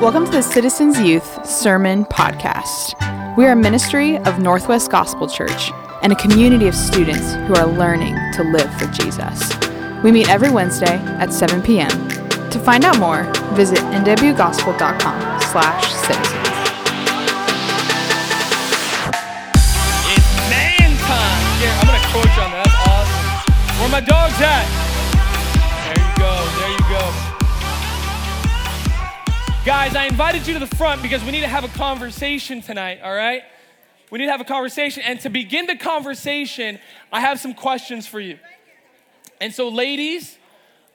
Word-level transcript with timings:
Welcome 0.00 0.26
to 0.26 0.30
the 0.30 0.42
Citizens 0.42 1.00
Youth 1.00 1.44
Sermon 1.44 2.04
Podcast. 2.04 2.94
We 3.36 3.44
are 3.46 3.50
a 3.50 3.56
ministry 3.56 4.16
of 4.18 4.38
Northwest 4.38 4.92
Gospel 4.92 5.26
Church 5.26 5.72
and 6.02 6.12
a 6.12 6.16
community 6.16 6.68
of 6.68 6.74
students 6.76 7.34
who 7.34 7.54
are 7.56 7.66
learning 7.66 8.14
to 8.34 8.44
live 8.44 8.72
for 8.78 8.86
Jesus. 8.86 9.50
We 10.04 10.12
meet 10.12 10.28
every 10.30 10.50
Wednesday 10.50 10.98
at 11.18 11.32
7 11.32 11.62
p.m. 11.62 11.90
To 12.50 12.60
find 12.60 12.84
out 12.84 13.00
more, 13.00 13.24
visit 13.54 13.78
nwgospel.com 13.78 15.40
slash 15.42 15.92
citizens. 15.92 16.48
It's 20.14 20.30
man 20.48 20.94
time. 21.10 21.58
Here, 21.58 21.74
I'm 21.74 21.86
gonna 21.86 22.06
coach 22.14 22.38
on 22.38 22.52
that. 22.54 22.70
Awesome. 22.86 23.80
Where 23.80 23.90
my 23.90 24.00
dogs 24.00 24.27
Guys, 29.64 29.96
I 29.96 30.06
invited 30.06 30.46
you 30.46 30.54
to 30.54 30.60
the 30.60 30.76
front 30.76 31.02
because 31.02 31.22
we 31.24 31.30
need 31.30 31.40
to 31.40 31.48
have 31.48 31.64
a 31.64 31.68
conversation 31.68 32.62
tonight, 32.62 33.00
all 33.02 33.14
right? 33.14 33.42
We 34.10 34.18
need 34.18 34.26
to 34.26 34.30
have 34.30 34.40
a 34.40 34.44
conversation. 34.44 35.02
And 35.04 35.20
to 35.20 35.28
begin 35.28 35.66
the 35.66 35.76
conversation, 35.76 36.78
I 37.12 37.20
have 37.20 37.38
some 37.38 37.52
questions 37.54 38.06
for 38.06 38.20
you. 38.20 38.38
And 39.40 39.52
so, 39.52 39.68
ladies, 39.68 40.38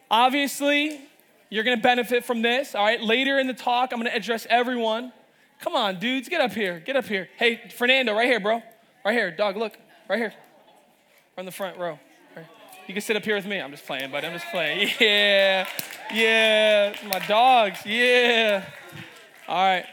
obviously, 0.09 1.01
you're 1.49 1.63
gonna 1.63 1.77
benefit 1.77 2.25
from 2.25 2.41
this, 2.41 2.73
all 2.73 2.83
right? 2.83 2.99
Later 3.01 3.37
in 3.37 3.47
the 3.47 3.53
talk, 3.53 3.91
I'm 3.91 3.99
gonna 3.99 4.11
address 4.11 4.47
everyone. 4.49 5.11
Come 5.59 5.75
on, 5.75 5.99
dudes, 5.99 6.27
get 6.29 6.41
up 6.41 6.53
here. 6.53 6.79
Get 6.79 6.95
up 6.95 7.05
here. 7.05 7.29
Hey, 7.37 7.69
Fernando, 7.75 8.13
right 8.13 8.27
here, 8.27 8.39
bro. 8.39 8.63
Right 9.05 9.13
here, 9.13 9.29
dog, 9.29 9.55
look. 9.55 9.77
Right 10.09 10.17
here. 10.17 10.33
On 11.37 11.45
the 11.45 11.51
front 11.51 11.77
row. 11.77 11.99
You 12.85 12.93
can 12.93 13.01
sit 13.01 13.15
up 13.15 13.23
here 13.23 13.35
with 13.35 13.45
me. 13.45 13.61
I'm 13.61 13.71
just 13.71 13.85
playing, 13.85 14.11
buddy. 14.11 14.27
I'm 14.27 14.33
just 14.33 14.51
playing. 14.51 14.89
Yeah. 14.99 15.67
Yeah. 16.13 16.95
My 17.07 17.19
dogs. 17.19 17.79
Yeah. 17.85 18.65
All 19.47 19.55
right. 19.55 19.85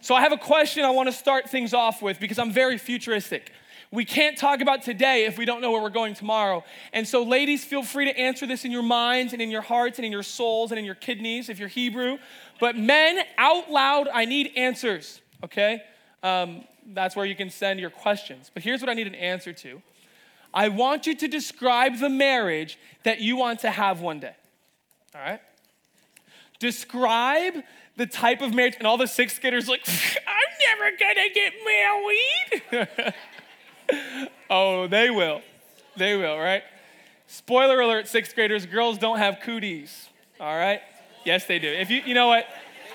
So 0.00 0.14
I 0.14 0.22
have 0.22 0.32
a 0.32 0.38
question 0.38 0.84
I 0.84 0.90
want 0.90 1.08
to 1.08 1.12
start 1.12 1.50
things 1.50 1.74
off 1.74 2.00
with 2.00 2.18
because 2.18 2.38
I'm 2.38 2.50
very 2.50 2.78
futuristic. 2.78 3.52
We 3.90 4.06
can't 4.06 4.38
talk 4.38 4.62
about 4.62 4.82
today 4.82 5.26
if 5.26 5.36
we 5.36 5.44
don't 5.44 5.60
know 5.60 5.70
where 5.72 5.82
we're 5.82 5.90
going 5.90 6.14
tomorrow. 6.14 6.64
And 6.94 7.06
so, 7.06 7.22
ladies, 7.22 7.64
feel 7.64 7.82
free 7.82 8.06
to 8.06 8.18
answer 8.18 8.46
this 8.46 8.64
in 8.64 8.72
your 8.72 8.82
minds 8.82 9.34
and 9.34 9.42
in 9.42 9.50
your 9.50 9.60
hearts 9.60 9.98
and 9.98 10.06
in 10.06 10.10
your 10.10 10.22
souls 10.22 10.72
and 10.72 10.78
in 10.78 10.86
your 10.86 10.94
kidneys 10.94 11.50
if 11.50 11.58
you're 11.58 11.68
Hebrew. 11.68 12.16
But 12.58 12.76
men, 12.76 13.18
out 13.36 13.70
loud, 13.70 14.08
I 14.08 14.24
need 14.24 14.52
answers, 14.56 15.20
okay? 15.44 15.82
Um, 16.22 16.64
that's 16.86 17.14
where 17.14 17.26
you 17.26 17.36
can 17.36 17.50
send 17.50 17.78
your 17.78 17.90
questions. 17.90 18.50
But 18.52 18.62
here's 18.62 18.80
what 18.80 18.88
I 18.88 18.94
need 18.94 19.06
an 19.06 19.14
answer 19.14 19.52
to 19.52 19.82
I 20.54 20.68
want 20.68 21.06
you 21.06 21.14
to 21.14 21.28
describe 21.28 21.98
the 21.98 22.10
marriage 22.10 22.78
that 23.04 23.20
you 23.20 23.36
want 23.36 23.60
to 23.60 23.70
have 23.70 24.00
one 24.00 24.20
day, 24.20 24.34
all 25.14 25.20
right? 25.20 25.40
Describe 26.58 27.54
the 27.96 28.06
type 28.06 28.40
of 28.40 28.54
marriage, 28.54 28.76
and 28.78 28.86
all 28.86 28.96
the 28.96 29.06
sixth 29.06 29.40
graders 29.40 29.68
like, 29.68 29.82
I'm 29.88 30.78
never 30.78 30.96
gonna 30.98 31.28
get 31.34 31.52
married. 32.70 33.14
oh, 34.50 34.86
they 34.86 35.10
will. 35.10 35.42
They 35.96 36.16
will, 36.16 36.38
right? 36.38 36.62
Spoiler 37.26 37.80
alert, 37.80 38.08
sixth 38.08 38.34
graders, 38.34 38.66
girls 38.66 38.98
don't 38.98 39.18
have 39.18 39.40
cooties, 39.42 40.08
all 40.40 40.56
right? 40.56 40.80
Yes, 41.24 41.46
they 41.46 41.58
do. 41.58 41.68
If 41.68 41.90
you, 41.90 42.02
you 42.04 42.14
know 42.14 42.26
what? 42.26 42.46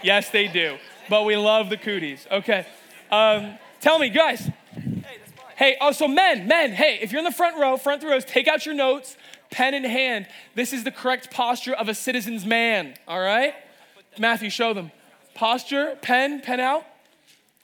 Yes, 0.04 0.30
they 0.30 0.48
do. 0.48 0.78
But 1.10 1.26
we 1.26 1.38
love 1.38 1.70
the 1.70 1.78
cooties. 1.78 2.28
Okay. 2.30 2.66
Um, 3.10 3.58
tell 3.80 4.00
me, 4.00 4.10
guys. 4.10 4.50
Hey, 5.58 5.76
oh, 5.82 5.92
so 5.92 6.08
men, 6.08 6.48
men, 6.48 6.72
hey, 6.72 7.00
if 7.02 7.12
you're 7.12 7.18
in 7.18 7.26
the 7.26 7.32
front 7.32 7.58
row, 7.58 7.78
front 7.78 8.04
rows, 8.04 8.24
take 8.24 8.48
out 8.48 8.68
your 8.68 8.76
notes, 8.76 9.18
pen 9.50 9.74
in 9.74 9.84
hand. 9.84 10.28
This 10.54 10.72
is 10.72 10.84
the 10.84 10.92
correct 10.92 11.32
posture 11.32 11.74
of 11.74 11.90
a 11.90 11.96
citizen's 11.96 12.46
man, 12.46 12.94
all 13.08 13.20
right? 13.20 13.56
Matthew, 14.20 14.52
show 14.52 14.76
them. 14.76 14.92
Posture, 15.34 15.98
pen, 16.04 16.42
pen 16.42 16.60
out. 16.60 16.86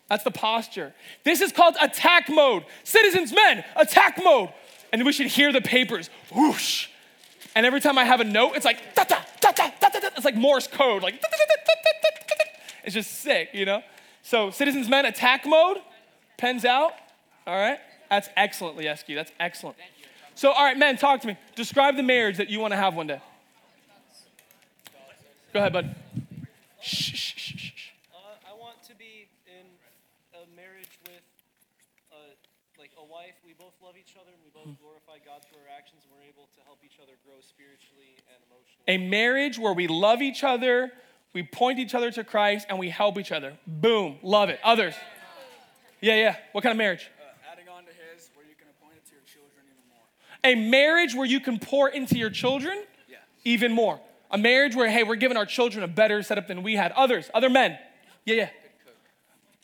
That's 0.10 0.24
the 0.24 0.32
posture. 0.32 0.96
This 1.24 1.40
is 1.40 1.52
called 1.52 1.76
attack 1.80 2.30
mode. 2.30 2.66
Citizens, 2.84 3.32
men, 3.32 3.64
attack 3.76 4.20
mode. 4.24 4.50
And 4.92 5.06
we 5.06 5.14
should 5.14 5.28
hear 5.28 5.54
the 5.54 5.62
papers 5.62 6.10
whoosh. 6.34 6.88
And 7.54 7.64
every 7.64 7.80
time 7.80 8.00
I 8.00 8.06
have 8.06 8.22
a 8.22 8.24
note, 8.24 8.56
it's 8.56 8.66
like, 8.66 8.96
da, 8.96 9.04
da, 9.04 9.18
da, 9.40 9.52
da, 9.52 9.70
da, 9.80 9.90
da, 9.90 10.08
it's 10.16 10.26
like 10.26 10.36
Morse 10.36 10.66
code, 10.66 11.04
like, 11.04 11.22
da, 11.22 11.28
da, 11.30 11.38
da, 11.38 11.56
da, 11.64 11.74
da, 11.84 12.10
da, 12.28 12.36
da. 12.40 12.46
it's 12.86 12.96
just 12.96 13.12
sick, 13.22 13.50
you 13.54 13.66
know? 13.66 13.84
So, 14.24 14.50
citizens, 14.50 14.90
men, 14.90 15.06
attack 15.06 15.46
mode, 15.46 15.78
pens 16.38 16.66
out. 16.66 16.94
All 17.46 17.56
right? 17.56 17.80
That's 18.10 18.30
excellent, 18.36 18.78
Lieski. 18.78 19.16
That's 19.16 19.32
excellent. 19.40 19.78
So, 20.36 20.52
all 20.52 20.64
right, 20.64 20.78
men, 20.78 20.98
talk 20.98 21.22
to 21.22 21.28
me. 21.28 21.38
Describe 21.56 21.96
the 21.96 22.04
marriage 22.04 22.38
that 22.38 22.50
you 22.50 22.60
want 22.60 22.72
to 22.72 22.78
have 22.78 22.96
one 22.96 23.08
day. 23.08 23.22
Go 25.54 25.60
ahead, 25.60 25.74
bud. 25.74 25.96
Shh, 26.82 27.14
shh, 27.14 27.34
shh, 27.38 27.72
shh. 27.76 27.90
Uh, 28.14 28.18
I 28.50 28.60
want 28.60 28.82
to 28.88 28.96
be 28.96 29.28
in 29.46 29.66
a 30.34 30.50
marriage 30.56 30.98
with, 31.06 31.22
a, 32.12 32.34
like 32.80 32.92
a 32.98 33.04
wife. 33.06 33.36
We 33.46 33.54
both 33.54 33.74
love 33.84 33.94
each 34.00 34.16
other 34.20 34.32
and 34.34 34.42
we 34.44 34.50
both 34.50 34.76
glorify 34.82 35.24
God 35.24 35.42
through 35.46 35.62
our 35.62 35.78
actions, 35.78 36.02
and 36.04 36.12
we're 36.18 36.28
able 36.28 36.50
to 36.58 36.62
help 36.66 36.80
each 36.84 36.98
other 37.02 37.14
grow 37.24 37.38
spiritually 37.42 38.18
and 38.34 38.42
emotionally. 38.50 38.84
A 38.88 38.98
marriage 38.98 39.60
where 39.60 39.74
we 39.74 39.88
love 39.88 40.22
each 40.22 40.44
other, 40.44 40.92
we 41.34 41.44
point 41.44 41.78
each 41.78 41.94
other 41.94 42.10
to 42.12 42.24
Christ, 42.24 42.66
and 42.70 42.80
we 42.80 42.90
help 42.90 43.20
each 43.20 43.32
other. 43.32 43.54
Boom. 43.68 44.18
Love 44.24 44.50
it. 44.50 44.60
Others. 44.64 44.96
Yeah, 46.02 46.16
yeah. 46.16 46.36
What 46.52 46.64
kind 46.64 46.72
of 46.72 46.78
marriage? 46.78 47.10
adding 47.54 47.70
on 47.70 47.86
to 47.86 47.94
his 47.94 48.34
where 48.34 48.46
you 48.50 48.58
can 48.58 48.68
appoint 48.74 48.98
it 48.98 49.06
to 49.06 49.14
your 49.14 49.24
children 49.30 49.62
even 49.70 49.86
more. 49.94 50.02
A 50.44 50.56
marriage 50.56 51.16
where 51.16 51.26
you 51.26 51.40
can 51.40 51.60
pour 51.60 51.90
into 51.90 52.18
your 52.18 52.30
children 52.30 52.84
Yeah. 53.10 53.18
even 53.46 53.72
more. 53.72 54.00
A 54.32 54.38
marriage 54.38 54.76
where, 54.76 54.90
hey, 54.90 55.04
we're 55.04 55.16
giving 55.16 55.38
our 55.38 55.46
children 55.46 55.84
a 55.84 55.88
better 55.88 56.22
setup 56.24 56.48
than 56.48 56.64
we 56.64 56.76
had. 56.76 56.92
Others, 56.94 57.30
other 57.34 57.50
men. 57.50 57.78
Yeah, 58.26 58.36
yeah. 58.36 58.50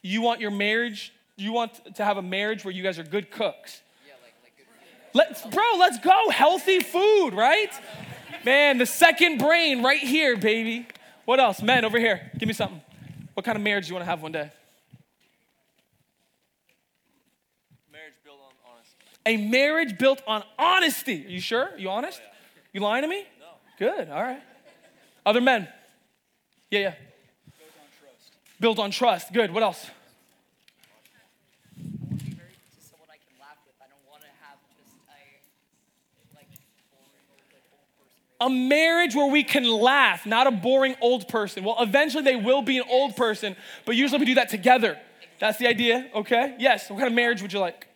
You 0.01 0.21
want 0.21 0.39
your 0.39 0.51
marriage, 0.51 1.11
you 1.35 1.51
want 1.51 1.95
to 1.95 2.05
have 2.05 2.17
a 2.17 2.21
marriage 2.21 2.63
where 2.63 2.73
you 2.73 2.83
guys 2.83 2.97
are 2.99 3.03
good 3.03 3.31
cooks. 3.31 3.81
Yeah, 4.07 4.13
like 4.21 4.33
like 4.43 4.53
good 4.57 4.65
Let's, 5.13 5.45
bro, 5.45 5.63
let's 5.77 5.99
go. 5.99 6.29
Healthy 6.29 6.79
food, 6.79 7.33
right? 7.33 7.71
Man, 8.45 8.77
the 8.77 8.85
second 8.85 9.39
brain 9.39 9.83
right 9.83 9.99
here, 9.99 10.37
baby. 10.37 10.87
What 11.25 11.39
else? 11.39 11.61
Men, 11.61 11.83
over 11.83 11.99
here. 11.99 12.31
Give 12.37 12.47
me 12.47 12.53
something. 12.53 12.81
What 13.33 13.45
kind 13.45 13.57
of 13.57 13.61
marriage 13.63 13.85
do 13.85 13.89
you 13.89 13.95
want 13.95 14.05
to 14.05 14.09
have 14.09 14.21
one 14.21 14.31
day? 14.31 14.49
Marriage 17.91 18.13
built 18.23 18.39
on 18.39 18.53
honesty. 18.71 18.95
A 19.25 19.37
marriage 19.37 19.97
built 19.97 20.21
on 20.25 20.43
honesty. 20.57 21.25
Are 21.25 21.29
you 21.29 21.41
sure? 21.41 21.69
You 21.77 21.89
honest? 21.89 22.21
You 22.73 22.81
lying 22.81 23.03
to 23.03 23.07
me? 23.07 23.25
No. 23.39 23.45
Good, 23.77 24.09
all 24.09 24.21
right. 24.21 24.41
Other 25.25 25.41
men? 25.41 25.67
Yeah, 26.71 26.79
yeah. 26.79 26.93
built 27.57 27.71
on 27.77 27.87
trust. 27.99 28.59
Built 28.59 28.79
on 28.79 28.91
trust. 28.91 29.33
Good. 29.33 29.53
What 29.53 29.63
else? 29.63 29.89
want 32.09 32.19
to 32.19 32.25
be 32.25 32.35
married 32.35 32.55
to 32.75 32.81
someone 32.81 33.09
I 33.09 33.17
can 33.17 33.35
laugh 33.39 33.57
with. 33.65 33.75
I 33.81 33.87
don't 33.89 34.05
want 34.09 34.21
to 34.21 34.29
have 34.41 34.57
just 34.77 34.95
a 35.09 36.35
like 36.35 36.47
boring 36.91 37.25
old, 37.31 37.41
like, 37.53 37.65
old 37.73 37.85
person. 37.97 38.17
A 38.41 38.49
marriage 38.49 39.15
where 39.15 39.31
we 39.31 39.43
can 39.43 39.69
laugh, 39.69 40.25
not 40.25 40.47
a 40.47 40.51
boring 40.51 40.95
old 41.01 41.27
person. 41.27 41.63
Well, 41.63 41.77
eventually 41.79 42.23
they 42.23 42.35
will 42.35 42.61
be 42.61 42.77
an 42.77 42.85
old 42.89 43.15
person, 43.15 43.55
but 43.85 43.95
usually 43.95 44.19
we 44.19 44.25
do 44.25 44.35
that 44.35 44.49
together. 44.49 44.97
That's 45.39 45.57
the 45.57 45.67
idea, 45.67 46.09
okay? 46.13 46.55
Yes. 46.59 46.89
What 46.89 46.97
kind 46.97 47.07
of 47.07 47.13
marriage 47.13 47.41
would 47.41 47.53
you 47.53 47.59
like? 47.59 47.87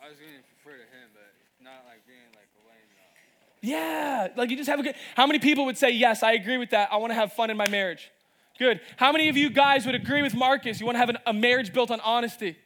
I 0.00 0.08
was 0.08 0.16
gonna 0.18 0.38
prefer 0.62 0.78
to 0.78 0.86
him, 0.86 1.10
but 1.12 1.28
not 1.58 1.82
like 1.84 2.06
being 2.06 2.30
like 2.32 2.48
a 2.54 2.62
lame. 2.70 2.86
Uh, 2.94 3.55
Yeah, 3.66 4.28
like 4.36 4.50
you 4.50 4.56
just 4.56 4.68
have 4.68 4.78
a 4.78 4.82
good. 4.84 4.94
How 5.16 5.26
many 5.26 5.40
people 5.40 5.64
would 5.64 5.76
say, 5.76 5.90
Yes, 5.90 6.22
I 6.22 6.34
agree 6.34 6.56
with 6.56 6.70
that. 6.70 6.92
I 6.92 6.98
want 6.98 7.10
to 7.10 7.16
have 7.16 7.32
fun 7.32 7.50
in 7.50 7.56
my 7.56 7.68
marriage? 7.68 8.12
Good. 8.60 8.80
How 8.96 9.10
many 9.10 9.28
of 9.28 9.36
you 9.36 9.50
guys 9.50 9.84
would 9.86 9.96
agree 9.96 10.22
with 10.22 10.36
Marcus? 10.36 10.78
You 10.78 10.86
want 10.86 10.94
to 10.94 11.00
have 11.00 11.08
an, 11.08 11.18
a 11.26 11.32
marriage 11.32 11.72
built 11.72 11.90
on 11.90 11.98
honesty? 12.00 12.56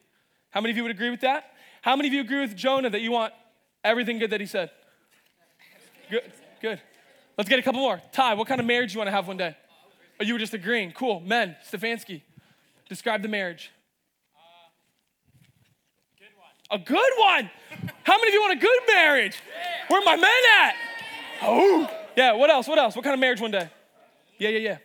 How 0.50 0.60
many 0.60 0.72
of 0.72 0.76
you 0.76 0.82
would 0.82 0.92
agree 0.92 1.08
with 1.08 1.22
that? 1.22 1.54
How 1.80 1.96
many 1.96 2.08
of 2.08 2.12
you 2.12 2.20
agree 2.20 2.40
with 2.40 2.54
Jonah 2.54 2.90
that 2.90 3.00
you 3.00 3.12
want 3.12 3.32
everything 3.82 4.18
good 4.18 4.28
that 4.30 4.40
he 4.40 4.46
said? 4.46 4.70
Good, 6.10 6.30
good. 6.60 6.78
Let's 7.38 7.48
get 7.48 7.58
a 7.58 7.62
couple 7.62 7.80
more. 7.80 8.02
Ty, 8.12 8.34
what 8.34 8.46
kind 8.46 8.60
of 8.60 8.66
marriage 8.66 8.90
do 8.90 8.96
you 8.96 8.98
want 8.98 9.08
to 9.08 9.12
have 9.12 9.26
one 9.26 9.38
day? 9.38 9.56
Or 10.20 10.26
you 10.26 10.34
were 10.34 10.38
just 10.38 10.52
agreeing? 10.52 10.92
Cool. 10.92 11.20
Men, 11.20 11.56
Stefanski, 11.66 12.20
describe 12.90 13.22
the 13.22 13.28
marriage. 13.28 13.72
Uh, 14.36 14.36
good 16.18 16.36
one. 16.36 16.78
a 16.78 16.84
good 16.84 17.12
one. 17.16 17.50
How 18.02 18.18
many 18.18 18.28
of 18.28 18.34
you 18.34 18.42
want 18.42 18.58
a 18.58 18.60
good 18.60 18.80
marriage? 18.86 19.40
Where 19.88 20.02
are 20.02 20.04
my 20.04 20.16
men 20.16 20.42
at? 20.60 20.74
Oh. 21.42 21.90
Yeah, 22.16 22.32
what 22.32 22.50
else? 22.50 22.68
What 22.68 22.78
else? 22.78 22.96
What 22.96 23.04
kind 23.04 23.14
of 23.14 23.20
marriage 23.20 23.40
one 23.40 23.50
day? 23.50 23.68
Yeah, 24.38 24.50
yeah, 24.50 24.58
yeah. 24.58 24.78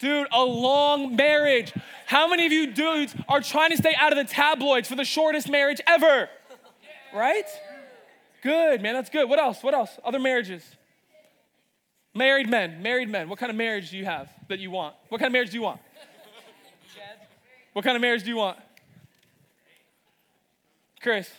Dude, 0.00 0.26
a 0.32 0.42
long 0.42 1.16
marriage. 1.16 1.72
How 2.06 2.28
many 2.28 2.46
of 2.46 2.52
you 2.52 2.72
dudes 2.72 3.14
are 3.28 3.40
trying 3.40 3.70
to 3.70 3.76
stay 3.76 3.94
out 3.98 4.12
of 4.12 4.18
the 4.18 4.32
tabloids 4.32 4.88
for 4.88 4.96
the 4.96 5.04
shortest 5.04 5.48
marriage 5.48 5.80
ever? 5.86 6.28
Right? 7.14 7.46
Good, 8.42 8.82
man. 8.82 8.94
That's 8.94 9.08
good. 9.08 9.28
What 9.28 9.38
else? 9.38 9.62
What 9.62 9.72
else? 9.72 9.90
Other 10.04 10.18
marriages? 10.18 10.64
Married 12.12 12.48
men. 12.48 12.82
Married 12.82 13.08
men. 13.08 13.28
What 13.28 13.38
kind 13.38 13.50
of 13.50 13.56
marriage 13.56 13.90
do 13.90 13.96
you 13.96 14.04
have 14.04 14.28
that 14.48 14.58
you 14.58 14.70
want? 14.70 14.94
What 15.08 15.18
kind 15.18 15.28
of 15.28 15.32
marriage 15.32 15.50
do 15.50 15.56
you 15.56 15.62
want? 15.62 15.80
What 17.72 17.84
kind 17.84 17.96
of 17.96 18.02
marriage 18.02 18.22
do 18.22 18.28
you 18.28 18.36
want? 18.36 18.58
Chris. 21.00 21.30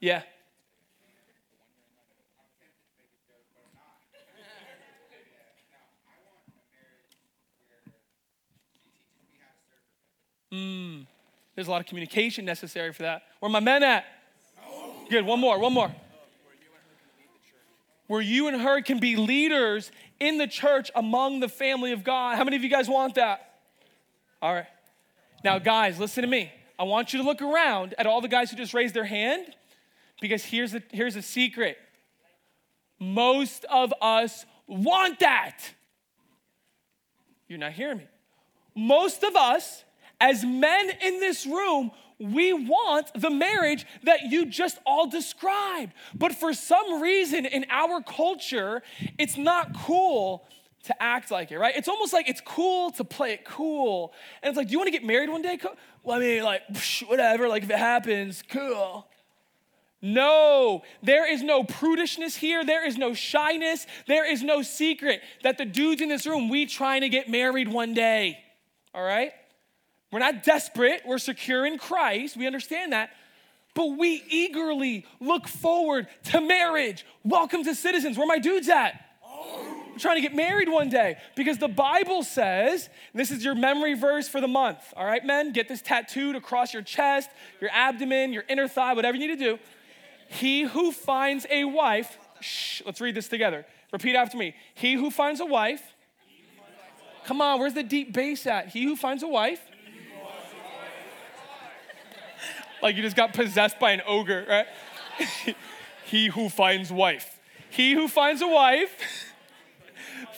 Yeah. 0.00 0.22
Mm. 10.54 11.06
There's 11.54 11.66
a 11.66 11.70
lot 11.70 11.80
of 11.80 11.86
communication 11.86 12.44
necessary 12.44 12.92
for 12.92 13.02
that. 13.02 13.22
Where 13.40 13.50
my 13.50 13.60
men 13.60 13.82
at? 13.82 14.04
Good, 15.10 15.24
one 15.24 15.40
more, 15.40 15.58
one 15.58 15.72
more. 15.72 15.92
Where 18.06 18.20
you 18.20 18.48
and 18.48 18.60
her 18.60 18.82
can 18.82 18.98
be 18.98 19.16
leaders 19.16 19.90
in 20.20 20.38
the 20.38 20.46
church 20.46 20.90
among 20.94 21.40
the 21.40 21.48
family 21.48 21.92
of 21.92 22.04
God. 22.04 22.36
How 22.36 22.44
many 22.44 22.56
of 22.56 22.62
you 22.62 22.68
guys 22.68 22.88
want 22.88 23.14
that? 23.16 23.54
All 24.42 24.52
right. 24.52 24.66
Now, 25.42 25.58
guys, 25.58 25.98
listen 25.98 26.22
to 26.22 26.28
me. 26.28 26.52
I 26.78 26.84
want 26.84 27.12
you 27.12 27.20
to 27.20 27.24
look 27.24 27.40
around 27.40 27.94
at 27.98 28.06
all 28.06 28.20
the 28.20 28.28
guys 28.28 28.50
who 28.50 28.56
just 28.56 28.74
raised 28.74 28.94
their 28.94 29.04
hand 29.04 29.46
because 30.20 30.44
here's 30.44 30.74
a, 30.74 30.82
here's 30.90 31.16
a 31.16 31.22
secret. 31.22 31.78
Most 32.98 33.64
of 33.66 33.92
us 34.00 34.44
want 34.66 35.20
that. 35.20 35.58
You're 37.48 37.58
not 37.58 37.72
hearing 37.72 37.98
me. 37.98 38.06
Most 38.74 39.22
of 39.22 39.36
us, 39.36 39.84
as 40.20 40.44
men 40.44 40.90
in 41.02 41.20
this 41.20 41.46
room, 41.46 41.90
we 42.18 42.52
want 42.52 43.10
the 43.14 43.30
marriage 43.30 43.86
that 44.04 44.30
you 44.30 44.46
just 44.46 44.78
all 44.86 45.06
described. 45.08 45.92
But 46.14 46.34
for 46.34 46.52
some 46.52 47.02
reason 47.02 47.44
in 47.44 47.66
our 47.70 48.00
culture, 48.02 48.82
it's 49.18 49.36
not 49.36 49.76
cool 49.76 50.46
to 50.84 51.02
act 51.02 51.30
like 51.30 51.50
it, 51.50 51.58
right? 51.58 51.74
It's 51.76 51.88
almost 51.88 52.12
like 52.12 52.28
it's 52.28 52.40
cool 52.40 52.90
to 52.92 53.04
play 53.04 53.32
it 53.32 53.44
cool. 53.44 54.12
And 54.42 54.50
it's 54.50 54.56
like, 54.56 54.68
do 54.68 54.72
you 54.72 54.78
want 54.78 54.88
to 54.88 54.92
get 54.92 55.04
married 55.04 55.30
one 55.30 55.42
day? 55.42 55.58
Well, 56.02 56.16
I 56.16 56.20
mean, 56.20 56.42
like, 56.42 56.62
whatever, 57.06 57.48
like 57.48 57.62
if 57.62 57.70
it 57.70 57.78
happens, 57.78 58.42
cool. 58.48 59.06
No, 60.02 60.82
there 61.02 61.30
is 61.30 61.42
no 61.42 61.64
prudishness 61.64 62.36
here. 62.36 62.62
There 62.62 62.86
is 62.86 62.98
no 62.98 63.14
shyness. 63.14 63.86
There 64.06 64.30
is 64.30 64.42
no 64.42 64.60
secret 64.60 65.22
that 65.42 65.56
the 65.56 65.64
dudes 65.64 66.02
in 66.02 66.10
this 66.10 66.26
room, 66.26 66.50
we 66.50 66.66
trying 66.66 67.00
to 67.00 67.08
get 67.08 67.30
married 67.30 67.68
one 67.68 67.94
day. 67.94 68.38
All 68.94 69.02
right? 69.02 69.32
We're 70.14 70.20
not 70.20 70.44
desperate. 70.44 71.02
We're 71.04 71.18
secure 71.18 71.66
in 71.66 71.76
Christ. 71.76 72.36
We 72.36 72.46
understand 72.46 72.92
that. 72.92 73.10
But 73.74 73.98
we 73.98 74.22
eagerly 74.28 75.06
look 75.18 75.48
forward 75.48 76.06
to 76.26 76.40
marriage. 76.40 77.04
Welcome 77.24 77.64
to 77.64 77.74
Citizens. 77.74 78.16
Where 78.16 78.24
my 78.24 78.38
dudes 78.38 78.68
at? 78.68 79.04
I'm 79.44 79.98
trying 79.98 80.14
to 80.14 80.20
get 80.20 80.32
married 80.32 80.68
one 80.68 80.88
day 80.88 81.16
because 81.34 81.58
the 81.58 81.66
Bible 81.66 82.22
says, 82.22 82.88
this 83.12 83.32
is 83.32 83.44
your 83.44 83.56
memory 83.56 83.94
verse 83.94 84.28
for 84.28 84.40
the 84.40 84.46
month. 84.46 84.78
All 84.96 85.04
right, 85.04 85.26
men? 85.26 85.52
Get 85.52 85.66
this 85.66 85.82
tattooed 85.82 86.36
across 86.36 86.72
your 86.72 86.82
chest, 86.82 87.28
your 87.60 87.70
abdomen, 87.72 88.32
your 88.32 88.44
inner 88.48 88.68
thigh, 88.68 88.92
whatever 88.92 89.16
you 89.16 89.26
need 89.26 89.36
to 89.36 89.44
do. 89.44 89.58
He 90.28 90.62
who 90.62 90.92
finds 90.92 91.44
a 91.50 91.64
wife, 91.64 92.18
shh, 92.38 92.82
let's 92.86 93.00
read 93.00 93.16
this 93.16 93.26
together. 93.26 93.66
Repeat 93.92 94.14
after 94.14 94.36
me. 94.36 94.54
He 94.74 94.94
who 94.94 95.10
finds 95.10 95.40
a 95.40 95.46
wife, 95.46 95.82
come 97.26 97.40
on, 97.40 97.58
where's 97.58 97.74
the 97.74 97.82
deep 97.82 98.12
bass 98.12 98.46
at? 98.46 98.68
He 98.68 98.84
who 98.84 98.94
finds 98.94 99.24
a 99.24 99.28
wife, 99.28 99.60
like 102.84 102.96
you 102.96 103.02
just 103.02 103.16
got 103.16 103.32
possessed 103.32 103.80
by 103.80 103.92
an 103.92 104.02
ogre, 104.06 104.44
right? 104.46 104.66
he 106.04 106.26
who 106.26 106.50
finds 106.50 106.92
wife. 106.92 107.40
He 107.70 107.94
who 107.94 108.06
finds 108.06 108.42
a 108.42 108.46
wife 108.46 108.90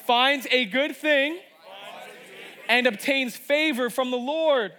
finds 0.06 0.46
a 0.52 0.64
good 0.64 0.96
thing 0.96 1.40
and 2.68 2.86
obtains 2.86 3.36
favor 3.36 3.90
from 3.90 4.12
the 4.12 4.16
Lord. 4.16 4.72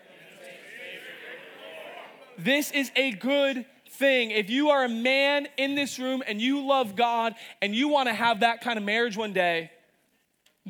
This 2.38 2.72
is 2.72 2.90
a 2.96 3.12
good 3.12 3.66
thing. 3.90 4.32
If 4.32 4.50
you 4.50 4.70
are 4.70 4.86
a 4.86 4.90
man 4.90 5.50
in 5.58 5.76
this 5.76 6.00
room 6.00 6.24
and 6.26 6.40
you 6.40 6.66
love 6.66 6.96
God 6.96 7.36
and 7.62 7.76
you 7.76 7.90
want 7.90 8.08
to 8.08 8.14
have 8.14 8.40
that 8.40 8.62
kind 8.62 8.78
of 8.78 8.86
marriage 8.86 9.18
one 9.18 9.34
day, 9.34 9.72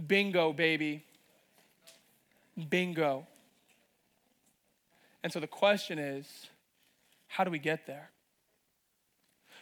bingo, 0.08 0.52
baby. 0.52 1.04
Bingo. 2.70 3.28
And 5.24 5.32
so 5.32 5.40
the 5.40 5.48
question 5.48 6.00
is 6.00 6.48
how 7.28 7.44
do 7.44 7.52
we 7.52 7.60
get 7.60 7.86
there? 7.86 8.12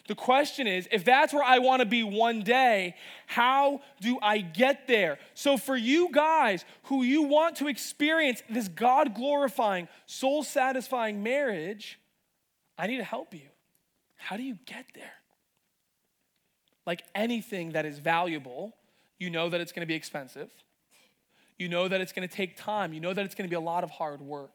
The 0.07 0.15
question 0.15 0.67
is, 0.67 0.87
if 0.91 1.03
that's 1.03 1.33
where 1.33 1.43
I 1.43 1.57
want 1.59 1.79
to 1.79 1.85
be 1.85 2.03
one 2.03 2.43
day, 2.43 2.95
how 3.25 3.81
do 4.01 4.19
I 4.21 4.39
get 4.39 4.87
there? 4.87 5.17
So, 5.33 5.57
for 5.57 5.75
you 5.75 6.11
guys 6.11 6.63
who 6.83 7.01
you 7.01 7.23
want 7.23 7.55
to 7.57 7.67
experience 7.67 8.43
this 8.47 8.67
God 8.67 9.15
glorifying, 9.15 9.87
soul 10.05 10.43
satisfying 10.43 11.23
marriage, 11.23 11.99
I 12.77 12.85
need 12.85 12.97
to 12.97 13.03
help 13.03 13.33
you. 13.33 13.47
How 14.15 14.37
do 14.37 14.43
you 14.43 14.57
get 14.65 14.85
there? 14.93 15.13
Like 16.85 17.03
anything 17.15 17.71
that 17.71 17.85
is 17.85 17.97
valuable, 17.97 18.75
you 19.17 19.31
know 19.31 19.49
that 19.49 19.59
it's 19.59 19.71
going 19.71 19.81
to 19.81 19.87
be 19.87 19.95
expensive. 19.95 20.51
You 21.57 21.67
know 21.67 21.87
that 21.87 22.01
it's 22.01 22.11
going 22.11 22.27
to 22.27 22.33
take 22.33 22.57
time. 22.57 22.93
You 22.93 22.99
know 22.99 23.13
that 23.13 23.25
it's 23.25 23.33
going 23.33 23.47
to 23.47 23.49
be 23.49 23.55
a 23.55 23.59
lot 23.61 23.83
of 23.83 23.89
hard 23.89 24.21
work. 24.21 24.51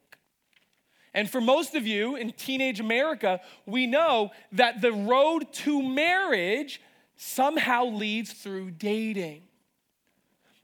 And 1.12 1.28
for 1.28 1.40
most 1.40 1.74
of 1.74 1.86
you 1.86 2.16
in 2.16 2.32
teenage 2.32 2.80
America, 2.80 3.40
we 3.66 3.86
know 3.86 4.30
that 4.52 4.80
the 4.80 4.92
road 4.92 5.52
to 5.52 5.82
marriage 5.82 6.80
somehow 7.16 7.86
leads 7.86 8.32
through 8.32 8.70
dating. 8.72 9.42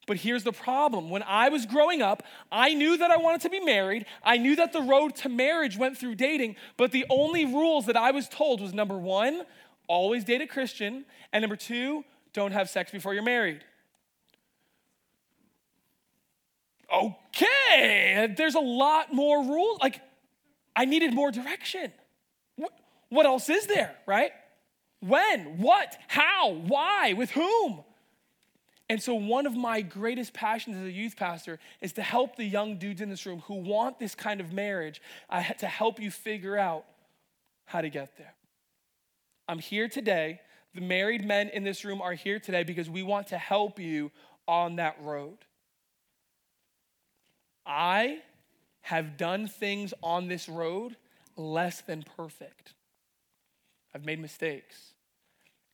But 0.06 0.18
here's 0.18 0.44
the 0.44 0.52
problem. 0.52 1.10
When 1.10 1.24
I 1.24 1.48
was 1.48 1.66
growing 1.66 2.00
up, 2.00 2.22
I 2.50 2.74
knew 2.74 2.96
that 2.96 3.10
I 3.10 3.16
wanted 3.16 3.40
to 3.40 3.50
be 3.50 3.58
married. 3.58 4.06
I 4.22 4.36
knew 4.36 4.54
that 4.56 4.72
the 4.72 4.80
road 4.80 5.16
to 5.16 5.28
marriage 5.28 5.76
went 5.76 5.98
through 5.98 6.14
dating, 6.14 6.54
but 6.76 6.92
the 6.92 7.04
only 7.10 7.44
rules 7.44 7.86
that 7.86 7.96
I 7.96 8.12
was 8.12 8.28
told 8.28 8.60
was 8.60 8.72
number 8.72 8.96
one, 8.96 9.42
always 9.88 10.22
date 10.22 10.40
a 10.40 10.46
Christian, 10.46 11.04
and 11.32 11.42
number 11.42 11.56
two, 11.56 12.04
don't 12.32 12.52
have 12.52 12.70
sex 12.70 12.92
before 12.92 13.14
you're 13.14 13.24
married. 13.24 13.64
Okay, 16.92 18.32
there's 18.36 18.54
a 18.54 18.60
lot 18.60 19.12
more 19.12 19.42
rules. 19.42 19.80
Like, 19.80 20.00
I 20.76 20.84
needed 20.84 21.14
more 21.14 21.30
direction. 21.32 21.90
What 23.08 23.24
else 23.24 23.48
is 23.48 23.66
there, 23.66 23.96
right? 24.04 24.32
When, 25.00 25.58
what, 25.58 25.96
how, 26.08 26.52
why, 26.52 27.14
with 27.14 27.30
whom? 27.30 27.82
And 28.88 29.02
so, 29.02 29.14
one 29.14 29.46
of 29.46 29.56
my 29.56 29.80
greatest 29.80 30.32
passions 30.32 30.76
as 30.76 30.84
a 30.84 30.92
youth 30.92 31.16
pastor 31.16 31.58
is 31.80 31.92
to 31.94 32.02
help 32.02 32.36
the 32.36 32.44
young 32.44 32.78
dudes 32.78 33.00
in 33.00 33.08
this 33.08 33.26
room 33.26 33.40
who 33.46 33.54
want 33.54 33.98
this 33.98 34.14
kind 34.14 34.40
of 34.40 34.52
marriage, 34.52 35.02
uh, 35.28 35.42
to 35.42 35.66
help 35.66 35.98
you 36.00 36.10
figure 36.10 36.56
out 36.56 36.84
how 37.64 37.80
to 37.80 37.88
get 37.88 38.16
there. 38.16 38.34
I'm 39.48 39.58
here 39.58 39.88
today. 39.88 40.40
The 40.74 40.80
married 40.82 41.24
men 41.24 41.48
in 41.48 41.64
this 41.64 41.84
room 41.84 42.00
are 42.02 42.12
here 42.12 42.38
today 42.38 42.62
because 42.62 42.88
we 42.88 43.02
want 43.02 43.28
to 43.28 43.38
help 43.38 43.78
you 43.80 44.12
on 44.46 44.76
that 44.76 44.96
road. 45.00 45.38
I 47.64 48.18
have 48.86 49.16
done 49.16 49.48
things 49.48 49.92
on 50.00 50.28
this 50.28 50.48
road 50.48 50.94
less 51.36 51.80
than 51.80 52.04
perfect. 52.16 52.74
I've 53.92 54.04
made 54.04 54.20
mistakes. 54.20 54.92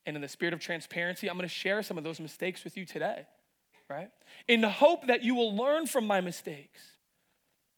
And 0.07 0.15
in 0.15 0.21
the 0.23 0.27
spirit 0.27 0.51
of 0.51 0.59
transparency, 0.59 1.29
I'm 1.29 1.37
going 1.37 1.47
to 1.47 1.53
share 1.53 1.83
some 1.83 1.99
of 1.99 2.03
those 2.03 2.19
mistakes 2.19 2.63
with 2.63 2.75
you 2.75 2.85
today, 2.85 3.27
right? 3.87 4.09
In 4.47 4.61
the 4.61 4.69
hope 4.69 5.05
that 5.05 5.21
you 5.21 5.35
will 5.35 5.55
learn 5.55 5.85
from 5.85 6.07
my 6.07 6.21
mistakes. 6.21 6.81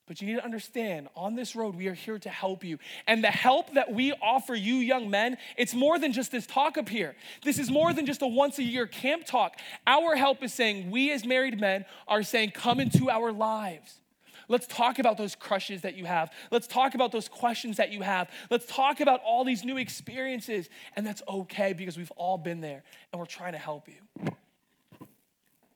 But 0.08 0.22
you 0.22 0.28
need 0.28 0.36
to 0.36 0.46
understand 0.46 1.10
on 1.18 1.36
this 1.36 1.54
road, 1.54 1.76
we 1.76 1.88
are 1.88 1.94
here 1.94 2.18
to 2.18 2.30
help 2.30 2.64
you. 2.64 2.80
And 3.06 3.22
the 3.22 3.28
help 3.28 3.74
that 3.74 3.92
we 3.92 4.14
offer 4.14 4.56
you, 4.56 4.76
young 4.76 5.10
men, 5.10 5.36
it's 5.58 5.74
more 5.74 6.00
than 6.00 6.14
just 6.14 6.32
this 6.32 6.48
talk 6.48 6.78
up 6.78 6.88
here. 6.88 7.14
This 7.44 7.60
is 7.60 7.70
more 7.70 7.92
than 7.92 8.06
just 8.06 8.22
a 8.22 8.28
once 8.28 8.58
a 8.58 8.64
year 8.64 8.88
camp 8.88 9.26
talk. 9.26 9.60
Our 9.86 10.16
help 10.16 10.44
is 10.44 10.54
saying, 10.54 10.92
we 10.92 11.12
as 11.12 11.26
married 11.26 11.60
men 11.60 11.84
are 12.08 12.24
saying, 12.24 12.52
come 12.52 12.80
into 12.80 13.10
our 13.10 13.34
lives. 13.34 14.00
Let's 14.48 14.68
talk 14.68 15.00
about 15.00 15.18
those 15.18 15.36
crushes 15.36 15.82
that 15.82 15.96
you 15.96 16.06
have. 16.06 16.32
Let's 16.52 16.68
talk 16.68 16.96
about 16.96 17.12
those 17.12 17.28
questions 17.28 17.78
that 17.78 17.92
you 17.92 18.02
have. 18.02 18.30
Let's 18.50 18.66
talk 18.66 19.00
about 19.00 19.22
all 19.26 19.44
these 19.44 19.64
new 19.64 19.78
experiences. 19.78 20.70
And 20.96 21.06
that's 21.06 21.22
okay 21.28 21.74
because 21.74 21.98
we've 21.98 22.12
all 22.12 22.38
been 22.38 22.62
there 22.62 22.84
and 23.12 23.20
we're 23.20 23.26
trying 23.26 23.54
to 23.54 23.58
help 23.58 23.88
you. 23.88 24.32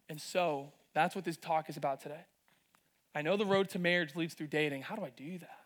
And 0.10 0.20
so 0.20 0.72
that's 0.94 1.16
what 1.16 1.26
this 1.26 1.38
talk 1.38 1.70
is 1.70 1.78
about 1.78 2.02
today. 2.02 2.26
I 3.16 3.22
know 3.22 3.38
the 3.38 3.46
road 3.46 3.70
to 3.70 3.80
marriage 3.80 4.16
leads 4.16 4.34
through 4.34 4.48
dating. 4.48 4.84
How 4.84 4.96
do 4.96 5.04
I 5.04 5.10
do 5.10 5.38
that? 5.40 5.60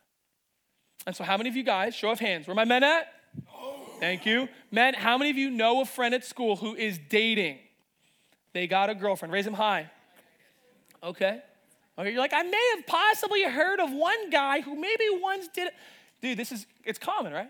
And 1.05 1.15
so, 1.15 1.23
how 1.23 1.35
many 1.37 1.49
of 1.49 1.55
you 1.55 1.63
guys, 1.63 1.93
show 1.95 2.11
of 2.11 2.19
hands, 2.19 2.47
where 2.47 2.55
my 2.55 2.65
men 2.65 2.83
at? 2.83 3.07
Thank 3.99 4.25
you. 4.25 4.47
Men, 4.71 4.93
how 4.93 5.17
many 5.17 5.29
of 5.29 5.37
you 5.37 5.49
know 5.49 5.81
a 5.81 5.85
friend 5.85 6.13
at 6.13 6.23
school 6.23 6.55
who 6.55 6.75
is 6.75 6.97
dating? 7.09 7.59
They 8.53 8.67
got 8.67 8.89
a 8.89 8.95
girlfriend. 8.95 9.33
Raise 9.33 9.45
them 9.45 9.53
high. 9.53 9.89
Okay. 11.01 11.41
Okay, 11.97 12.11
you're 12.11 12.19
like, 12.19 12.33
I 12.33 12.43
may 12.43 12.73
have 12.75 12.87
possibly 12.87 13.43
heard 13.43 13.79
of 13.79 13.91
one 13.91 14.29
guy 14.29 14.61
who 14.61 14.75
maybe 14.75 15.05
once 15.11 15.47
did 15.47 15.67
it. 15.67 15.73
Dude, 16.21 16.37
this 16.37 16.51
is, 16.51 16.65
it's 16.83 16.97
common, 16.97 17.33
right? 17.33 17.49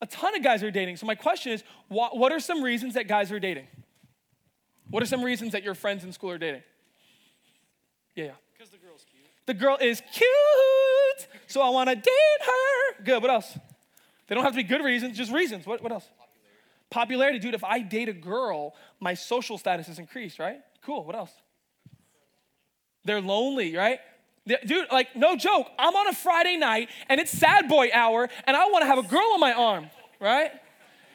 A 0.00 0.06
ton 0.06 0.36
of 0.36 0.42
guys 0.42 0.62
are 0.62 0.70
dating. 0.70 0.96
So 0.96 1.06
my 1.06 1.14
question 1.14 1.52
is, 1.52 1.64
what, 1.88 2.16
what 2.16 2.32
are 2.32 2.40
some 2.40 2.62
reasons 2.62 2.94
that 2.94 3.08
guys 3.08 3.32
are 3.32 3.40
dating? 3.40 3.66
What 4.90 5.02
are 5.02 5.06
some 5.06 5.22
reasons 5.22 5.52
that 5.52 5.62
your 5.62 5.74
friends 5.74 6.04
in 6.04 6.12
school 6.12 6.30
are 6.30 6.38
dating? 6.38 6.62
Yeah, 8.14 8.26
yeah. 8.26 8.30
Because 8.52 8.70
the 8.70 8.78
girl's 8.78 9.04
cute. 9.10 9.24
The 9.46 9.54
girl 9.54 9.76
is 9.80 10.02
cute, 10.12 11.28
so 11.48 11.60
I 11.60 11.70
want 11.70 11.88
to 11.90 11.96
date 11.96 12.46
her. 12.46 13.02
Good, 13.04 13.22
what 13.22 13.30
else? 13.30 13.58
They 14.26 14.34
don't 14.34 14.44
have 14.44 14.52
to 14.52 14.56
be 14.56 14.62
good 14.62 14.84
reasons, 14.84 15.16
just 15.16 15.32
reasons. 15.32 15.66
What, 15.66 15.82
what 15.82 15.90
else? 15.90 16.08
Popularity. 16.18 16.58
Popularity, 16.90 17.38
dude. 17.40 17.54
If 17.54 17.64
I 17.64 17.80
date 17.80 18.08
a 18.08 18.12
girl, 18.12 18.74
my 19.00 19.14
social 19.14 19.58
status 19.58 19.88
is 19.88 19.98
increased, 19.98 20.38
right? 20.38 20.60
Cool, 20.84 21.04
what 21.04 21.16
else? 21.16 21.32
They're 23.04 23.20
lonely, 23.20 23.76
right? 23.76 24.00
Dude, 24.46 24.86
like, 24.90 25.14
no 25.14 25.36
joke. 25.36 25.68
I'm 25.78 25.94
on 25.94 26.08
a 26.08 26.12
Friday 26.12 26.56
night 26.56 26.88
and 27.08 27.20
it's 27.20 27.30
sad 27.30 27.68
boy 27.68 27.90
hour 27.92 28.28
and 28.46 28.56
I 28.56 28.68
wanna 28.70 28.86
have 28.86 28.98
a 28.98 29.02
girl 29.02 29.30
on 29.34 29.40
my 29.40 29.52
arm, 29.52 29.90
right? 30.18 30.50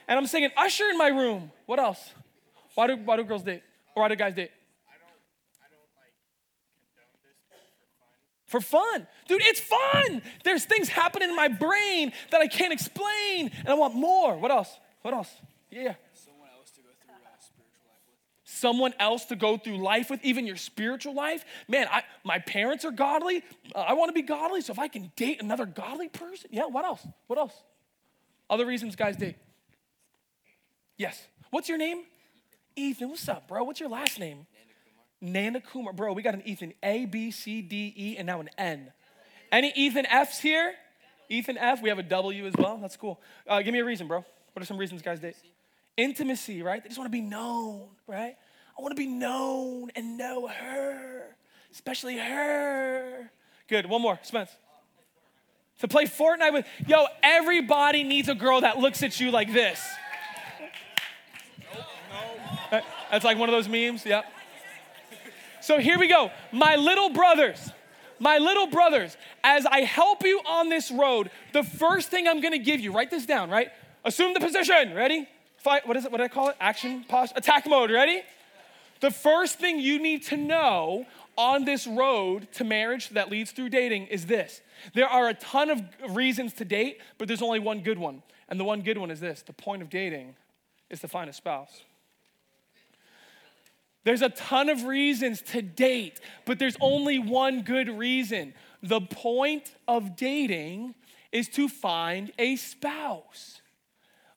And 0.07 0.17
I'm 0.17 0.27
singing 0.27 0.51
Usher 0.55 0.85
in 0.89 0.97
my 0.97 1.07
room. 1.07 1.51
What 1.65 1.79
else? 1.79 2.13
Why 2.75 2.87
do, 2.87 2.97
why 2.97 3.17
do 3.17 3.23
girls 3.23 3.43
date? 3.43 3.63
Or 3.95 4.03
why 4.03 4.09
do 4.09 4.15
guys 4.15 4.35
date? 4.35 4.51
For 8.45 8.61
fun. 8.61 9.07
Dude, 9.27 9.41
it's 9.43 9.59
fun. 9.59 10.21
There's 10.43 10.65
things 10.65 10.87
happening 10.87 11.29
in 11.29 11.35
my 11.35 11.47
brain 11.47 12.13
that 12.29 12.41
I 12.41 12.47
can't 12.47 12.71
explain 12.71 13.51
and 13.59 13.67
I 13.67 13.73
want 13.73 13.95
more. 13.95 14.37
What 14.37 14.51
else? 14.51 14.79
What 15.01 15.13
else? 15.13 15.33
Yeah. 15.71 15.95
Someone 16.13 16.49
else 16.55 16.69
to 16.71 16.81
go 16.81 16.89
through 17.01 17.15
uh, 17.15 17.29
spiritual 17.39 17.81
life 17.89 17.99
with. 18.07 18.15
Someone 18.65 18.95
else 18.99 19.25
to 19.25 19.35
go 19.35 19.57
through 19.57 19.77
life 19.77 20.09
with, 20.09 20.19
even 20.25 20.47
your 20.47 20.55
spiritual 20.55 21.13
life. 21.13 21.45
Man, 21.67 21.87
I, 21.91 22.01
my 22.23 22.39
parents 22.39 22.83
are 22.83 22.89
godly. 22.89 23.43
Uh, 23.75 23.79
I 23.79 23.93
want 23.93 24.09
to 24.09 24.13
be 24.13 24.23
godly, 24.23 24.61
so 24.61 24.73
if 24.73 24.79
I 24.79 24.87
can 24.87 25.11
date 25.15 25.39
another 25.39 25.67
godly 25.67 26.09
person, 26.09 26.49
yeah, 26.51 26.65
what 26.65 26.83
else? 26.83 27.05
What 27.27 27.37
else? 27.37 27.53
Other 28.49 28.65
reasons 28.65 28.95
guys 28.95 29.17
date. 29.17 29.35
Yes. 30.97 31.21
What's 31.51 31.69
your 31.69 31.77
name? 31.77 32.05
Ethan. 32.75 33.09
What's 33.09 33.29
up, 33.29 33.47
bro? 33.47 33.63
What's 33.63 33.79
your 33.79 33.89
last 33.89 34.19
name? 34.19 34.47
Nana 35.21 35.61
Kumar. 35.61 35.93
Bro, 35.93 36.13
we 36.13 36.23
got 36.23 36.33
an 36.33 36.41
Ethan 36.43 36.73
A, 36.81 37.05
B, 37.05 37.29
C, 37.29 37.61
D, 37.61 37.93
E, 37.95 38.17
and 38.17 38.25
now 38.25 38.39
an 38.39 38.49
N. 38.57 38.91
Any 39.51 39.71
Ethan 39.75 40.07
F's 40.07 40.39
here? 40.39 40.73
Ethan 41.29 41.59
F. 41.59 41.83
We 41.83 41.89
have 41.89 41.99
a 41.99 42.03
W 42.03 42.47
as 42.47 42.55
well. 42.57 42.79
That's 42.81 42.97
cool. 42.97 43.21
Uh, 43.47 43.61
give 43.61 43.73
me 43.73 43.79
a 43.79 43.85
reason, 43.85 44.07
bro. 44.07 44.25
What 44.53 44.63
are 44.63 44.65
some 44.65 44.77
reasons 44.77 45.03
guys 45.03 45.19
date? 45.19 45.35
Intimacy, 45.97 46.63
right? 46.63 46.81
They 46.81 46.89
just 46.89 46.97
want 46.97 47.11
to 47.11 47.17
be 47.17 47.21
known, 47.21 47.89
right? 48.07 48.37
I 48.77 48.81
want 48.81 48.91
to 48.91 49.01
be 49.01 49.07
known 49.07 49.89
and 49.95 50.17
know 50.17 50.47
her, 50.47 51.35
especially 51.71 52.17
her. 52.17 53.31
Good. 53.67 53.85
One 53.87 54.01
more, 54.01 54.19
Spence. 54.21 54.51
To 55.79 55.87
play 55.87 56.05
Fortnite 56.05 56.53
with, 56.53 56.65
yo, 56.87 57.05
everybody 57.23 58.03
needs 58.03 58.29
a 58.29 58.35
girl 58.35 58.61
that 58.61 58.77
looks 58.77 59.03
at 59.03 59.19
you 59.19 59.31
like 59.31 59.51
this. 59.51 59.81
Uh, 62.71 62.81
That's 63.11 63.25
like 63.25 63.37
one 63.37 63.49
of 63.49 63.53
those 63.53 63.67
memes, 63.67 64.05
yep. 64.05 64.25
So 65.61 65.79
here 65.79 65.97
we 65.97 66.07
go. 66.07 66.31
My 66.51 66.75
little 66.75 67.09
brothers, 67.09 67.71
my 68.19 68.37
little 68.37 68.67
brothers, 68.67 69.17
as 69.43 69.65
I 69.65 69.81
help 69.81 70.23
you 70.23 70.39
on 70.47 70.69
this 70.69 70.91
road, 70.91 71.29
the 71.53 71.63
first 71.63 72.09
thing 72.09 72.27
I'm 72.27 72.39
gonna 72.41 72.57
give 72.57 72.79
you, 72.79 72.93
write 72.93 73.09
this 73.09 73.25
down, 73.25 73.49
right? 73.49 73.69
Assume 74.03 74.33
the 74.33 74.39
position. 74.39 74.93
Ready? 74.93 75.27
Fight. 75.57 75.87
What 75.87 75.97
is 75.97 76.05
it? 76.05 76.11
What 76.11 76.19
did 76.19 76.25
I 76.25 76.27
call 76.27 76.49
it? 76.49 76.55
Action, 76.59 77.03
pause, 77.07 77.33
attack 77.35 77.67
mode. 77.67 77.89
Ready? 77.89 78.21
The 79.01 79.11
first 79.11 79.59
thing 79.59 79.79
you 79.79 79.99
need 79.99 80.23
to 80.23 80.37
know 80.37 81.05
on 81.37 81.65
this 81.65 81.85
road 81.85 82.51
to 82.53 82.63
marriage 82.63 83.09
that 83.09 83.29
leads 83.29 83.51
through 83.51 83.69
dating 83.69 84.07
is 84.07 84.25
this. 84.25 84.61
There 84.93 85.07
are 85.07 85.29
a 85.29 85.33
ton 85.33 85.69
of 85.69 85.83
reasons 86.09 86.53
to 86.53 86.65
date, 86.65 87.01
but 87.17 87.27
there's 87.27 87.41
only 87.41 87.59
one 87.59 87.81
good 87.81 87.97
one. 87.97 88.23
And 88.47 88.59
the 88.59 88.63
one 88.63 88.81
good 88.81 88.97
one 88.97 89.11
is 89.11 89.19
this 89.19 89.41
the 89.41 89.53
point 89.53 89.81
of 89.81 89.89
dating 89.89 90.35
is 90.89 91.01
to 91.01 91.07
find 91.07 91.29
a 91.29 91.33
spouse. 91.33 91.81
There's 94.03 94.21
a 94.21 94.29
ton 94.29 94.69
of 94.69 94.83
reasons 94.83 95.41
to 95.41 95.63
date, 95.63 96.19
but 96.45 96.59
there's 96.59 96.77
only 96.79 97.17
one 97.17 97.63
good 97.63 97.89
reason. 97.89 98.53
The 98.83 99.01
point 99.01 99.73
of 99.87 100.15
dating 100.15 100.93
is 101.31 101.49
to 101.49 101.67
find 101.67 102.31
a 102.37 102.55
spouse. 102.55 103.61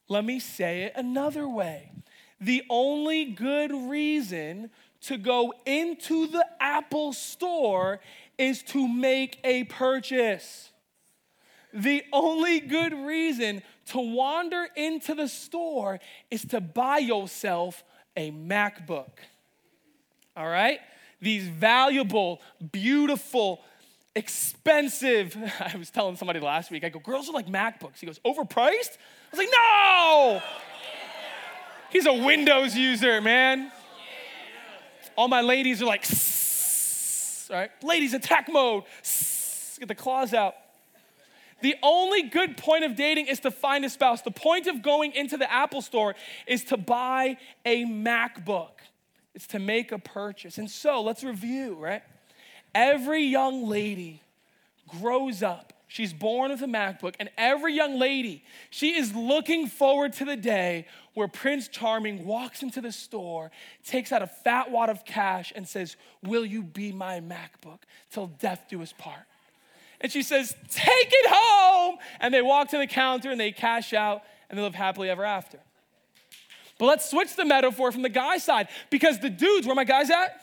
Let 0.09 0.25
me 0.25 0.41
say 0.41 0.85
it 0.85 0.95
another 0.97 1.47
way. 1.47 1.93
The 2.41 2.63
only 2.71 3.27
good 3.27 3.73
reason 3.73 4.71
to 5.03 5.17
go 5.17 5.53
into 5.67 6.27
the 6.27 6.47
Apple 6.61 7.13
store 7.13 8.01
is 8.37 8.63
to 8.63 8.87
make 8.87 9.39
a 9.45 9.65
purchase. 9.65 10.71
The 11.73 12.05
only 12.13 12.61
good 12.61 12.95
reason 12.95 13.63
to 13.87 14.01
wander 14.01 14.69
into 14.77 15.15
the 15.15 15.29
store 15.29 16.01
is 16.31 16.45
to 16.47 16.61
buy 16.61 16.99
yourself 16.99 17.85
a 18.17 18.31
MacBook. 18.31 19.11
All 20.37 20.49
right? 20.49 20.81
These 21.21 21.49
valuable, 21.49 22.41
beautiful, 22.73 23.61
expensive. 24.15 25.37
I 25.61 25.77
was 25.77 25.91
telling 25.91 26.17
somebody 26.17 26.41
last 26.41 26.71
week, 26.71 26.85
I 26.85 26.89
go, 26.89 27.01
girls 27.01 27.29
are 27.29 27.33
like 27.33 27.49
MacBooks. 27.49 27.99
He 27.99 28.07
goes, 28.07 28.21
overpriced? 28.21 28.97
I 28.97 29.37
was 29.37 29.39
like, 29.39 29.49
no! 29.53 30.43
He's 31.91 32.07
a 32.07 32.13
Windows 32.13 32.77
user, 32.77 33.21
man. 33.21 33.73
All 35.17 35.29
my 35.29 35.41
ladies 35.41 35.83
are 35.83 35.87
like, 35.87 36.05
"Sss," 36.05 37.51
right? 37.51 37.71
Ladies, 37.83 38.15
attack 38.15 38.49
mode. 38.49 38.85
Sss, 39.03 39.79
Get 39.79 39.89
the 39.89 39.95
claws 39.95 40.35
out. 40.35 40.55
The 41.61 41.77
only 41.83 42.23
good 42.23 42.57
point 42.57 42.85
of 42.85 42.95
dating 42.95 43.27
is 43.27 43.41
to 43.41 43.51
find 43.51 43.85
a 43.85 43.91
spouse. 43.91 44.23
The 44.23 44.31
point 44.31 44.67
of 44.67 44.83
going 44.83 45.13
into 45.13 45.37
the 45.37 45.53
Apple 45.53 45.83
store 45.83 46.15
is 46.47 46.65
to 46.65 46.77
buy 46.77 47.37
a 47.65 47.85
MacBook. 47.85 48.71
It's 49.35 49.47
to 49.49 49.59
make 49.59 49.91
a 49.91 49.99
purchase. 49.99 50.59
And 50.59 50.71
so 50.71 51.03
let's 51.03 51.25
review, 51.25 51.75
right? 51.75 52.03
Every 52.75 53.25
young 53.25 53.67
lady 53.67 54.23
grows 55.01 55.43
up. 55.43 55.73
She's 55.89 56.13
born 56.13 56.51
with 56.51 56.61
a 56.63 56.67
MacBook, 56.67 57.15
and 57.19 57.31
every 57.39 57.75
young 57.75 57.99
lady, 57.99 58.45
she 58.69 58.97
is 58.97 59.15
looking 59.15 59.67
forward 59.67 60.13
to 60.15 60.27
the 60.27 60.37
day 60.37 60.87
where 61.15 61.29
Prince 61.29 61.67
Charming 61.67 62.27
walks 62.27 62.63
into 62.63 62.83
the 62.83 62.93
store, 62.93 63.51
takes 63.85 64.13
out 64.13 64.21
a 64.21 64.27
fat 64.27 64.71
wad 64.71 64.91
of 64.91 65.07
cash, 65.07 65.51
and 65.57 65.67
says, 65.67 65.97
Will 66.23 66.45
you 66.45 66.63
be 66.63 66.93
my 66.93 67.21
MacBook 67.21 67.79
till 68.11 68.27
death 68.27 68.67
do 68.69 68.83
us 68.83 68.93
part? 68.97 69.23
And 70.01 70.13
she 70.13 70.23
says, 70.23 70.55
Take 70.71 71.09
it 71.11 71.31
home. 71.31 71.97
And 72.21 72.33
they 72.33 72.43
walk 72.43 72.69
to 72.69 72.79
the 72.79 72.87
counter 72.87 73.31
and 73.31 73.41
they 73.41 73.51
cash 73.51 73.93
out 73.95 74.23
and 74.49 74.59
they 74.59 74.63
live 74.63 74.75
happily 74.75 75.09
ever 75.09 75.25
after. 75.25 75.59
But 76.79 76.87
let's 76.87 77.11
switch 77.11 77.35
the 77.35 77.45
metaphor 77.45 77.91
from 77.91 78.03
the 78.03 78.09
guy 78.09 78.39
side 78.39 78.69
because 78.91 79.19
the 79.19 79.31
dudes, 79.31 79.67
where 79.67 79.75
my 79.75 79.85
guys 79.85 80.11
at? 80.11 80.41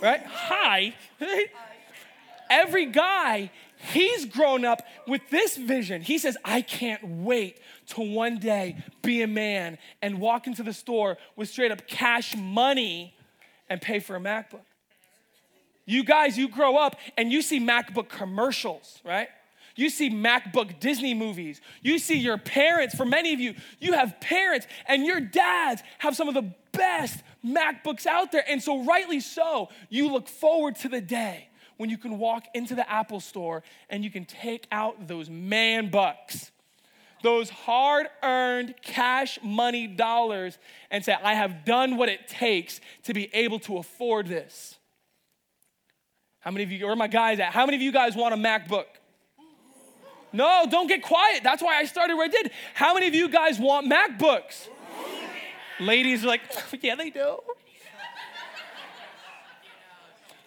Right? 0.00 0.22
Hi. 0.26 0.94
Every 2.50 2.86
guy, 2.86 3.50
he's 3.78 4.26
grown 4.26 4.64
up 4.64 4.82
with 5.06 5.22
this 5.30 5.56
vision. 5.56 6.02
He 6.02 6.18
says, 6.18 6.36
I 6.44 6.62
can't 6.62 7.02
wait 7.04 7.60
to 7.88 8.00
one 8.00 8.38
day 8.38 8.76
be 9.02 9.22
a 9.22 9.26
man 9.26 9.78
and 10.02 10.20
walk 10.20 10.46
into 10.46 10.62
the 10.62 10.72
store 10.72 11.16
with 11.36 11.48
straight 11.48 11.70
up 11.70 11.86
cash 11.86 12.36
money 12.36 13.14
and 13.68 13.80
pay 13.80 14.00
for 14.00 14.16
a 14.16 14.20
MacBook. 14.20 14.60
You 15.86 16.04
guys, 16.04 16.36
you 16.36 16.48
grow 16.48 16.76
up 16.76 16.96
and 17.16 17.32
you 17.32 17.40
see 17.40 17.60
MacBook 17.60 18.08
commercials, 18.08 19.00
right? 19.04 19.28
You 19.74 19.90
see 19.90 20.10
MacBook 20.10 20.80
Disney 20.80 21.14
movies. 21.14 21.60
You 21.82 21.98
see 21.98 22.18
your 22.18 22.36
parents, 22.36 22.94
for 22.94 23.04
many 23.04 23.32
of 23.32 23.40
you, 23.40 23.54
you 23.78 23.92
have 23.92 24.20
parents 24.20 24.66
and 24.86 25.06
your 25.06 25.20
dads 25.20 25.82
have 25.98 26.16
some 26.16 26.28
of 26.28 26.34
the 26.34 26.52
best 26.72 27.22
MacBooks 27.44 28.04
out 28.04 28.32
there. 28.32 28.44
And 28.48 28.62
so, 28.62 28.82
rightly 28.84 29.20
so, 29.20 29.68
you 29.88 30.10
look 30.12 30.28
forward 30.28 30.76
to 30.76 30.88
the 30.88 31.00
day 31.00 31.48
when 31.78 31.88
you 31.88 31.96
can 31.96 32.18
walk 32.18 32.44
into 32.54 32.74
the 32.74 32.88
Apple 32.90 33.20
store 33.20 33.62
and 33.88 34.04
you 34.04 34.10
can 34.10 34.26
take 34.26 34.66
out 34.70 35.08
those 35.08 35.30
man 35.30 35.90
bucks, 35.90 36.52
those 37.22 37.48
hard 37.48 38.08
earned 38.22 38.74
cash 38.82 39.38
money 39.42 39.86
dollars, 39.86 40.58
and 40.90 41.04
say, 41.04 41.16
I 41.20 41.34
have 41.34 41.64
done 41.64 41.96
what 41.96 42.08
it 42.08 42.28
takes 42.28 42.80
to 43.04 43.14
be 43.14 43.34
able 43.34 43.58
to 43.60 43.78
afford 43.78 44.26
this. 44.26 44.76
How 46.40 46.50
many 46.50 46.64
of 46.64 46.70
you, 46.70 46.86
where 46.86 46.96
my 46.96 47.08
guys 47.08 47.40
at? 47.40 47.52
How 47.52 47.64
many 47.64 47.76
of 47.76 47.82
you 47.82 47.92
guys 47.92 48.14
want 48.14 48.34
a 48.34 48.36
MacBook? 48.36 48.84
No, 50.32 50.66
don't 50.70 50.86
get 50.86 51.02
quiet. 51.02 51.42
That's 51.42 51.62
why 51.62 51.78
I 51.78 51.84
started 51.84 52.14
where 52.14 52.26
I 52.26 52.28
did. 52.28 52.50
How 52.74 52.94
many 52.94 53.08
of 53.08 53.14
you 53.14 53.28
guys 53.28 53.58
want 53.58 53.90
MacBooks? 53.90 54.68
Ladies 55.80 56.24
are 56.24 56.28
like, 56.28 56.42
yeah, 56.80 56.96
they 56.96 57.10
do. 57.10 57.38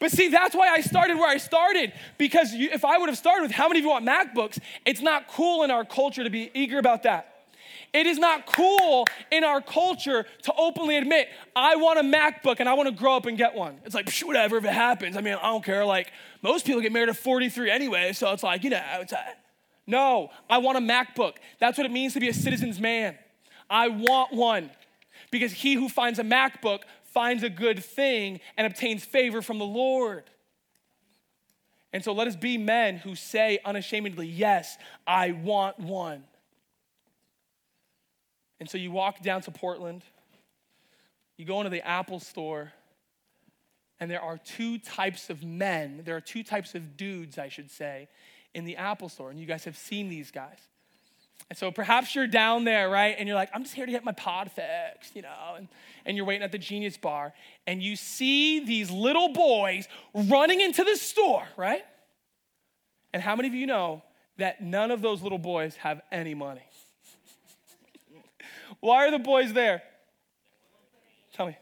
But 0.01 0.11
see, 0.11 0.29
that's 0.29 0.55
why 0.55 0.67
I 0.67 0.81
started 0.81 1.17
where 1.17 1.29
I 1.29 1.37
started. 1.37 1.93
Because 2.17 2.53
you, 2.53 2.69
if 2.73 2.83
I 2.83 2.97
would 2.97 3.07
have 3.07 3.17
started 3.19 3.43
with 3.43 3.51
how 3.51 3.67
many 3.67 3.79
of 3.79 3.85
you 3.85 3.91
want 3.91 4.03
MacBooks, 4.03 4.59
it's 4.83 4.99
not 4.99 5.27
cool 5.27 5.61
in 5.63 5.69
our 5.69 5.85
culture 5.85 6.23
to 6.23 6.29
be 6.31 6.49
eager 6.55 6.79
about 6.79 7.03
that. 7.03 7.27
It 7.93 8.07
is 8.07 8.17
not 8.17 8.47
cool 8.47 9.05
in 9.31 9.43
our 9.43 9.61
culture 9.61 10.25
to 10.41 10.53
openly 10.57 10.97
admit, 10.97 11.27
I 11.55 11.75
want 11.75 11.99
a 11.99 12.01
MacBook 12.01 12.59
and 12.59 12.67
I 12.67 12.73
want 12.73 12.89
to 12.89 12.95
grow 12.95 13.15
up 13.15 13.27
and 13.27 13.37
get 13.37 13.53
one. 13.53 13.79
It's 13.85 13.93
like, 13.93 14.07
psh, 14.07 14.23
whatever, 14.23 14.57
if 14.57 14.65
it 14.65 14.73
happens. 14.73 15.15
I 15.15 15.21
mean, 15.21 15.35
I 15.35 15.51
don't 15.51 15.63
care. 15.63 15.85
Like, 15.85 16.11
most 16.41 16.65
people 16.65 16.81
get 16.81 16.91
married 16.91 17.09
at 17.09 17.17
43 17.17 17.69
anyway, 17.69 18.13
so 18.13 18.31
it's 18.31 18.41
like, 18.41 18.63
you 18.63 18.71
know, 18.71 18.83
it's, 19.01 19.13
uh, 19.13 19.21
no, 19.85 20.31
I 20.49 20.57
want 20.57 20.79
a 20.79 20.81
MacBook. 20.81 21.33
That's 21.59 21.77
what 21.77 21.85
it 21.85 21.91
means 21.91 22.13
to 22.13 22.19
be 22.19 22.29
a 22.29 22.33
citizen's 22.33 22.79
man. 22.79 23.19
I 23.69 23.89
want 23.89 24.33
one 24.33 24.71
because 25.29 25.51
he 25.51 25.75
who 25.75 25.89
finds 25.89 26.17
a 26.17 26.23
MacBook 26.23 26.81
finds 27.13 27.43
a 27.43 27.49
good 27.49 27.83
thing 27.83 28.39
and 28.57 28.65
obtains 28.65 29.03
favor 29.03 29.41
from 29.41 29.59
the 29.59 29.65
Lord. 29.65 30.23
And 31.93 32.03
so 32.03 32.13
let 32.13 32.27
us 32.27 32.35
be 32.35 32.57
men 32.57 32.97
who 32.97 33.15
say 33.15 33.59
unashamedly, 33.65 34.27
Yes, 34.27 34.77
I 35.05 35.31
want 35.31 35.79
one. 35.79 36.23
And 38.59 38.69
so 38.69 38.77
you 38.77 38.91
walk 38.91 39.21
down 39.21 39.41
to 39.41 39.51
Portland, 39.51 40.03
you 41.37 41.45
go 41.45 41.59
into 41.59 41.69
the 41.69 41.85
Apple 41.85 42.19
store, 42.19 42.71
And 43.99 44.09
there 44.09 44.21
are 44.21 44.37
two 44.37 44.77
types 44.77 45.29
of 45.29 45.43
men, 45.43 46.01
there 46.05 46.15
are 46.15 46.21
two 46.21 46.43
types 46.43 46.75
of 46.75 46.95
dudes, 46.95 47.37
I 47.37 47.49
should 47.49 47.69
say, 47.69 48.07
in 48.53 48.65
the 48.65 48.77
Apple 48.77 49.09
store. 49.09 49.29
And 49.29 49.39
you 49.39 49.45
guys 49.45 49.65
have 49.65 49.77
seen 49.77 50.09
these 50.09 50.31
guys. 50.31 50.59
And 51.49 51.57
so 51.57 51.71
perhaps 51.71 52.15
you're 52.15 52.27
down 52.27 52.63
there, 52.63 52.89
right? 52.89 53.15
And 53.17 53.27
you're 53.27 53.35
like, 53.35 53.49
I'm 53.53 53.63
just 53.63 53.75
here 53.75 53.85
to 53.85 53.91
get 53.91 54.03
my 54.03 54.13
pod 54.13 54.51
fixed, 54.51 55.15
you 55.15 55.21
know, 55.21 55.55
and, 55.57 55.67
and 56.05 56.15
you're 56.15 56.25
waiting 56.25 56.43
at 56.43 56.51
the 56.51 56.57
Genius 56.57 56.97
Bar, 56.97 57.33
and 57.67 57.81
you 57.81 57.95
see 57.95 58.63
these 58.63 58.89
little 58.89 59.29
boys 59.29 59.87
running 60.13 60.61
into 60.61 60.83
the 60.83 60.95
store, 60.95 61.43
right? 61.57 61.83
And 63.13 63.21
how 63.21 63.35
many 63.35 63.49
of 63.49 63.53
you 63.53 63.67
know 63.67 64.01
that 64.37 64.61
none 64.61 64.91
of 64.91 65.01
those 65.01 65.21
little 65.21 65.37
boys 65.37 65.75
have 65.77 66.01
any 66.11 66.33
money? 66.33 66.63
Why 68.79 69.07
are 69.07 69.11
the 69.11 69.19
boys 69.19 69.51
there? 69.51 69.83
Tell 71.33 71.47
me. 71.47 71.57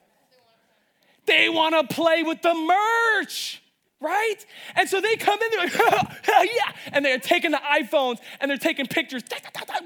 They 1.26 1.50
want 1.50 1.90
to 1.90 1.96
play 1.96 2.24
with 2.24 2.42
the 2.42 2.54
merch 2.54 3.62
right? 4.02 4.46
And 4.76 4.88
so 4.88 5.02
they 5.02 5.16
come 5.16 5.40
in, 5.42 5.50
they're 5.52 5.60
like, 5.60 6.20
yeah. 6.28 6.72
And 6.94 7.04
they're 7.04 7.20
taking 7.20 7.52
the 7.52 7.58
iPhones 7.58 8.20
and 8.40 8.50
they're 8.50 8.58
taking 8.58 8.88
pictures. 8.88 9.24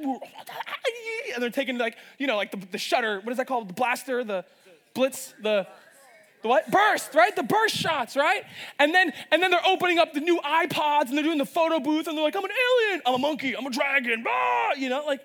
And 0.02 1.42
they're 1.42 1.50
taking 1.50 1.78
like, 1.78 1.98
you 2.18 2.28
know, 2.28 2.38
like 2.38 2.52
the, 2.52 2.58
the 2.72 2.78
shutter, 2.78 3.20
what 3.22 3.32
is 3.32 3.38
that 3.38 3.48
called? 3.48 3.70
The 3.70 3.74
blaster, 3.74 4.24
the 4.24 4.46
blitz, 4.94 5.34
the, 5.42 5.68
the 6.42 6.48
what? 6.48 6.70
Burst, 6.70 7.16
right? 7.16 7.36
The 7.36 7.44
burst 7.44 7.76
shots, 7.76 8.16
right? 8.16 8.44
And 8.80 8.94
then 8.94 9.14
and 9.32 9.42
then 9.42 9.52
they're 9.52 9.66
opening 9.66 10.00
up 10.00 10.14
the 10.14 10.20
new 10.20 10.40
iPods 10.42 11.10
and 11.10 11.18
they're 11.18 11.24
doing 11.24 11.38
the 11.38 11.46
photo 11.46 11.80
booth 11.80 12.08
and 12.08 12.18
they're 12.18 12.24
like, 12.24 12.36
I'm 12.36 12.44
an 12.44 12.52
alien, 12.52 13.02
I'm 13.06 13.14
a 13.16 13.18
monkey, 13.20 13.56
I'm 13.56 13.66
a 13.66 13.72
dragon, 13.72 14.24
blah, 14.24 14.72
you 14.78 14.90
know, 14.90 15.04
like 15.06 15.22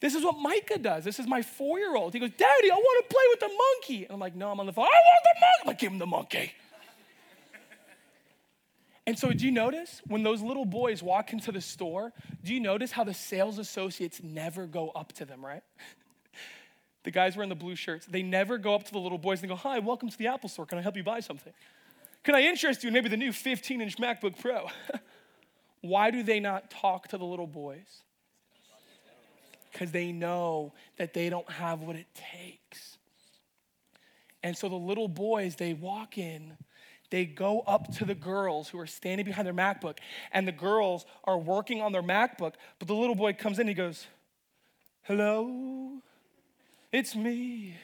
this 0.00 0.16
is 0.16 0.24
what 0.24 0.36
Micah 0.36 0.78
does. 0.78 1.04
This 1.04 1.20
is 1.20 1.28
my 1.28 1.42
four-year-old. 1.42 2.12
He 2.12 2.18
goes, 2.18 2.32
Daddy, 2.36 2.72
I 2.72 2.74
want 2.74 3.08
to 3.08 3.14
play 3.14 3.22
with 3.30 3.38
the 3.38 3.56
monkey. 3.56 4.04
And 4.04 4.14
I'm 4.14 4.18
like, 4.18 4.34
no, 4.34 4.50
I'm 4.50 4.58
on 4.58 4.66
the 4.66 4.72
phone. 4.72 4.84
I 4.84 4.88
want 4.88 5.22
the 5.22 5.40
monkey. 5.40 5.60
I'm 5.62 5.66
like, 5.68 5.78
give 5.78 5.92
him 5.92 5.98
the 6.00 6.06
monkey. 6.06 6.52
And 9.06 9.18
so, 9.18 9.32
do 9.32 9.44
you 9.44 9.50
notice 9.50 10.00
when 10.06 10.22
those 10.22 10.42
little 10.42 10.64
boys 10.64 11.02
walk 11.02 11.32
into 11.32 11.50
the 11.50 11.60
store, 11.60 12.12
do 12.44 12.54
you 12.54 12.60
notice 12.60 12.92
how 12.92 13.02
the 13.02 13.14
sales 13.14 13.58
associates 13.58 14.22
never 14.22 14.66
go 14.66 14.90
up 14.90 15.12
to 15.14 15.24
them, 15.24 15.44
right? 15.44 15.62
the 17.02 17.10
guys 17.10 17.36
wearing 17.36 17.48
the 17.48 17.56
blue 17.56 17.74
shirts, 17.74 18.06
they 18.06 18.22
never 18.22 18.58
go 18.58 18.74
up 18.74 18.84
to 18.84 18.92
the 18.92 19.00
little 19.00 19.18
boys 19.18 19.40
and 19.40 19.48
go, 19.48 19.56
Hi, 19.56 19.80
welcome 19.80 20.08
to 20.08 20.16
the 20.16 20.28
Apple 20.28 20.48
store. 20.48 20.66
Can 20.66 20.78
I 20.78 20.82
help 20.82 20.96
you 20.96 21.02
buy 21.02 21.18
something? 21.20 21.52
Can 22.22 22.36
I 22.36 22.42
interest 22.42 22.84
you 22.84 22.88
in 22.88 22.94
maybe 22.94 23.08
the 23.08 23.16
new 23.16 23.32
15 23.32 23.80
inch 23.80 23.96
MacBook 23.98 24.38
Pro? 24.38 24.68
Why 25.80 26.12
do 26.12 26.22
they 26.22 26.38
not 26.38 26.70
talk 26.70 27.08
to 27.08 27.18
the 27.18 27.24
little 27.24 27.48
boys? 27.48 28.02
Because 29.72 29.90
they 29.90 30.12
know 30.12 30.72
that 30.96 31.12
they 31.12 31.28
don't 31.28 31.50
have 31.50 31.80
what 31.80 31.96
it 31.96 32.06
takes. 32.14 32.98
And 34.44 34.56
so 34.56 34.68
the 34.68 34.76
little 34.76 35.08
boys, 35.08 35.56
they 35.56 35.72
walk 35.72 36.18
in 36.18 36.56
they 37.12 37.26
go 37.26 37.60
up 37.60 37.94
to 37.98 38.06
the 38.06 38.14
girls 38.14 38.70
who 38.70 38.80
are 38.80 38.86
standing 38.86 39.26
behind 39.26 39.46
their 39.46 39.54
MacBook, 39.54 39.98
and 40.32 40.48
the 40.48 40.52
girls 40.52 41.04
are 41.24 41.38
working 41.38 41.82
on 41.82 41.92
their 41.92 42.02
MacBook, 42.02 42.54
but 42.78 42.88
the 42.88 42.94
little 42.94 43.14
boy 43.14 43.34
comes 43.34 43.58
in, 43.58 43.68
he 43.68 43.74
goes, 43.74 44.06
Hello, 45.02 45.98
it's 46.90 47.14
me. 47.14 47.76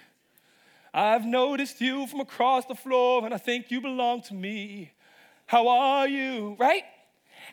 I've 0.94 1.26
noticed 1.26 1.78
you 1.80 2.06
from 2.06 2.20
across 2.20 2.64
the 2.64 2.75
floor, 2.75 3.23
and 3.25 3.35
I 3.35 3.37
think 3.37 3.70
you 3.70 3.82
belong 3.82 4.23
to 4.23 4.35
me. 4.35 4.92
How 5.44 5.68
are 5.68 6.08
you? 6.08 6.56
Right? 6.58 6.85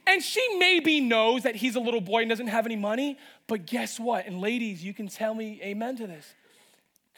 And 0.08 0.24
she 0.24 0.58
maybe 0.58 1.01
knows 1.01 1.44
that 1.44 1.58
he's 1.58 1.75
a 1.75 1.82
little 1.82 2.01
boy 2.01 2.22
and 2.22 2.29
doesn't 2.29 2.48
have 2.48 2.65
any 2.65 2.77
money, 2.77 3.17
but 3.48 3.65
guess 3.65 4.00
what? 4.00 4.25
And 4.27 4.39
ladies, 4.39 4.82
you 4.82 4.94
can 4.94 5.10
tell 5.10 5.34
me 5.34 5.60
amen 5.62 5.98
to 5.98 6.08
this. 6.08 6.36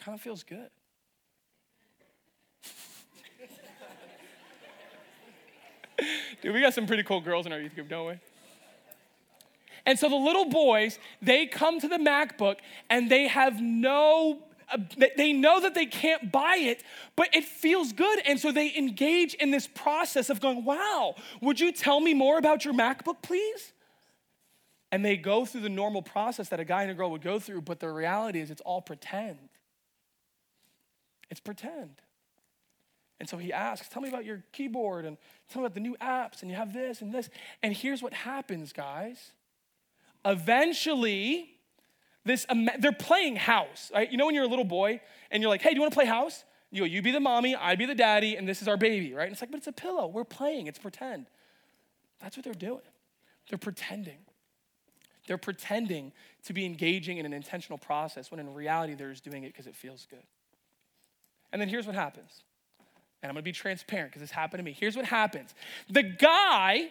Kind 0.00 0.16
of 0.16 0.20
feels 0.20 0.42
good. 0.42 0.68
Dude, 6.42 6.54
we 6.54 6.60
got 6.60 6.74
some 6.74 6.86
pretty 6.86 7.02
cool 7.02 7.20
girls 7.20 7.46
in 7.46 7.52
our 7.52 7.60
youth 7.60 7.74
group, 7.74 7.88
don't 7.88 8.06
we? 8.06 8.14
And 9.86 9.98
so 9.98 10.08
the 10.08 10.16
little 10.16 10.44
boys, 10.44 10.98
they 11.22 11.46
come 11.46 11.80
to 11.80 11.88
the 11.88 11.96
MacBook 11.96 12.56
and 12.90 13.10
they 13.10 13.26
have 13.26 13.60
no, 13.60 14.40
uh, 14.70 14.78
they 15.16 15.32
know 15.32 15.60
that 15.60 15.74
they 15.74 15.86
can't 15.86 16.30
buy 16.30 16.56
it, 16.56 16.82
but 17.16 17.34
it 17.34 17.44
feels 17.44 17.92
good. 17.92 18.20
And 18.26 18.38
so 18.38 18.52
they 18.52 18.76
engage 18.76 19.34
in 19.34 19.50
this 19.50 19.66
process 19.66 20.28
of 20.28 20.40
going, 20.40 20.64
wow, 20.64 21.14
would 21.40 21.58
you 21.58 21.72
tell 21.72 22.00
me 22.00 22.12
more 22.12 22.38
about 22.38 22.64
your 22.66 22.74
MacBook, 22.74 23.22
please? 23.22 23.72
And 24.92 25.04
they 25.04 25.16
go 25.16 25.44
through 25.44 25.62
the 25.62 25.68
normal 25.68 26.02
process 26.02 26.48
that 26.50 26.60
a 26.60 26.64
guy 26.64 26.82
and 26.82 26.90
a 26.90 26.94
girl 26.94 27.10
would 27.10 27.22
go 27.22 27.38
through, 27.38 27.62
but 27.62 27.80
the 27.80 27.90
reality 27.90 28.40
is 28.40 28.50
it's 28.50 28.62
all 28.62 28.82
pretend. 28.82 29.38
It's 31.30 31.40
pretend. 31.40 32.02
And 33.20 33.28
so 33.28 33.36
he 33.36 33.52
asks, 33.52 33.88
Tell 33.88 34.02
me 34.02 34.08
about 34.08 34.24
your 34.24 34.44
keyboard 34.52 35.04
and 35.04 35.16
tell 35.50 35.62
me 35.62 35.66
about 35.66 35.74
the 35.74 35.80
new 35.80 35.96
apps, 36.00 36.42
and 36.42 36.50
you 36.50 36.56
have 36.56 36.72
this 36.72 37.00
and 37.00 37.12
this. 37.12 37.28
And 37.62 37.74
here's 37.74 38.02
what 38.02 38.12
happens, 38.12 38.72
guys. 38.72 39.32
Eventually, 40.24 41.50
this 42.24 42.46
they're 42.78 42.92
playing 42.92 43.36
house, 43.36 43.90
right? 43.92 44.10
You 44.10 44.18
know 44.18 44.26
when 44.26 44.34
you're 44.34 44.44
a 44.44 44.48
little 44.48 44.64
boy 44.64 45.00
and 45.30 45.42
you're 45.42 45.50
like, 45.50 45.62
hey, 45.62 45.70
do 45.70 45.76
you 45.76 45.80
want 45.80 45.92
to 45.92 45.96
play 45.96 46.06
house? 46.06 46.44
You 46.70 46.82
go, 46.82 46.84
you 46.84 47.00
be 47.00 47.10
the 47.10 47.20
mommy, 47.20 47.56
I 47.56 47.76
be 47.76 47.86
the 47.86 47.94
daddy, 47.94 48.36
and 48.36 48.46
this 48.46 48.60
is 48.60 48.68
our 48.68 48.76
baby, 48.76 49.14
right? 49.14 49.24
And 49.24 49.32
it's 49.32 49.40
like, 49.40 49.50
but 49.50 49.58
it's 49.58 49.66
a 49.66 49.72
pillow. 49.72 50.06
We're 50.06 50.24
playing, 50.24 50.66
it's 50.66 50.78
pretend. 50.78 51.26
That's 52.20 52.36
what 52.36 52.44
they're 52.44 52.52
doing. 52.52 52.82
They're 53.48 53.58
pretending. 53.58 54.18
They're 55.26 55.38
pretending 55.38 56.12
to 56.44 56.52
be 56.52 56.66
engaging 56.66 57.18
in 57.18 57.26
an 57.26 57.32
intentional 57.32 57.78
process 57.78 58.30
when 58.30 58.40
in 58.40 58.52
reality 58.52 58.94
they're 58.94 59.10
just 59.10 59.24
doing 59.24 59.44
it 59.44 59.52
because 59.52 59.66
it 59.66 59.74
feels 59.74 60.06
good. 60.10 60.22
And 61.52 61.60
then 61.60 61.68
here's 61.68 61.86
what 61.86 61.94
happens 61.94 62.42
and 63.22 63.30
I'm 63.30 63.34
gonna 63.34 63.42
be 63.42 63.52
transparent 63.52 64.10
because 64.10 64.20
this 64.20 64.30
happened 64.30 64.60
to 64.60 64.64
me. 64.64 64.76
Here's 64.78 64.96
what 64.96 65.04
happens 65.04 65.54
the 65.88 66.02
guy 66.02 66.90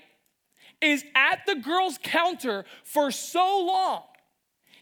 is 0.82 1.04
at 1.16 1.46
the 1.46 1.56
girl's 1.56 1.98
counter 2.02 2.66
for 2.84 3.12
so 3.12 3.66
long. 3.66 4.04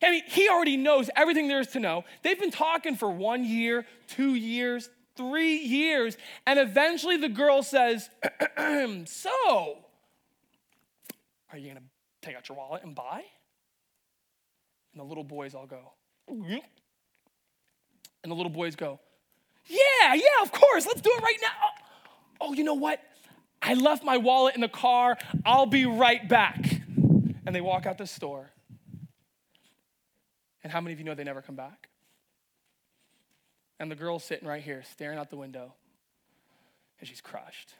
I 0.03 0.12
mean, 0.12 0.23
he 0.27 0.49
already 0.49 0.77
knows 0.77 1.10
everything 1.15 1.47
there 1.47 1.62
is 1.62 1.67
to 1.67 1.79
know. 1.79 2.03
They've 2.21 2.39
been 2.39 2.51
talking 2.51 2.95
for 2.95 3.10
one 3.10 3.43
year, 3.45 3.86
two 4.08 4.36
years, 4.36 4.89
three 5.15 5.58
years, 5.58 6.17
and 6.45 6.60
eventually 6.60 7.17
the 7.17 7.29
girl 7.29 7.63
says, 7.63 8.10
So, 9.05 9.77
are 11.51 11.58
you 11.58 11.69
gonna 11.69 11.81
take 12.21 12.36
out 12.36 12.49
your 12.49 12.58
wallet 12.58 12.84
and 12.84 12.93
buy? 12.93 13.23
And 14.93 14.99
the 14.99 15.05
little 15.05 15.23
boys 15.23 15.55
all 15.55 15.65
go, 15.65 15.93
and 18.23 18.31
the 18.31 18.36
little 18.36 18.51
boys 18.51 18.75
go, 18.75 18.99
yeah, 19.67 20.13
yeah, 20.13 20.41
of 20.41 20.51
course. 20.51 20.86
Let's 20.86 21.01
do 21.01 21.12
it 21.13 21.23
right 21.23 21.38
now. 21.41 21.49
Oh, 21.63 22.47
oh, 22.49 22.54
you 22.54 22.63
know 22.63 22.73
what? 22.73 23.01
I 23.62 23.73
left 23.73 24.04
my 24.04 24.17
wallet 24.17 24.56
in 24.56 24.62
the 24.62 24.69
car. 24.69 25.17
I'll 25.45 25.65
be 25.65 25.86
right 25.86 26.28
back. 26.28 26.82
And 27.45 27.56
they 27.56 27.62
walk 27.62 27.86
out 27.86 27.97
the 27.97 28.08
store. 28.08 28.49
And 30.63 30.71
how 30.71 30.82
many 30.82 30.93
of 30.93 30.99
you 30.99 31.06
know 31.06 31.13
they 31.13 31.23
never 31.23 31.41
come 31.41 31.56
back? 31.56 31.89
And 33.80 33.91
the 33.91 33.95
girl's 33.95 34.23
sitting 34.23 34.47
right 34.47 34.63
here, 34.63 34.84
staring 34.91 35.17
out 35.17 35.30
the 35.30 35.38
window. 35.38 35.73
And 36.99 37.08
she's 37.08 37.21
crushed 37.21 37.73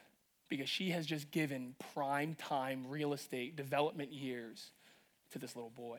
because 0.48 0.68
she 0.68 0.90
has 0.90 1.06
just 1.06 1.30
given 1.30 1.74
prime 1.94 2.34
time 2.34 2.84
real 2.88 3.12
estate 3.12 3.56
development 3.56 4.12
years 4.12 4.70
to 5.32 5.38
this 5.38 5.56
little 5.56 5.70
boy. 5.70 5.98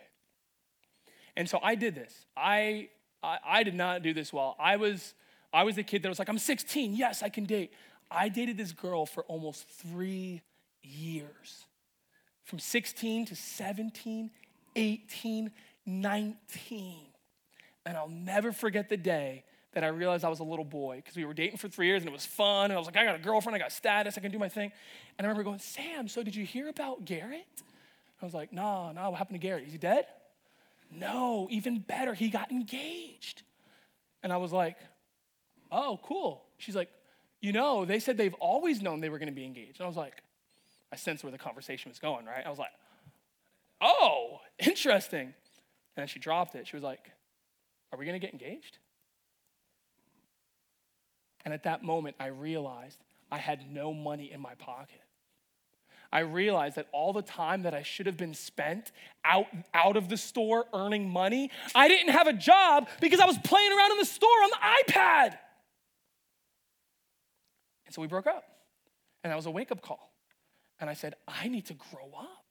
And 1.35 1.49
so 1.49 1.59
I 1.61 1.75
did 1.75 1.95
this. 1.95 2.25
I, 2.35 2.89
I, 3.21 3.37
I 3.45 3.63
did 3.63 3.75
not 3.75 4.01
do 4.01 4.13
this 4.13 4.31
well. 4.31 4.55
I 4.59 4.77
was 4.77 5.13
I 5.53 5.63
was 5.63 5.75
the 5.75 5.83
kid 5.83 6.03
that 6.03 6.09
was 6.09 6.19
like, 6.19 6.29
I'm 6.29 6.37
16, 6.37 6.93
yes, 6.95 7.23
I 7.23 7.29
can 7.29 7.45
date. 7.45 7.71
I 8.09 8.29
dated 8.29 8.57
this 8.57 8.71
girl 8.71 9.05
for 9.05 9.23
almost 9.23 9.67
three 9.69 10.41
years 10.81 11.65
from 12.43 12.59
16 12.59 13.25
to 13.25 13.35
17, 13.35 14.31
18, 14.75 15.51
19. 15.85 16.95
And 17.85 17.97
I'll 17.97 18.07
never 18.09 18.51
forget 18.51 18.89
the 18.89 18.97
day 18.97 19.43
that 19.73 19.83
I 19.83 19.87
realized 19.87 20.23
I 20.23 20.29
was 20.29 20.39
a 20.39 20.45
little 20.45 20.65
boy 20.65 20.97
because 20.97 21.15
we 21.15 21.25
were 21.25 21.33
dating 21.33 21.57
for 21.57 21.67
three 21.67 21.87
years 21.87 22.01
and 22.01 22.09
it 22.09 22.13
was 22.13 22.25
fun. 22.25 22.65
And 22.65 22.73
I 22.73 22.77
was 22.77 22.85
like, 22.85 22.97
I 22.97 23.05
got 23.05 23.15
a 23.15 23.19
girlfriend, 23.19 23.55
I 23.55 23.59
got 23.59 23.71
status, 23.71 24.17
I 24.17 24.21
can 24.21 24.31
do 24.31 24.39
my 24.39 24.49
thing. 24.49 24.71
And 25.17 25.25
I 25.25 25.29
remember 25.29 25.43
going, 25.43 25.59
Sam, 25.59 26.07
so 26.07 26.23
did 26.23 26.35
you 26.35 26.45
hear 26.45 26.69
about 26.69 27.05
Garrett? 27.05 27.45
I 28.21 28.25
was 28.25 28.33
like, 28.33 28.51
nah, 28.51 28.91
nah, 28.93 29.09
what 29.09 29.17
happened 29.17 29.39
to 29.39 29.45
Garrett? 29.45 29.67
Is 29.67 29.73
he 29.73 29.77
dead? 29.77 30.05
No, 30.91 31.47
even 31.51 31.79
better, 31.79 32.13
he 32.13 32.29
got 32.29 32.49
engaged. 32.49 33.43
And 34.23 34.31
I 34.31 34.37
was 34.37 34.51
like, 34.51 34.77
Oh, 35.71 35.99
cool. 36.03 36.43
She's 36.57 36.75
like, 36.75 36.89
You 37.41 37.53
know, 37.53 37.85
they 37.85 37.99
said 37.99 38.17
they've 38.17 38.33
always 38.35 38.81
known 38.81 38.99
they 38.99 39.09
were 39.09 39.19
going 39.19 39.29
to 39.29 39.35
be 39.35 39.45
engaged. 39.45 39.79
And 39.79 39.85
I 39.85 39.87
was 39.87 39.97
like, 39.97 40.21
I 40.91 40.95
sensed 40.95 41.23
where 41.23 41.31
the 41.31 41.37
conversation 41.37 41.89
was 41.89 41.99
going, 41.99 42.25
right? 42.25 42.45
I 42.45 42.49
was 42.49 42.59
like, 42.59 42.71
Oh, 43.81 44.39
interesting. 44.59 45.21
And 45.27 45.33
then 45.95 46.07
she 46.07 46.19
dropped 46.19 46.55
it. 46.55 46.67
She 46.67 46.75
was 46.75 46.83
like, 46.83 47.11
Are 47.91 47.99
we 47.99 48.05
going 48.05 48.19
to 48.19 48.25
get 48.25 48.33
engaged? 48.33 48.77
And 51.45 51.53
at 51.53 51.63
that 51.63 51.83
moment, 51.83 52.17
I 52.19 52.27
realized 52.27 52.99
I 53.31 53.37
had 53.37 53.71
no 53.71 53.93
money 53.93 54.31
in 54.31 54.41
my 54.41 54.55
pocket. 54.55 55.01
I 56.11 56.19
realized 56.19 56.77
that 56.77 56.87
all 56.91 57.13
the 57.13 57.21
time 57.21 57.63
that 57.63 57.73
I 57.73 57.83
should 57.83 58.05
have 58.05 58.17
been 58.17 58.33
spent 58.33 58.91
out, 59.25 59.47
out 59.73 59.97
of 59.97 60.09
the 60.09 60.17
store 60.17 60.65
earning 60.73 61.09
money, 61.09 61.51
I 61.75 61.87
didn't 61.87 62.13
have 62.13 62.27
a 62.27 62.33
job 62.33 62.87
because 63.01 63.19
I 63.19 63.25
was 63.25 63.37
playing 63.43 63.71
around 63.71 63.91
in 63.91 63.97
the 63.97 64.05
store 64.05 64.29
on 64.29 64.49
the 64.49 64.91
iPad. 64.93 65.37
And 67.87 67.95
so 67.95 68.01
we 68.01 68.07
broke 68.07 68.27
up. 68.27 68.43
And 69.23 69.31
that 69.31 69.35
was 69.35 69.47
a 69.47 69.51
wake 69.51 69.71
up 69.71 69.81
call. 69.81 70.13
And 70.79 70.89
I 70.89 70.93
said, 70.93 71.15
I 71.27 71.47
need 71.47 71.65
to 71.65 71.73
grow 71.73 72.11
up. 72.17 72.43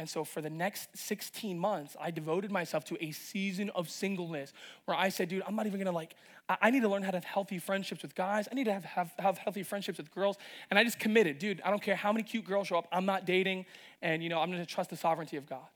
And 0.00 0.08
so 0.08 0.24
for 0.24 0.40
the 0.40 0.50
next 0.50 0.96
16 0.96 1.58
months, 1.58 1.96
I 2.00 2.10
devoted 2.12 2.52
myself 2.52 2.84
to 2.86 3.04
a 3.04 3.10
season 3.10 3.70
of 3.70 3.90
singleness 3.90 4.52
where 4.84 4.96
I 4.96 5.08
said, 5.08 5.28
dude, 5.28 5.42
I'm 5.46 5.56
not 5.56 5.66
even 5.66 5.78
gonna 5.80 5.92
like, 5.92 6.14
I, 6.48 6.70
need 6.70 6.82
to 6.82 6.88
learn 6.88 7.02
how 7.02 7.10
to 7.10 7.16
have 7.16 7.24
healthy 7.24 7.58
friendships 7.58 8.02
with 8.02 8.14
guys. 8.14 8.48
I 8.50 8.54
need 8.54 8.64
to 8.64 8.72
have, 8.72 8.84
have, 8.84 9.12
have 9.18 9.38
healthy 9.38 9.64
friendships 9.64 9.98
with 9.98 10.14
girls. 10.14 10.36
And 10.70 10.78
I 10.78 10.84
just 10.84 11.00
committed, 11.00 11.38
dude, 11.40 11.60
I 11.64 11.70
don't 11.70 11.82
care 11.82 11.96
how 11.96 12.12
many 12.12 12.22
cute 12.22 12.44
girls 12.44 12.68
show 12.68 12.78
up, 12.78 12.86
I'm 12.92 13.06
not 13.06 13.26
dating. 13.26 13.66
And 14.00 14.22
you 14.22 14.28
know, 14.28 14.40
I'm 14.40 14.50
gonna 14.50 14.64
trust 14.64 14.90
the 14.90 14.96
sovereignty 14.96 15.36
of 15.36 15.46
God. 15.46 15.66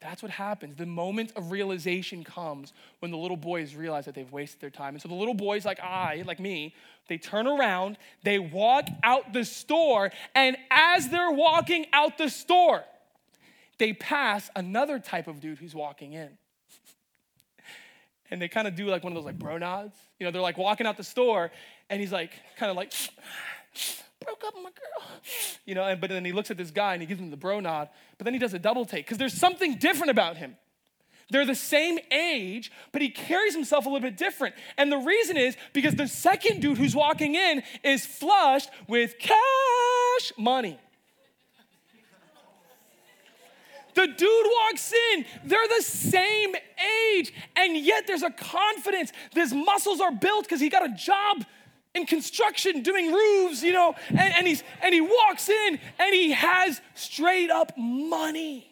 That's 0.00 0.22
what 0.22 0.30
happens. 0.30 0.76
The 0.76 0.86
moment 0.86 1.32
of 1.36 1.50
realization 1.50 2.24
comes 2.24 2.72
when 3.00 3.10
the 3.10 3.18
little 3.18 3.36
boys 3.36 3.74
realize 3.74 4.06
that 4.06 4.14
they've 4.14 4.32
wasted 4.32 4.60
their 4.60 4.70
time. 4.70 4.94
And 4.94 5.02
so 5.02 5.08
the 5.08 5.14
little 5.14 5.34
boys, 5.34 5.66
like 5.66 5.78
I, 5.80 6.22
like 6.26 6.40
me, 6.40 6.74
they 7.08 7.18
turn 7.18 7.46
around, 7.46 7.98
they 8.22 8.38
walk 8.38 8.88
out 9.02 9.32
the 9.34 9.44
store, 9.44 10.10
and 10.34 10.56
as 10.70 11.10
they're 11.10 11.32
walking 11.32 11.86
out 11.92 12.16
the 12.16 12.30
store, 12.30 12.84
they 13.78 13.92
pass 13.92 14.48
another 14.56 14.98
type 14.98 15.26
of 15.26 15.40
dude 15.40 15.58
who's 15.58 15.74
walking 15.74 16.14
in. 16.14 16.30
and 18.30 18.40
they 18.40 18.48
kind 18.48 18.66
of 18.66 18.74
do 18.74 18.86
like 18.86 19.04
one 19.04 19.12
of 19.12 19.16
those 19.16 19.26
like 19.26 19.38
bro 19.38 19.58
nods. 19.58 19.96
You 20.18 20.24
know, 20.24 20.30
they're 20.30 20.40
like 20.40 20.56
walking 20.56 20.86
out 20.86 20.96
the 20.96 21.04
store, 21.04 21.50
and 21.90 22.00
he's 22.00 22.12
like, 22.12 22.32
kind 22.56 22.70
of 22.70 22.76
like, 22.76 22.92
broke 24.24 24.44
up 24.46 24.54
with 24.54 24.64
my 24.64 24.70
girl. 24.70 25.08
You 25.66 25.74
know, 25.76 25.84
and, 25.84 26.00
but 26.00 26.10
then 26.10 26.24
he 26.24 26.32
looks 26.32 26.50
at 26.50 26.56
this 26.56 26.72
guy 26.72 26.94
and 26.94 27.02
he 27.02 27.06
gives 27.06 27.20
him 27.20 27.30
the 27.30 27.36
bro 27.36 27.60
nod, 27.60 27.90
but 28.18 28.24
then 28.24 28.32
he 28.32 28.40
does 28.40 28.54
a 28.54 28.58
double 28.58 28.84
take 28.84 29.04
because 29.04 29.18
there's 29.18 29.34
something 29.34 29.76
different 29.76 30.10
about 30.10 30.36
him. 30.36 30.56
They're 31.30 31.46
the 31.46 31.54
same 31.54 31.98
age, 32.10 32.72
but 32.90 33.02
he 33.02 33.10
carries 33.10 33.54
himself 33.54 33.86
a 33.86 33.88
little 33.88 34.08
bit 34.08 34.16
different. 34.16 34.56
And 34.76 34.90
the 34.90 34.98
reason 34.98 35.36
is 35.36 35.56
because 35.72 35.94
the 35.94 36.08
second 36.08 36.60
dude 36.60 36.76
who's 36.76 36.96
walking 36.96 37.36
in 37.36 37.62
is 37.84 38.04
flushed 38.04 38.70
with 38.88 39.14
cash 39.20 40.32
money. 40.36 40.78
The 43.94 44.06
dude 44.06 44.46
walks 44.62 44.92
in, 45.12 45.24
they're 45.44 45.68
the 45.76 45.82
same 45.82 46.54
age, 47.14 47.32
and 47.56 47.76
yet 47.76 48.06
there's 48.06 48.22
a 48.22 48.30
confidence. 48.30 49.12
His 49.34 49.52
muscles 49.52 50.00
are 50.00 50.12
built 50.12 50.44
because 50.44 50.60
he 50.60 50.68
got 50.68 50.84
a 50.84 50.94
job 50.94 51.44
in 51.94 52.06
construction 52.06 52.82
doing 52.82 53.12
roofs, 53.12 53.62
you 53.62 53.72
know, 53.72 53.94
and, 54.08 54.34
and, 54.34 54.46
he's 54.46 54.62
and 54.82 54.94
he 54.94 55.00
walks 55.00 55.48
in 55.48 55.78
and 55.98 56.14
he 56.14 56.32
has 56.32 56.80
straight 56.94 57.50
up 57.50 57.72
money. 57.76 58.66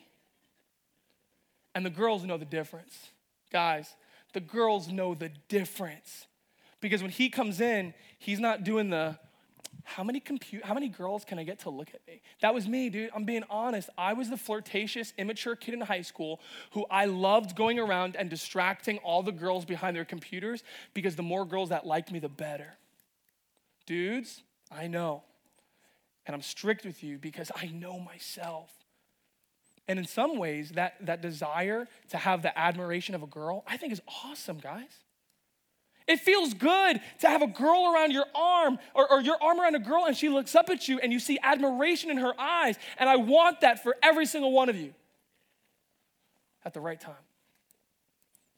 And 1.74 1.84
the 1.84 1.90
girls 1.90 2.24
know 2.24 2.38
the 2.38 2.44
difference. 2.44 3.10
Guys, 3.52 3.94
the 4.32 4.40
girls 4.40 4.88
know 4.88 5.14
the 5.14 5.30
difference. 5.48 6.26
Because 6.80 7.02
when 7.02 7.10
he 7.10 7.28
comes 7.28 7.60
in, 7.60 7.92
he's 8.18 8.40
not 8.40 8.64
doing 8.64 8.90
the 8.90 9.18
how 9.84 10.04
many 10.04 10.20
compute 10.20 10.64
how 10.64 10.74
many 10.74 10.88
girls 10.88 11.24
can 11.24 11.38
I 11.38 11.44
get 11.44 11.60
to 11.60 11.70
look 11.70 11.88
at 11.94 12.00
me? 12.06 12.20
That 12.42 12.52
was 12.52 12.68
me, 12.68 12.90
dude. 12.90 13.10
I'm 13.14 13.24
being 13.24 13.44
honest. 13.48 13.88
I 13.96 14.12
was 14.12 14.28
the 14.28 14.36
flirtatious, 14.36 15.14
immature 15.16 15.56
kid 15.56 15.72
in 15.72 15.80
high 15.80 16.02
school 16.02 16.40
who 16.72 16.84
I 16.90 17.06
loved 17.06 17.56
going 17.56 17.78
around 17.78 18.14
and 18.14 18.28
distracting 18.28 18.98
all 18.98 19.22
the 19.22 19.32
girls 19.32 19.64
behind 19.64 19.96
their 19.96 20.04
computers 20.04 20.62
because 20.92 21.16
the 21.16 21.22
more 21.22 21.46
girls 21.46 21.70
that 21.70 21.86
liked 21.86 22.12
me, 22.12 22.18
the 22.18 22.28
better. 22.28 22.76
Dudes, 23.88 24.42
I 24.70 24.86
know. 24.86 25.22
And 26.26 26.34
I'm 26.34 26.42
strict 26.42 26.84
with 26.84 27.02
you 27.02 27.16
because 27.16 27.50
I 27.56 27.68
know 27.68 27.98
myself. 27.98 28.70
And 29.88 29.98
in 29.98 30.04
some 30.04 30.36
ways, 30.36 30.72
that, 30.72 30.96
that 31.06 31.22
desire 31.22 31.88
to 32.10 32.18
have 32.18 32.42
the 32.42 32.56
admiration 32.56 33.14
of 33.14 33.22
a 33.22 33.26
girl, 33.26 33.64
I 33.66 33.78
think 33.78 33.94
is 33.94 34.02
awesome, 34.26 34.58
guys. 34.58 34.90
It 36.06 36.20
feels 36.20 36.52
good 36.52 37.00
to 37.20 37.28
have 37.28 37.40
a 37.40 37.46
girl 37.46 37.94
around 37.94 38.12
your 38.12 38.26
arm 38.34 38.78
or, 38.92 39.10
or, 39.10 39.22
your 39.22 39.42
arm 39.42 39.58
around 39.58 39.74
a 39.74 39.78
girl 39.78 40.04
and 40.04 40.14
she 40.14 40.28
looks 40.28 40.54
up 40.54 40.68
at 40.68 40.86
you 40.86 40.98
and 40.98 41.10
you 41.10 41.18
see 41.18 41.38
admiration 41.42 42.10
in 42.10 42.18
her 42.18 42.38
eyes. 42.38 42.76
And 42.98 43.08
I 43.08 43.16
want 43.16 43.62
that 43.62 43.82
for 43.82 43.96
every 44.02 44.26
single 44.26 44.52
one 44.52 44.68
of 44.68 44.76
you 44.76 44.92
at 46.62 46.74
the 46.74 46.80
right 46.80 47.00
time 47.00 47.14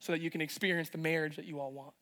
so 0.00 0.10
that 0.10 0.20
you 0.20 0.30
can 0.30 0.40
experience 0.40 0.88
the 0.88 0.98
marriage 0.98 1.36
that 1.36 1.44
you 1.44 1.60
all 1.60 1.70
want. 1.70 1.94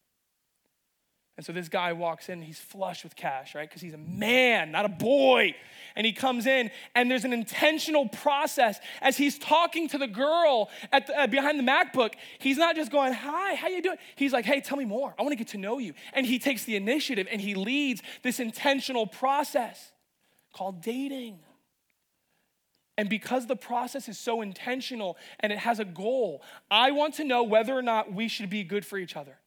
And 1.38 1.46
so 1.46 1.52
this 1.52 1.68
guy 1.68 1.92
walks 1.92 2.28
in, 2.28 2.42
he's 2.42 2.58
flush 2.58 3.04
with 3.04 3.14
cash, 3.14 3.54
right? 3.54 3.68
Because 3.68 3.80
he's 3.80 3.94
a 3.94 3.98
man, 3.98 4.72
not 4.72 4.84
a 4.84 4.88
boy. 4.88 5.54
And 5.94 6.04
he 6.04 6.12
comes 6.12 6.46
in, 6.46 6.72
and 6.96 7.08
there's 7.08 7.24
an 7.24 7.32
intentional 7.32 8.08
process 8.08 8.80
as 9.00 9.16
he's 9.16 9.38
talking 9.38 9.88
to 9.90 9.98
the 9.98 10.08
girl 10.08 10.68
at 10.92 11.06
the, 11.06 11.16
uh, 11.16 11.26
behind 11.28 11.56
the 11.56 11.62
MacBook. 11.62 12.14
He's 12.40 12.58
not 12.58 12.74
just 12.74 12.90
going, 12.90 13.12
"Hi, 13.12 13.54
how 13.54 13.68
you 13.68 13.80
doing?" 13.80 13.98
He's 14.16 14.32
like, 14.32 14.46
"Hey, 14.46 14.60
tell 14.60 14.76
me 14.76 14.84
more. 14.84 15.14
I 15.16 15.22
want 15.22 15.30
to 15.30 15.36
get 15.36 15.46
to 15.48 15.58
know 15.58 15.78
you." 15.78 15.94
And 16.12 16.26
he 16.26 16.40
takes 16.40 16.64
the 16.64 16.74
initiative 16.74 17.28
and 17.30 17.40
he 17.40 17.54
leads 17.54 18.02
this 18.24 18.40
intentional 18.40 19.06
process 19.06 19.92
called 20.52 20.82
dating. 20.82 21.38
And 22.96 23.08
because 23.08 23.46
the 23.46 23.54
process 23.54 24.08
is 24.08 24.18
so 24.18 24.40
intentional 24.40 25.16
and 25.38 25.52
it 25.52 25.60
has 25.60 25.78
a 25.78 25.84
goal, 25.84 26.42
I 26.68 26.90
want 26.90 27.14
to 27.14 27.24
know 27.24 27.44
whether 27.44 27.78
or 27.78 27.82
not 27.82 28.12
we 28.12 28.26
should 28.26 28.50
be 28.50 28.64
good 28.64 28.84
for 28.84 28.98
each 28.98 29.14
other. 29.14 29.38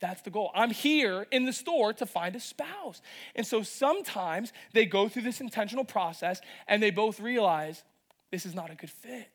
That's 0.00 0.20
the 0.22 0.30
goal. 0.30 0.50
I'm 0.54 0.70
here 0.70 1.26
in 1.30 1.44
the 1.44 1.52
store 1.52 1.92
to 1.94 2.06
find 2.06 2.36
a 2.36 2.40
spouse. 2.40 3.00
And 3.34 3.46
so 3.46 3.62
sometimes 3.62 4.52
they 4.72 4.84
go 4.84 5.08
through 5.08 5.22
this 5.22 5.40
intentional 5.40 5.84
process 5.84 6.40
and 6.68 6.82
they 6.82 6.90
both 6.90 7.18
realize 7.18 7.82
this 8.30 8.44
is 8.44 8.54
not 8.54 8.70
a 8.70 8.74
good 8.74 8.90
fit. 8.90 9.30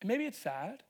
And 0.00 0.08
maybe 0.08 0.26
it's 0.26 0.38
sad, 0.38 0.82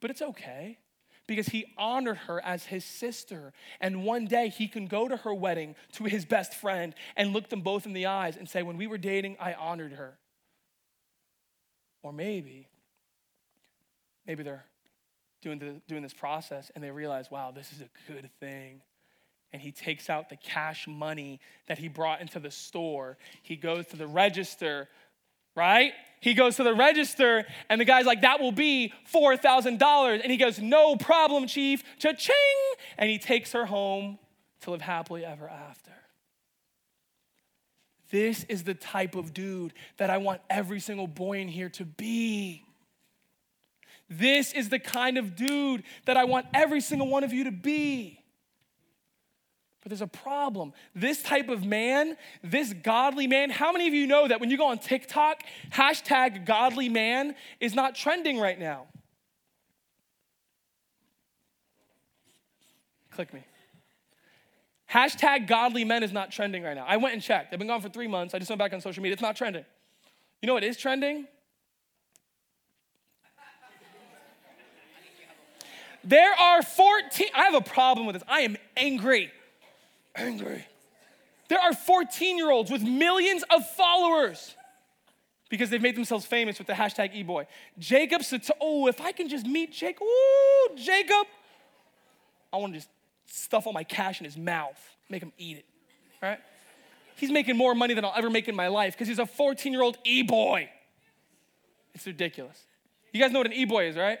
but 0.00 0.10
it's 0.10 0.22
okay 0.22 0.78
because 1.26 1.46
he 1.48 1.72
honored 1.76 2.18
her 2.18 2.44
as 2.44 2.66
his 2.66 2.84
sister. 2.84 3.52
And 3.80 4.04
one 4.04 4.26
day 4.26 4.48
he 4.48 4.68
can 4.68 4.86
go 4.86 5.08
to 5.08 5.16
her 5.16 5.34
wedding 5.34 5.74
to 5.92 6.04
his 6.04 6.24
best 6.24 6.54
friend 6.54 6.94
and 7.16 7.32
look 7.32 7.48
them 7.48 7.62
both 7.62 7.86
in 7.86 7.94
the 7.94 8.06
eyes 8.06 8.36
and 8.36 8.48
say, 8.48 8.62
When 8.62 8.76
we 8.76 8.86
were 8.86 8.98
dating, 8.98 9.36
I 9.40 9.54
honored 9.54 9.94
her. 9.94 10.18
Or 12.02 12.12
maybe, 12.12 12.68
maybe 14.26 14.42
they're 14.42 14.66
doing, 15.42 15.58
the, 15.58 15.80
doing 15.88 16.02
this 16.02 16.14
process 16.14 16.70
and 16.74 16.82
they 16.82 16.90
realize, 16.90 17.30
wow, 17.30 17.50
this 17.50 17.72
is 17.72 17.80
a 17.80 18.12
good 18.12 18.30
thing. 18.40 18.80
And 19.52 19.62
he 19.62 19.72
takes 19.72 20.10
out 20.10 20.28
the 20.28 20.36
cash 20.36 20.86
money 20.86 21.40
that 21.66 21.78
he 21.78 21.88
brought 21.88 22.20
into 22.20 22.40
the 22.40 22.50
store. 22.50 23.16
He 23.42 23.56
goes 23.56 23.86
to 23.86 23.96
the 23.96 24.06
register, 24.06 24.88
right? 25.54 25.92
He 26.20 26.34
goes 26.34 26.56
to 26.56 26.64
the 26.64 26.74
register, 26.74 27.46
and 27.70 27.80
the 27.80 27.84
guy's 27.84 28.06
like, 28.06 28.22
that 28.22 28.40
will 28.40 28.52
be 28.52 28.92
$4,000. 29.14 30.20
And 30.20 30.30
he 30.30 30.36
goes, 30.36 30.58
no 30.58 30.96
problem, 30.96 31.46
chief. 31.46 31.84
Cha-ching! 31.98 32.34
And 32.98 33.08
he 33.08 33.18
takes 33.18 33.52
her 33.52 33.66
home 33.66 34.18
to 34.62 34.72
live 34.72 34.82
happily 34.82 35.24
ever 35.24 35.48
after. 35.48 35.92
This 38.10 38.44
is 38.44 38.64
the 38.64 38.74
type 38.74 39.14
of 39.14 39.32
dude 39.32 39.72
that 39.96 40.10
I 40.10 40.18
want 40.18 40.40
every 40.50 40.80
single 40.80 41.06
boy 41.06 41.38
in 41.38 41.48
here 41.48 41.68
to 41.70 41.84
be. 41.84 42.65
This 44.08 44.52
is 44.52 44.68
the 44.68 44.78
kind 44.78 45.18
of 45.18 45.34
dude 45.34 45.82
that 46.04 46.16
I 46.16 46.24
want 46.24 46.46
every 46.54 46.80
single 46.80 47.08
one 47.08 47.24
of 47.24 47.32
you 47.32 47.44
to 47.44 47.50
be. 47.50 48.20
But 49.82 49.90
there's 49.90 50.00
a 50.00 50.06
problem. 50.08 50.72
This 50.94 51.22
type 51.22 51.48
of 51.48 51.64
man, 51.64 52.16
this 52.42 52.72
godly 52.72 53.26
man, 53.28 53.50
how 53.50 53.70
many 53.70 53.86
of 53.86 53.94
you 53.94 54.06
know 54.06 54.26
that 54.26 54.40
when 54.40 54.50
you 54.50 54.56
go 54.56 54.66
on 54.66 54.78
TikTok, 54.78 55.42
hashtag 55.70 56.44
godly 56.44 56.88
man 56.88 57.36
is 57.60 57.74
not 57.74 57.94
trending 57.94 58.40
right 58.40 58.58
now? 58.58 58.86
Click 63.12 63.32
me. 63.32 63.44
Hashtag 64.90 65.46
godly 65.46 65.84
men 65.84 66.02
is 66.02 66.12
not 66.12 66.30
trending 66.30 66.62
right 66.62 66.74
now. 66.74 66.84
I 66.86 66.96
went 66.96 67.14
and 67.14 67.22
checked. 67.22 67.50
They've 67.50 67.58
been 67.58 67.68
gone 67.68 67.80
for 67.80 67.88
three 67.88 68.08
months. 68.08 68.34
I 68.34 68.38
just 68.38 68.50
went 68.50 68.58
back 68.58 68.72
on 68.72 68.80
social 68.80 69.02
media. 69.02 69.14
It's 69.14 69.22
not 69.22 69.36
trending. 69.36 69.64
You 70.42 70.48
know 70.48 70.54
what 70.54 70.64
is 70.64 70.76
trending? 70.76 71.26
There 76.06 76.32
are 76.32 76.62
14, 76.62 77.28
I 77.34 77.44
have 77.44 77.54
a 77.54 77.60
problem 77.60 78.06
with 78.06 78.14
this. 78.14 78.22
I 78.28 78.40
am 78.40 78.56
angry. 78.76 79.32
Angry. 80.14 80.64
There 81.48 81.58
are 81.58 81.74
14 81.74 82.36
year 82.36 82.50
olds 82.50 82.70
with 82.70 82.82
millions 82.82 83.44
of 83.50 83.68
followers 83.70 84.54
because 85.48 85.68
they've 85.68 85.82
made 85.82 85.96
themselves 85.96 86.24
famous 86.24 86.58
with 86.58 86.68
the 86.68 86.72
hashtag 86.74 87.12
eBoy. 87.12 87.46
Jacob 87.78 88.22
said, 88.22 88.46
Oh, 88.60 88.86
if 88.86 89.00
I 89.00 89.10
can 89.12 89.28
just 89.28 89.46
meet 89.46 89.72
Jacob, 89.72 90.02
ooh, 90.02 90.76
Jacob, 90.76 91.26
I 92.52 92.58
want 92.58 92.72
to 92.72 92.78
just 92.78 92.88
stuff 93.26 93.66
all 93.66 93.72
my 93.72 93.84
cash 93.84 94.20
in 94.20 94.24
his 94.24 94.36
mouth, 94.36 94.78
make 95.08 95.22
him 95.22 95.32
eat 95.38 95.58
it, 95.58 95.64
right? 96.22 96.38
He's 97.16 97.30
making 97.30 97.56
more 97.56 97.74
money 97.74 97.94
than 97.94 98.04
I'll 98.04 98.14
ever 98.14 98.30
make 98.30 98.46
in 98.46 98.54
my 98.54 98.68
life 98.68 98.94
because 98.94 99.08
he's 99.08 99.18
a 99.18 99.26
14 99.26 99.72
year 99.72 99.82
old 99.82 99.98
e 100.04 100.22
boy. 100.22 100.70
It's 101.94 102.06
ridiculous. 102.06 102.62
You 103.12 103.20
guys 103.20 103.32
know 103.32 103.40
what 103.40 103.46
an 103.46 103.54
e 103.54 103.64
boy 103.64 103.88
is, 103.88 103.96
right? 103.96 104.20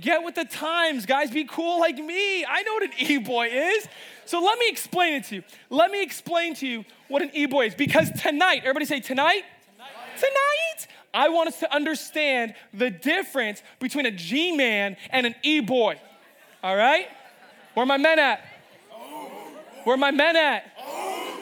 Get 0.00 0.24
with 0.24 0.34
the 0.34 0.44
times, 0.44 1.06
guys. 1.06 1.30
Be 1.30 1.44
cool 1.44 1.80
like 1.80 1.96
me. 1.96 2.44
I 2.44 2.62
know 2.62 2.74
what 2.74 2.82
an 2.84 2.92
e 2.98 3.18
boy 3.18 3.48
is. 3.48 3.86
So 4.24 4.40
let 4.40 4.58
me 4.58 4.68
explain 4.68 5.14
it 5.14 5.24
to 5.24 5.36
you. 5.36 5.42
Let 5.68 5.90
me 5.90 6.02
explain 6.02 6.54
to 6.56 6.66
you 6.66 6.84
what 7.08 7.22
an 7.22 7.30
e 7.34 7.46
boy 7.46 7.66
is. 7.66 7.74
Because 7.74 8.10
tonight, 8.20 8.60
everybody 8.60 8.86
say 8.86 9.00
tonight. 9.00 9.44
Tonight. 9.74 9.90
Tonight, 10.16 10.88
I 11.12 11.28
want 11.28 11.48
us 11.48 11.60
to 11.60 11.74
understand 11.74 12.54
the 12.72 12.90
difference 12.90 13.62
between 13.80 14.06
a 14.06 14.10
G 14.10 14.56
man 14.56 14.96
and 15.10 15.26
an 15.26 15.34
e 15.42 15.60
boy. 15.60 16.00
All 16.62 16.76
right? 16.76 17.08
Where 17.74 17.86
my 17.86 17.98
men 17.98 18.18
at? 18.18 18.44
Where 19.84 19.96
my 19.96 20.10
men 20.10 20.36
at? 20.36 20.64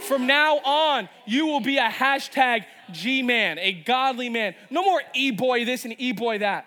From 0.02 0.26
now 0.26 0.58
on, 0.58 1.08
you 1.26 1.46
will 1.46 1.60
be 1.60 1.78
a 1.78 1.88
hashtag 1.88 2.64
G 2.90 3.22
man, 3.22 3.58
a 3.58 3.72
godly 3.72 4.28
man. 4.28 4.54
No 4.70 4.82
more 4.82 5.02
e 5.14 5.30
boy 5.30 5.64
this 5.64 5.84
and 5.84 5.94
e 5.98 6.12
boy 6.12 6.38
that. 6.38 6.66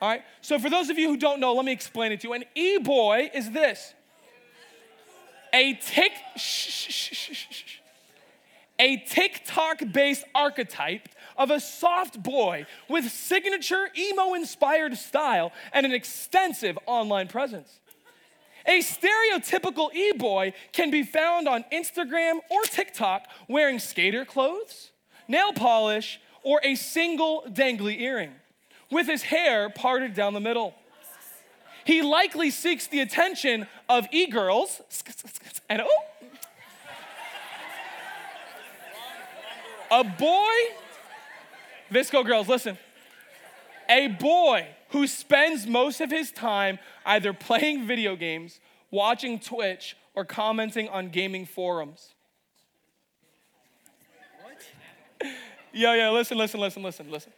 All 0.00 0.08
right? 0.08 0.22
So, 0.40 0.58
for 0.58 0.68
those 0.68 0.90
of 0.90 0.98
you 0.98 1.08
who 1.08 1.16
don't 1.16 1.40
know, 1.40 1.54
let 1.54 1.64
me 1.64 1.72
explain 1.72 2.12
it 2.12 2.20
to 2.20 2.28
you. 2.28 2.34
An 2.34 2.44
e 2.54 2.78
boy 2.78 3.30
is 3.32 3.50
this 3.50 3.94
a 5.52 5.74
tick, 5.74 6.12
a 8.78 8.96
TikTok 8.96 9.82
based 9.92 10.24
archetype 10.34 11.08
of 11.36 11.50
a 11.50 11.60
soft 11.60 12.22
boy 12.22 12.66
with 12.88 13.10
signature 13.10 13.88
emo 13.96 14.34
inspired 14.34 14.96
style 14.96 15.52
and 15.72 15.86
an 15.86 15.92
extensive 15.92 16.76
online 16.86 17.28
presence. 17.28 17.78
A 18.66 18.80
stereotypical 18.80 19.94
e 19.94 20.12
boy 20.12 20.54
can 20.72 20.90
be 20.90 21.02
found 21.02 21.46
on 21.46 21.64
Instagram 21.72 22.38
or 22.50 22.62
TikTok 22.62 23.26
wearing 23.46 23.78
skater 23.78 24.24
clothes, 24.24 24.90
nail 25.28 25.52
polish, 25.52 26.18
or 26.42 26.60
a 26.64 26.74
single 26.74 27.44
dangly 27.48 28.00
earring 28.00 28.32
with 28.90 29.06
his 29.06 29.22
hair 29.22 29.70
parted 29.70 30.14
down 30.14 30.34
the 30.34 30.40
middle. 30.40 30.74
He 31.84 32.00
likely 32.00 32.50
seeks 32.50 32.86
the 32.86 33.00
attention 33.00 33.66
of 33.88 34.06
e 34.10 34.26
girls 34.26 34.80
and 35.68 35.82
oh, 35.82 36.04
a 39.90 40.04
boy. 40.04 40.54
VSCO 41.92 42.24
girls, 42.24 42.48
listen. 42.48 42.78
A 43.88 44.08
boy 44.08 44.66
who 44.90 45.06
spends 45.06 45.66
most 45.66 46.00
of 46.00 46.10
his 46.10 46.30
time 46.30 46.78
either 47.04 47.32
playing 47.32 47.86
video 47.86 48.16
games, 48.16 48.60
watching 48.90 49.38
Twitch, 49.38 49.96
or 50.14 50.24
commenting 50.24 50.88
on 50.88 51.10
gaming 51.10 51.44
forums. 51.44 52.14
What? 54.42 55.30
yeah, 55.72 55.94
yeah, 55.94 56.10
listen, 56.10 56.38
listen, 56.38 56.60
listen, 56.60 56.82
listen, 56.82 57.10
listen. 57.10 57.32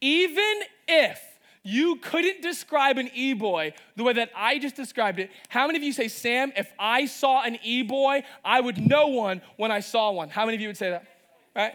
Even 0.00 0.60
if 0.86 1.20
you 1.66 1.96
couldn't 1.96 2.42
describe 2.42 2.98
an 2.98 3.10
e 3.14 3.32
boy 3.32 3.72
the 3.96 4.04
way 4.04 4.12
that 4.12 4.30
I 4.36 4.58
just 4.58 4.76
described 4.76 5.18
it. 5.18 5.30
How 5.48 5.66
many 5.66 5.78
of 5.78 5.82
you 5.82 5.94
say, 5.94 6.08
Sam, 6.08 6.52
if 6.56 6.70
I 6.78 7.06
saw 7.06 7.42
an 7.42 7.58
e 7.62 7.82
boy, 7.82 8.22
I 8.44 8.60
would 8.60 8.78
know 8.78 9.08
one 9.08 9.40
when 9.56 9.72
I 9.72 9.80
saw 9.80 10.10
one? 10.10 10.28
How 10.28 10.44
many 10.44 10.56
of 10.56 10.60
you 10.60 10.68
would 10.68 10.76
say 10.76 10.90
that? 10.90 11.06
Right? 11.56 11.72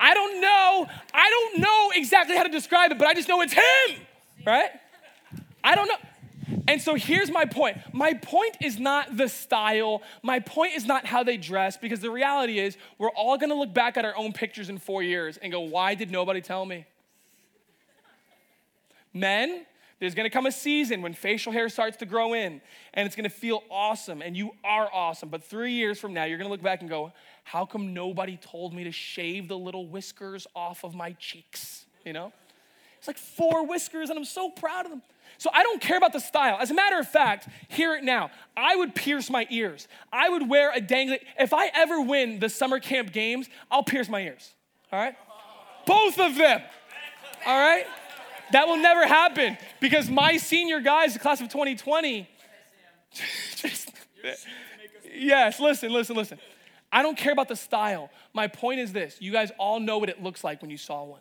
I 0.00 0.14
don't 0.14 0.40
know. 0.40 0.86
I 1.12 1.30
don't 1.30 1.60
know 1.60 1.90
exactly 1.94 2.34
how 2.34 2.44
to 2.44 2.48
describe 2.48 2.92
it, 2.92 2.98
but 2.98 3.06
I 3.06 3.12
just 3.12 3.28
know 3.28 3.42
it's 3.42 3.52
him, 3.52 4.00
right? 4.46 4.70
I 5.62 5.74
don't 5.74 5.88
know. 5.88 6.62
And 6.66 6.80
so 6.80 6.94
here's 6.94 7.30
my 7.30 7.44
point. 7.44 7.76
My 7.92 8.14
point 8.14 8.56
is 8.62 8.78
not 8.78 9.16
the 9.16 9.28
style. 9.28 10.02
My 10.22 10.40
point 10.40 10.74
is 10.74 10.86
not 10.86 11.04
how 11.04 11.22
they 11.22 11.36
dress, 11.36 11.76
because 11.76 12.00
the 12.00 12.10
reality 12.10 12.58
is 12.58 12.78
we're 12.96 13.10
all 13.10 13.36
gonna 13.36 13.54
look 13.54 13.74
back 13.74 13.98
at 13.98 14.06
our 14.06 14.16
own 14.16 14.32
pictures 14.32 14.70
in 14.70 14.78
four 14.78 15.02
years 15.02 15.36
and 15.36 15.52
go, 15.52 15.60
why 15.60 15.94
did 15.94 16.10
nobody 16.10 16.40
tell 16.40 16.64
me? 16.64 16.86
Men, 19.12 19.66
there's 19.98 20.14
gonna 20.14 20.30
come 20.30 20.46
a 20.46 20.52
season 20.52 21.02
when 21.02 21.12
facial 21.12 21.52
hair 21.52 21.68
starts 21.68 21.98
to 21.98 22.06
grow 22.06 22.32
in 22.32 22.60
and 22.94 23.06
it's 23.06 23.14
gonna 23.14 23.28
feel 23.28 23.62
awesome 23.70 24.22
and 24.22 24.36
you 24.36 24.52
are 24.64 24.88
awesome. 24.92 25.28
But 25.28 25.44
three 25.44 25.72
years 25.72 25.98
from 25.98 26.14
now, 26.14 26.24
you're 26.24 26.38
gonna 26.38 26.50
look 26.50 26.62
back 26.62 26.80
and 26.80 26.88
go, 26.88 27.12
how 27.44 27.66
come 27.66 27.92
nobody 27.92 28.38
told 28.38 28.72
me 28.72 28.84
to 28.84 28.92
shave 28.92 29.46
the 29.48 29.58
little 29.58 29.86
whiskers 29.86 30.46
off 30.56 30.84
of 30.84 30.94
my 30.94 31.12
cheeks? 31.12 31.84
You 32.04 32.14
know? 32.14 32.32
It's 32.98 33.06
like 33.06 33.18
four 33.18 33.66
whiskers 33.66 34.10
and 34.10 34.18
I'm 34.18 34.24
so 34.24 34.50
proud 34.50 34.86
of 34.86 34.90
them. 34.90 35.02
So 35.38 35.50
I 35.52 35.62
don't 35.62 35.80
care 35.80 35.96
about 35.96 36.12
the 36.12 36.20
style. 36.20 36.58
As 36.60 36.70
a 36.70 36.74
matter 36.74 36.98
of 36.98 37.08
fact, 37.08 37.48
hear 37.68 37.94
it 37.94 38.04
now. 38.04 38.30
I 38.56 38.76
would 38.76 38.94
pierce 38.94 39.30
my 39.30 39.46
ears. 39.50 39.88
I 40.12 40.28
would 40.28 40.48
wear 40.48 40.70
a 40.74 40.80
dangling. 40.80 41.20
If 41.38 41.52
I 41.52 41.70
ever 41.74 42.00
win 42.00 42.40
the 42.40 42.48
summer 42.48 42.78
camp 42.78 43.12
games, 43.12 43.48
I'll 43.70 43.82
pierce 43.82 44.08
my 44.08 44.20
ears. 44.20 44.54
All 44.92 44.98
right? 44.98 45.14
Both 45.86 46.18
of 46.18 46.36
them. 46.36 46.60
All 47.46 47.58
right? 47.58 47.86
That 48.52 48.66
will 48.66 48.76
never 48.76 49.06
happen 49.06 49.56
because 49.80 50.08
my 50.08 50.36
senior 50.36 50.80
guys, 50.80 51.12
the 51.14 51.18
class 51.20 51.40
of 51.40 51.48
2020, 51.48 52.28
just, 53.56 53.90
yes, 55.14 55.60
listen, 55.60 55.92
listen, 55.92 56.16
listen. 56.16 56.38
I 56.92 57.02
don't 57.02 57.16
care 57.16 57.32
about 57.32 57.48
the 57.48 57.56
style. 57.56 58.10
My 58.32 58.48
point 58.48 58.80
is 58.80 58.92
this 58.92 59.16
you 59.20 59.32
guys 59.32 59.52
all 59.58 59.80
know 59.80 59.98
what 59.98 60.08
it 60.08 60.22
looks 60.22 60.42
like 60.42 60.60
when 60.60 60.70
you 60.70 60.78
saw 60.78 61.04
one. 61.04 61.20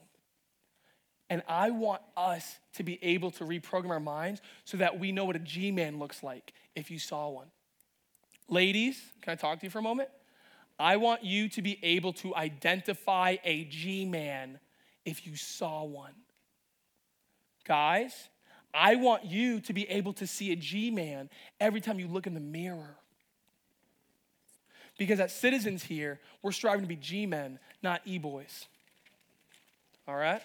And 1.30 1.44
I 1.48 1.70
want 1.70 2.02
us 2.18 2.58
to 2.74 2.84
be 2.84 2.98
able 3.04 3.30
to 3.32 3.44
reprogram 3.44 3.90
our 3.90 4.00
minds 4.00 4.42
so 4.66 4.78
that 4.78 5.00
we 5.00 5.12
know 5.12 5.26
what 5.26 5.36
a 5.36 5.40
G 5.40 5.72
man 5.72 6.00
looks 6.00 6.24
like 6.24 6.54
if 6.76 6.90
you 6.90 6.98
saw 6.98 7.30
one. 7.30 7.48
Ladies, 8.48 9.00
can 9.22 9.34
I 9.34 9.36
talk 9.36 9.60
to 9.60 9.66
you 9.66 9.70
for 9.70 9.78
a 9.78 9.84
moment? 9.84 10.10
I 10.80 10.98
want 10.98 11.24
you 11.24 11.50
to 11.50 11.62
be 11.62 11.78
able 11.84 12.14
to 12.14 12.36
identify 12.36 13.36
a 13.44 13.66
G 13.66 14.06
man 14.06 14.60
if 15.06 15.28
you 15.28 15.36
saw 15.36 15.84
one. 15.84 16.14
Guys, 17.70 18.30
I 18.74 18.96
want 18.96 19.26
you 19.26 19.62
to 19.62 19.74
be 19.74 19.88
able 19.92 20.12
to 20.14 20.26
see 20.26 20.52
a 20.52 20.56
G 20.56 20.90
man 20.90 21.30
every 21.60 21.80
time 21.80 22.00
you 22.00 22.08
look 22.08 22.26
in 22.26 22.34
the 22.34 22.40
mirror. 22.40 22.96
Because 24.98 25.20
as 25.20 25.32
citizens 25.32 25.84
here, 25.84 26.20
we're 26.42 26.52
striving 26.52 26.82
to 26.82 26.88
be 26.88 26.96
G 26.96 27.28
men, 27.28 27.60
not 27.84 28.02
E 28.06 28.18
boys. 28.18 28.66
All 30.08 30.16
right? 30.16 30.42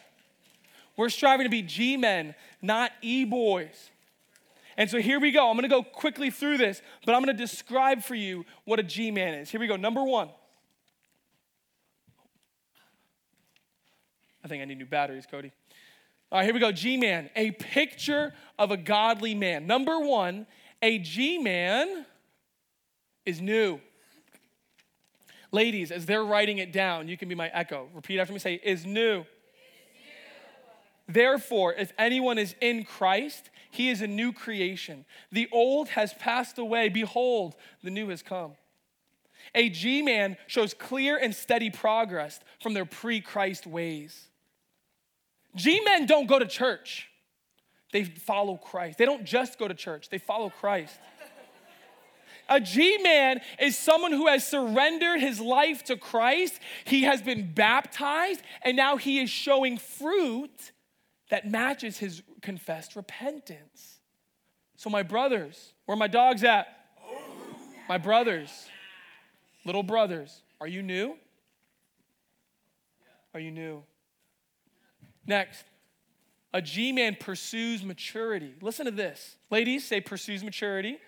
We're 0.98 1.08
striving 1.08 1.44
to 1.44 1.50
be 1.50 1.62
G 1.62 1.96
men, 1.96 2.34
not 2.60 2.92
E 3.00 3.24
boys. 3.24 3.88
And 4.76 4.90
so 4.90 4.98
here 4.98 5.18
we 5.18 5.30
go. 5.30 5.48
I'm 5.48 5.56
gonna 5.56 5.68
go 5.68 5.82
quickly 5.82 6.28
through 6.28 6.58
this, 6.58 6.82
but 7.06 7.14
I'm 7.14 7.22
gonna 7.22 7.32
describe 7.32 8.02
for 8.02 8.14
you 8.14 8.44
what 8.66 8.78
a 8.78 8.82
G 8.82 9.10
man 9.10 9.32
is. 9.32 9.48
Here 9.48 9.60
we 9.60 9.66
go. 9.66 9.76
Number 9.76 10.04
one. 10.04 10.28
I 14.44 14.48
think 14.48 14.60
I 14.60 14.66
need 14.66 14.76
new 14.76 14.84
batteries, 14.84 15.24
Cody. 15.24 15.52
All 16.34 16.40
right, 16.40 16.46
here 16.46 16.54
we 16.54 16.58
go. 16.58 16.72
G 16.72 16.96
Man, 16.96 17.30
a 17.36 17.52
picture 17.52 18.34
of 18.58 18.72
a 18.72 18.76
godly 18.76 19.36
man. 19.36 19.68
Number 19.68 20.00
one, 20.00 20.48
a 20.82 20.98
G 20.98 21.38
Man 21.38 22.04
is 23.24 23.40
new. 23.40 23.78
Ladies, 25.52 25.92
as 25.92 26.06
they're 26.06 26.24
writing 26.24 26.58
it 26.58 26.72
down, 26.72 27.06
you 27.06 27.16
can 27.16 27.28
be 27.28 27.36
my 27.36 27.46
echo. 27.54 27.88
Repeat 27.94 28.18
after 28.18 28.32
me 28.32 28.40
say, 28.40 28.54
is 28.64 28.84
new. 28.84 29.24
Therefore, 31.06 31.72
if 31.72 31.92
anyone 32.00 32.38
is 32.38 32.56
in 32.60 32.82
Christ, 32.82 33.48
he 33.70 33.88
is 33.88 34.02
a 34.02 34.08
new 34.08 34.32
creation. 34.32 35.04
The 35.30 35.48
old 35.52 35.90
has 35.90 36.14
passed 36.14 36.58
away. 36.58 36.88
Behold, 36.88 37.54
the 37.84 37.90
new 37.90 38.08
has 38.08 38.22
come. 38.22 38.54
A 39.54 39.68
G 39.68 40.02
man 40.02 40.36
shows 40.48 40.74
clear 40.74 41.16
and 41.16 41.32
steady 41.32 41.70
progress 41.70 42.40
from 42.60 42.74
their 42.74 42.86
pre 42.86 43.20
Christ 43.20 43.68
ways. 43.68 44.30
G 45.54 45.80
men 45.84 46.06
don't 46.06 46.26
go 46.26 46.38
to 46.38 46.46
church, 46.46 47.08
they 47.92 48.04
follow 48.04 48.56
Christ. 48.56 48.98
They 48.98 49.04
don't 49.04 49.24
just 49.24 49.58
go 49.58 49.68
to 49.68 49.74
church, 49.74 50.08
they 50.08 50.18
follow 50.18 50.50
Christ. 50.50 50.98
A 52.48 52.60
G 52.60 52.98
man 52.98 53.40
is 53.58 53.78
someone 53.78 54.12
who 54.12 54.26
has 54.26 54.46
surrendered 54.46 55.20
his 55.20 55.40
life 55.40 55.84
to 55.84 55.96
Christ. 55.96 56.60
He 56.84 57.04
has 57.04 57.22
been 57.22 57.52
baptized, 57.52 58.42
and 58.62 58.76
now 58.76 58.96
he 58.96 59.18
is 59.18 59.30
showing 59.30 59.78
fruit 59.78 60.72
that 61.30 61.48
matches 61.50 61.98
his 61.98 62.22
confessed 62.42 62.96
repentance. 62.96 63.98
So, 64.76 64.90
my 64.90 65.02
brothers, 65.02 65.72
where 65.86 65.96
my 65.96 66.08
dogs 66.08 66.44
at? 66.44 66.66
My 67.88 67.98
brothers, 67.98 68.50
little 69.64 69.82
brothers, 69.82 70.42
are 70.60 70.66
you 70.66 70.82
new? 70.82 71.16
Are 73.32 73.40
you 73.40 73.50
new? 73.50 73.82
Next, 75.26 75.64
a 76.52 76.62
G 76.62 76.92
man 76.92 77.16
pursues 77.18 77.82
maturity. 77.84 78.54
Listen 78.60 78.86
to 78.86 78.92
this. 78.92 79.36
Ladies, 79.50 79.86
say 79.86 80.00
pursues 80.00 80.44
maturity. 80.44 80.98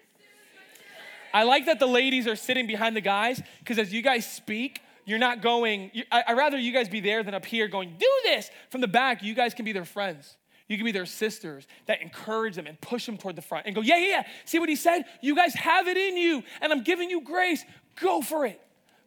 I 1.33 1.43
like 1.43 1.67
that 1.67 1.79
the 1.79 1.87
ladies 1.87 2.27
are 2.27 2.37
sitting 2.37 2.67
behind 2.67 2.97
the 2.97 3.01
guys 3.01 3.43
because 3.59 3.79
as 3.79 3.93
you 3.93 4.03
guys 4.03 4.31
speak, 4.31 4.81
you're 5.05 5.19
not 5.19 5.41
going, 5.41 5.91
you, 5.95 6.05
I, 6.11 6.25
would 6.29 6.39
rather 6.39 6.59
you 6.59 6.73
guys 6.73 6.89
be 6.89 7.01
there 7.01 7.23
than 7.23 7.35
up 7.35 7.45
here 7.45 7.69
going, 7.69 7.95
do 7.99 8.11
this. 8.25 8.51
From 8.71 8.81
the 8.81 8.89
back, 8.89 9.23
you 9.23 9.35
guys 9.35 9.55
can 9.55 9.65
be 9.65 9.73
their 9.73 9.85
friends. 9.85 10.37
You 10.67 10.77
can 10.77 10.85
be 10.85 10.93
their 10.93 11.07
sisters 11.07 11.67
that 11.87 12.03
encourage 12.03 12.57
them 12.57 12.67
and 12.67 12.81
push 12.81 13.07
them 13.07 13.17
toward 13.17 13.37
the 13.37 13.43
front 13.43 13.67
and 13.67 13.75
go, 13.75 13.83
yeah, 13.83 13.99
yeah, 13.99 14.09
yeah. 14.09 14.23
See 14.45 14.59
what 14.59 14.69
he 14.69 14.75
said? 14.75 15.05
You 15.21 15.37
guys 15.37 15.55
have 15.55 15.87
it 15.87 15.97
in 15.97 16.17
you, 16.17 16.43
and 16.61 16.73
I'm 16.73 16.83
giving 16.83 17.09
you 17.09 17.21
grace. 17.21 17.65
Go 18.01 18.21
for 18.21 18.47
it. 18.47 18.61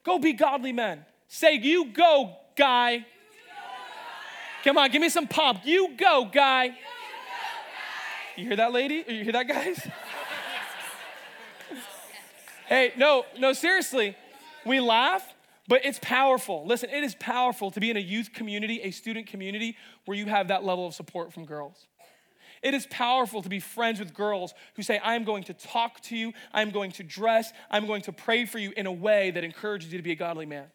Go 0.03 0.19
be 0.19 0.31
godly 0.31 0.71
men. 0.71 1.05
Say, 1.27 1.55
you 1.55 1.91
go, 1.91 2.37
guy. 2.55 3.05
Come 4.63 4.77
on, 4.77 4.91
give 4.91 5.01
me 5.01 5.09
some 5.09 5.27
pump. 5.27 5.61
You 5.63 5.95
go, 5.95 6.25
guy. 6.25 6.65
You, 6.65 6.71
go, 6.71 6.75
guy. 6.75 8.41
you 8.41 8.47
hear 8.47 8.55
that, 8.57 8.73
lady? 8.73 9.05
You 9.07 9.23
hear 9.23 9.33
that, 9.33 9.47
guys? 9.47 9.87
hey, 12.67 12.91
no, 12.97 13.25
no, 13.37 13.53
seriously. 13.53 14.17
We 14.65 14.81
laugh, 14.81 15.25
but 15.67 15.85
it's 15.85 15.99
powerful. 16.01 16.65
Listen, 16.65 16.89
it 16.89 17.03
is 17.03 17.15
powerful 17.15 17.71
to 17.71 17.79
be 17.79 17.89
in 17.89 17.95
a 17.95 18.01
youth 18.01 18.33
community, 18.33 18.81
a 18.81 18.91
student 18.91 19.27
community, 19.27 19.77
where 20.05 20.17
you 20.17 20.25
have 20.25 20.49
that 20.49 20.65
level 20.65 20.87
of 20.87 20.93
support 20.93 21.31
from 21.31 21.45
girls. 21.45 21.87
It 22.61 22.73
is 22.73 22.85
powerful 22.87 23.41
to 23.41 23.47
be 23.47 23.61
friends 23.61 23.99
with 23.99 24.13
girls 24.13 24.53
who 24.75 24.83
say, 24.83 24.97
I 24.97 25.15
am 25.15 25.23
going 25.23 25.43
to 25.43 25.53
talk 25.53 26.01
to 26.01 26.17
you, 26.17 26.33
I'm 26.51 26.71
going 26.71 26.91
to 26.93 27.03
dress, 27.03 27.53
I'm 27.71 27.87
going 27.87 28.01
to 28.03 28.11
pray 28.11 28.45
for 28.45 28.59
you 28.59 28.73
in 28.75 28.85
a 28.85 28.91
way 28.91 29.31
that 29.31 29.45
encourages 29.45 29.93
you 29.93 29.97
to 29.97 30.03
be 30.03 30.11
a 30.11 30.15
godly 30.15 30.45
man. 30.45 30.65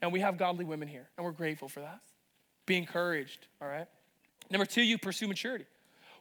And 0.00 0.12
we 0.12 0.20
have 0.20 0.38
godly 0.38 0.64
women 0.64 0.86
here, 0.86 1.08
and 1.16 1.24
we're 1.24 1.32
grateful 1.32 1.68
for 1.68 1.80
that. 1.80 1.98
Be 2.68 2.76
encouraged, 2.76 3.46
all 3.62 3.66
right? 3.66 3.86
Number 4.50 4.66
two, 4.66 4.82
you 4.82 4.98
pursue 4.98 5.26
maturity. 5.26 5.64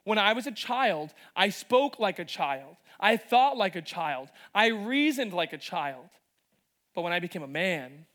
When 0.05 0.17
I 0.17 0.31
was 0.31 0.47
a 0.47 0.51
child, 0.51 1.13
I 1.35 1.49
spoke 1.49 1.99
like 1.99 2.19
a 2.19 2.25
child. 2.25 2.77
I 3.01 3.17
thought 3.17 3.57
like 3.57 3.75
a 3.75 3.81
child. 3.81 4.29
I 4.55 4.67
reasoned 4.67 5.33
like 5.33 5.51
a 5.51 5.57
child. 5.57 6.07
But 6.95 7.01
when 7.01 7.11
I 7.11 7.19
became 7.19 7.43
a 7.43 7.47
man, 7.47 8.05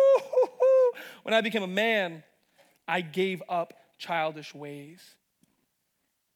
when 1.22 1.32
I 1.32 1.40
became 1.40 1.62
a 1.62 1.66
man, 1.66 2.22
I 2.86 3.00
gave 3.00 3.42
up 3.48 3.72
childish 3.96 4.54
ways. 4.54 5.00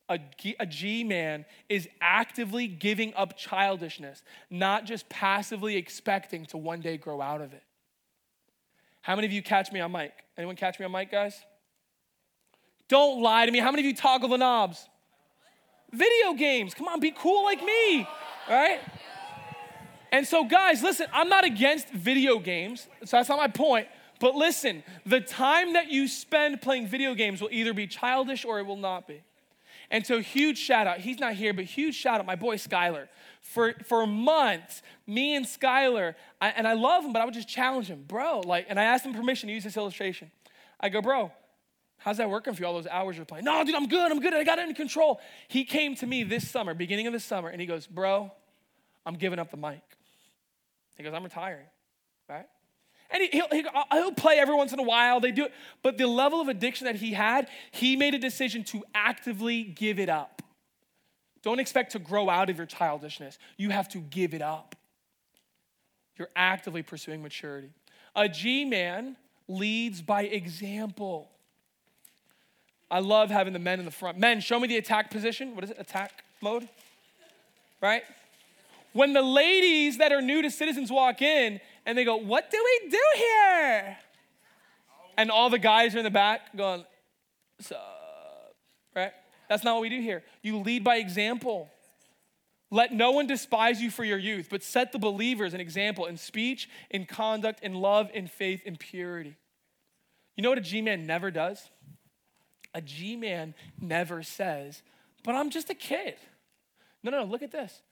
A 0.09 0.19
G, 0.38 0.57
a 0.59 0.64
G 0.64 1.05
man 1.05 1.45
is 1.69 1.87
actively 2.01 2.67
giving 2.67 3.12
up 3.12 3.37
childishness, 3.37 4.23
not 4.49 4.87
just 4.87 5.07
passively 5.11 5.77
expecting 5.77 6.47
to 6.47 6.57
one 6.57 6.81
day 6.81 6.97
grow 6.97 7.21
out 7.21 7.43
of 7.43 7.53
it. 7.53 7.63
How 9.05 9.14
many 9.14 9.27
of 9.27 9.33
you 9.33 9.43
catch 9.43 9.71
me 9.71 9.81
on 9.81 9.93
mic? 9.93 10.12
Anyone 10.38 10.57
catch 10.57 10.81
me 10.81 10.87
on 10.87 10.93
mic, 10.93 11.11
guys? 11.11 11.38
Don't 12.88 13.21
lie 13.21 13.45
to 13.45 13.53
me. 13.53 13.59
How 13.59 13.71
many 13.71 13.83
of 13.83 13.87
you 13.87 13.95
toggle 13.95 14.31
the 14.31 14.38
knobs? 14.38 14.88
Video 15.93 16.33
games. 16.33 16.73
Come 16.73 16.88
on, 16.88 17.01
be 17.01 17.11
cool 17.11 17.45
like 17.45 17.62
me, 17.62 18.09
right? 18.49 18.81
And 20.11 20.27
so, 20.27 20.45
guys, 20.45 20.83
listen, 20.83 21.07
I'm 21.12 21.29
not 21.29 21.45
against 21.45 21.90
video 21.90 22.38
games, 22.38 22.88
so 23.05 23.19
that's 23.19 23.29
not 23.29 23.37
my 23.37 23.49
point. 23.49 23.88
But 24.21 24.37
listen, 24.37 24.83
the 25.05 25.21
time 25.21 25.75
that 25.75 25.90
you 25.90 26.09
spend 26.09 26.62
playing 26.62 26.87
video 26.88 27.14
games 27.14 27.43
will 27.43 27.51
either 27.53 27.75
be 27.75 27.87
childish 27.87 28.47
or 28.47 28.59
it 28.59 28.64
will 28.64 28.79
not 28.79 29.07
be. 29.07 29.23
And 29.94 30.04
so, 30.04 30.18
huge 30.18 30.59
shout 30.59 30.88
out. 30.88 30.98
He's 30.98 31.20
not 31.20 31.35
here, 31.35 31.54
but 31.54 31.66
huge 31.66 31.94
shout 31.94 32.18
out, 32.18 32.26
my 32.26 32.35
boy 32.35 32.57
Skylar. 32.57 33.07
For, 33.40 33.74
for 33.85 34.09
months, 34.09 34.83
me 35.07 35.37
and 35.37 35.46
Skylar, 35.46 36.16
I, 36.40 36.48
and 36.48 36.66
I 36.66 36.72
love 36.72 37.04
him, 37.04 37.12
but 37.12 37.22
I 37.22 37.24
would 37.24 37.33
just 37.33 37.46
challenge 37.46 37.87
him, 37.87 38.02
bro. 38.09 38.40
Like, 38.40 38.66
and 38.68 38.80
I 38.80 38.83
asked 38.83 39.07
him 39.07 39.14
permission 39.14 39.46
to 39.46 39.52
use 39.54 39.62
this 39.62 39.76
illustration. 39.76 40.33
I 40.80 40.88
go, 40.88 41.00
bro, 41.00 41.30
How's 41.98 42.16
that 42.16 42.28
working 42.28 42.52
for 42.54 42.61
you 42.61 42.66
all 42.66 42.74
those 42.74 42.88
hours 42.88 43.16
you're 43.16 43.24
playing? 43.24 43.44
No, 43.44 43.64
dude, 43.64 43.76
I'm 43.76 43.87
good. 43.87 44.11
I'm 44.11 44.20
good. 44.20 44.35
I 44.35 44.42
got 44.42 44.59
it 44.59 44.62
under 44.62 44.74
control. 44.74 45.20
He 45.46 45.64
came 45.64 45.94
to 45.94 46.07
me 46.07 46.24
this 46.24 46.50
summer, 46.50 46.74
beginning 46.74 47.07
of 47.07 47.12
the 47.12 47.20
summer, 47.20 47.48
and 47.48 47.61
he 47.61 47.66
goes, 47.66 47.87
Bro, 47.87 48.33
I'm 49.07 49.14
giving 49.14 49.38
up 49.38 49.52
the 49.52 49.57
mic. 49.57 49.80
He 50.96 51.04
goes, 51.04 51.14
I'm 51.14 51.22
retiring, 51.22 51.66
right? 52.28 52.46
And 53.14 53.22
he, 53.22 53.40
will 53.40 53.48
he'll, 53.53 53.85
he'll 53.92 54.12
play 54.12 54.38
every 54.38 54.57
once 54.57 54.72
in 54.72 54.81
a 54.81 54.83
while. 54.83 55.20
They 55.20 55.31
do 55.31 55.44
it. 55.44 55.53
But 55.83 55.96
the 55.96 56.07
level 56.07 56.40
of 56.40 56.48
addiction 56.48 56.87
that 56.87 56.96
he 56.96 57.12
had, 57.12 57.48
he 57.70 57.94
made 57.94 58.12
a 58.12 58.18
decision 58.18 58.64
to 58.64 58.83
actively 58.92 59.62
give 59.62 60.00
it 60.00 60.09
up. 60.09 60.42
Don't 61.42 61.61
expect 61.61 61.92
to 61.92 62.00
grow 62.00 62.29
out 62.29 62.50
of 62.50 62.57
your 62.57 62.66
childishness. 62.66 63.38
You 63.57 63.70
have 63.70 63.88
to 63.90 63.98
give 63.98 64.35
it 64.35 64.42
up. 64.42 64.74
You're 66.16 66.31
actively 66.35 66.83
pursuing 66.83 67.22
maturity. 67.22 67.70
A 68.16 68.29
G 68.29 68.64
man 68.64 69.16
leads 69.46 70.03
by 70.03 70.22
example. 70.22 71.31
I 72.90 72.98
love 72.98 73.31
having 73.31 73.53
the 73.53 73.59
men 73.59 73.79
in 73.79 73.85
the 73.85 73.90
front. 73.90 74.18
Men, 74.18 74.40
show 74.40 74.59
me 74.59 74.66
the 74.66 74.77
attack 74.77 75.11
position. 75.11 75.55
What 75.55 75.64
is 75.64 75.70
it? 75.70 75.77
Attack 75.79 76.24
mode? 76.40 76.68
Right? 77.81 78.03
When 78.92 79.12
the 79.12 79.22
ladies 79.22 79.98
that 79.98 80.12
are 80.12 80.22
new 80.22 80.42
to 80.42 80.50
citizens 80.50 80.90
walk 80.90 81.20
in 81.20 81.61
and 81.87 81.97
they 81.97 82.05
go, 82.05 82.16
What 82.16 82.51
do 82.51 82.62
we 82.62 82.90
do 82.90 83.03
here? 83.16 83.97
And 85.16 85.31
all 85.31 85.51
the 85.51 85.59
guys 85.59 85.94
are 85.94 85.99
in 85.99 86.05
the 86.05 86.11
back 86.11 86.57
going, 86.57 86.85
Sup? 87.61 87.79
Right? 88.94 89.12
That's 89.49 89.64
not 89.64 89.75
what 89.75 89.83
we 89.83 89.88
do 89.88 90.01
here. 90.01 90.23
You 90.42 90.59
lead 90.59 90.85
by 90.85 90.97
example. 90.97 91.70
Let 92.70 92.92
no 92.92 93.12
one 93.12 93.27
despise 93.27 93.81
you 93.81 93.90
for 93.90 94.05
your 94.05 94.18
youth, 94.18 94.49
but 94.51 94.64
set 94.64 94.90
the 94.90 94.99
believers 94.99 95.55
an 95.55 95.61
example 95.61 96.07
in 96.07 96.16
speech, 96.16 96.68
in 96.90 97.07
conduct, 97.07 97.61
in 97.62 97.75
love, 97.75 98.11
in 98.12 98.27
faith, 98.27 98.62
in 98.64 98.77
purity. 98.77 99.37
You 100.37 100.42
know 100.42 100.49
what 100.49 100.59
a 100.59 100.62
G 100.62 100.83
man 100.83 101.07
never 101.07 101.31
does? 101.31 101.70
A 102.73 102.81
G 102.81 103.14
man 103.14 103.55
never 103.81 104.23
says, 104.23 104.83
but 105.23 105.37
I'm 105.37 105.51
just 105.51 105.70
a 105.70 105.75
kid. 105.75 106.16
No, 107.05 107.12
no, 107.12 107.20
no, 107.20 107.31
look 107.31 107.42
at 107.42 107.53
this. 107.53 107.83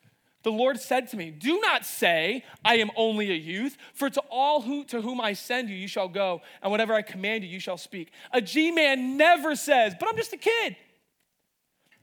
The 0.43 0.51
Lord 0.51 0.81
said 0.81 1.09
to 1.09 1.17
me, 1.17 1.31
Do 1.31 1.61
not 1.61 1.85
say, 1.85 2.45
I 2.65 2.77
am 2.77 2.91
only 2.97 3.31
a 3.31 3.37
youth, 3.37 3.77
for 3.95 4.11
to 4.11 4.21
all 4.31 4.63
who, 4.63 4.85
to 4.85 5.01
whom 5.01 5.21
I 5.21 5.35
send 5.35 5.69
you, 5.69 5.77
you 5.77 5.89
shall 5.89 6.09
go, 6.09 6.43
and 6.63 6.71
whatever 6.71 6.95
I 6.95 7.03
command 7.03 7.45
you, 7.45 7.51
you 7.51 7.61
shall 7.61 7.79
speak. 7.79 8.11
A 8.33 8.41
G 8.41 8.71
man 8.71 9.17
never 9.17 9.55
says, 9.55 9.95
But 9.99 10.09
I'm 10.09 10.17
just 10.17 10.33
a 10.33 10.37
kid. 10.37 10.77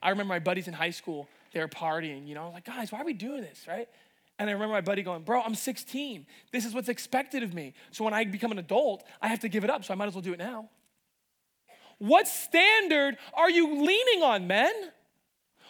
I 0.01 0.11
remember 0.11 0.29
my 0.29 0.39
buddies 0.39 0.67
in 0.67 0.73
high 0.73 0.91
school, 0.91 1.27
they 1.53 1.59
were 1.59 1.67
partying, 1.67 2.27
you 2.27 2.35
know, 2.35 2.43
I 2.43 2.45
was 2.45 2.53
like, 2.53 2.65
Guys, 2.65 2.91
why 2.91 3.01
are 3.01 3.05
we 3.05 3.13
doing 3.13 3.41
this, 3.41 3.65
right? 3.67 3.89
And 4.37 4.49
I 4.49 4.53
remember 4.53 4.73
my 4.73 4.81
buddy 4.81 5.03
going, 5.03 5.23
Bro, 5.23 5.41
I'm 5.41 5.55
16. 5.55 6.25
This 6.53 6.65
is 6.65 6.73
what's 6.73 6.89
expected 6.89 7.43
of 7.43 7.53
me. 7.53 7.73
So 7.91 8.05
when 8.05 8.13
I 8.13 8.23
become 8.23 8.53
an 8.53 8.59
adult, 8.59 9.03
I 9.21 9.27
have 9.27 9.39
to 9.39 9.49
give 9.49 9.65
it 9.65 9.69
up, 9.69 9.83
so 9.83 9.93
I 9.93 9.97
might 9.97 10.07
as 10.07 10.13
well 10.13 10.21
do 10.21 10.33
it 10.33 10.39
now. 10.39 10.69
What 11.97 12.29
standard 12.29 13.17
are 13.33 13.49
you 13.49 13.85
leaning 13.85 14.23
on, 14.23 14.47
men? 14.47 14.71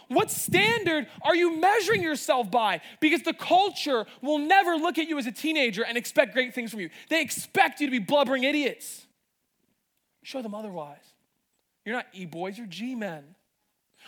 What 0.10 0.32
standard 0.32 1.08
are 1.22 1.36
you 1.36 1.60
measuring 1.60 2.02
yourself 2.02 2.50
by? 2.50 2.82
Because 3.00 3.22
the 3.22 3.34
culture 3.34 4.06
will 4.22 4.40
never 4.40 4.76
look 4.76 4.98
at 4.98 5.08
you 5.08 5.18
as 5.20 5.28
a 5.28 5.32
teenager 5.32 5.86
and 5.86 5.98
expect 5.98 6.34
great 6.34 6.54
things 6.54 6.72
from 6.72 6.80
you. 6.80 6.90
They 7.10 7.22
expect 7.22 7.80
you 7.80 7.88
to 7.88 7.92
be 7.92 8.00
blubbering 8.00 8.44
idiots. 8.44 9.06
Show 10.24 10.42
them 10.42 10.56
otherwise. 10.56 10.98
You're 11.86 11.96
not 11.96 12.08
E 12.12 12.26
boys, 12.26 12.58
you're 12.58 12.68
G 12.68 12.96
men. 12.96 13.24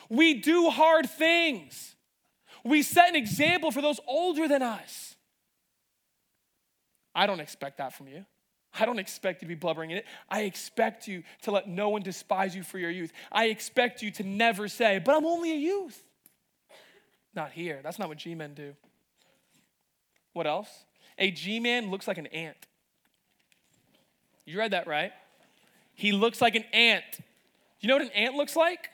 We 0.10 0.36
do 0.36 0.70
hard 0.70 1.10
things. 1.10 1.96
We 2.64 2.82
set 2.82 3.10
an 3.10 3.16
example 3.16 3.72
for 3.72 3.82
those 3.82 4.00
older 4.08 4.48
than 4.48 4.62
us. 4.62 5.16
I 7.14 7.28
don't 7.28 7.40
expect 7.40 7.78
that 7.78 7.94
from 7.94 8.08
you. 8.08 8.26
I 8.80 8.86
don't 8.86 9.00
expect 9.00 9.42
you 9.42 9.48
to 9.48 9.50
be 9.50 9.56
blubbering 9.56 9.92
in 9.92 9.98
it. 9.98 10.06
I 10.30 10.42
expect 10.42 11.08
you 11.08 11.24
to 11.42 11.52
let 11.52 11.68
no 11.68 11.90
one 11.90 12.04
despise 12.04 12.56
you 12.56 12.64
for 12.64 12.80
your 12.80 12.90
youth. 12.90 13.12
I 13.32 13.46
expect 13.46 14.02
you 14.02 14.12
to 14.12 14.24
never 14.24 14.68
say, 14.68 15.00
but 15.04 15.16
I'm 15.16 15.26
only 15.26 15.52
a 15.52 15.58
youth. 15.58 16.02
Not 17.36 17.52
here. 17.52 17.80
That's 17.84 18.00
not 18.00 18.08
what 18.08 18.18
G 18.18 18.34
men 18.36 18.54
do. 18.54 18.74
What 20.34 20.48
else? 20.48 20.70
A 21.18 21.32
G 21.32 21.60
man 21.60 21.92
looks 21.92 22.08
like 22.08 22.18
an 22.18 22.28
ant. 22.28 22.58
You 24.46 24.58
read 24.58 24.72
that 24.72 24.88
right? 24.88 25.12
He 25.94 26.14
looks 26.14 26.42
like 26.42 26.56
an 26.56 26.64
ant. 26.74 27.04
You 27.80 27.88
know 27.88 27.96
what 27.96 28.04
an 28.04 28.12
ant 28.12 28.36
looks 28.36 28.56
like? 28.56 28.90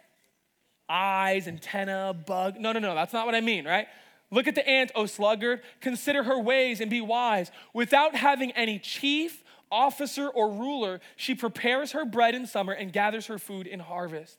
Eyes, 0.90 1.48
antenna, 1.48 2.16
bug. 2.26 2.60
No, 2.60 2.72
no, 2.72 2.80
no, 2.80 2.96
that's 2.96 3.14
not 3.14 3.26
what 3.26 3.36
I 3.36 3.42
mean, 3.42 3.66
right? 3.66 3.88
Look 4.32 4.48
at 4.48 4.56
the 4.56 4.68
ant, 4.68 4.92
O 4.96 5.06
sluggard. 5.06 5.62
Consider 5.82 6.24
her 6.24 6.40
ways 6.40 6.82
and 6.82 6.90
be 6.90 7.02
wise. 7.02 7.52
Without 7.74 8.16
having 8.16 8.52
any 8.52 8.80
chief 8.80 9.44
officer, 9.72 10.28
or 10.28 10.52
ruler, 10.52 11.00
she 11.16 11.36
prepares 11.36 11.92
her 11.92 12.06
bread 12.06 12.36
in 12.36 12.46
summer 12.46 12.74
and 12.74 12.94
gathers 12.94 13.28
her 13.28 13.38
food 13.38 13.68
in 13.68 13.80
harvest. 13.80 14.38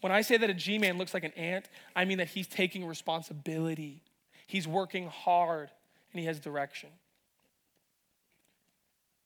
When 0.00 0.12
I 0.12 0.20
say 0.20 0.36
that 0.36 0.50
a 0.50 0.54
G 0.54 0.78
man 0.78 0.98
looks 0.98 1.14
like 1.14 1.24
an 1.24 1.32
ant, 1.32 1.68
I 1.96 2.04
mean 2.04 2.18
that 2.18 2.28
he's 2.28 2.46
taking 2.46 2.86
responsibility. 2.86 4.02
He's 4.46 4.68
working 4.68 5.08
hard 5.08 5.70
and 6.12 6.20
he 6.20 6.26
has 6.26 6.38
direction. 6.40 6.90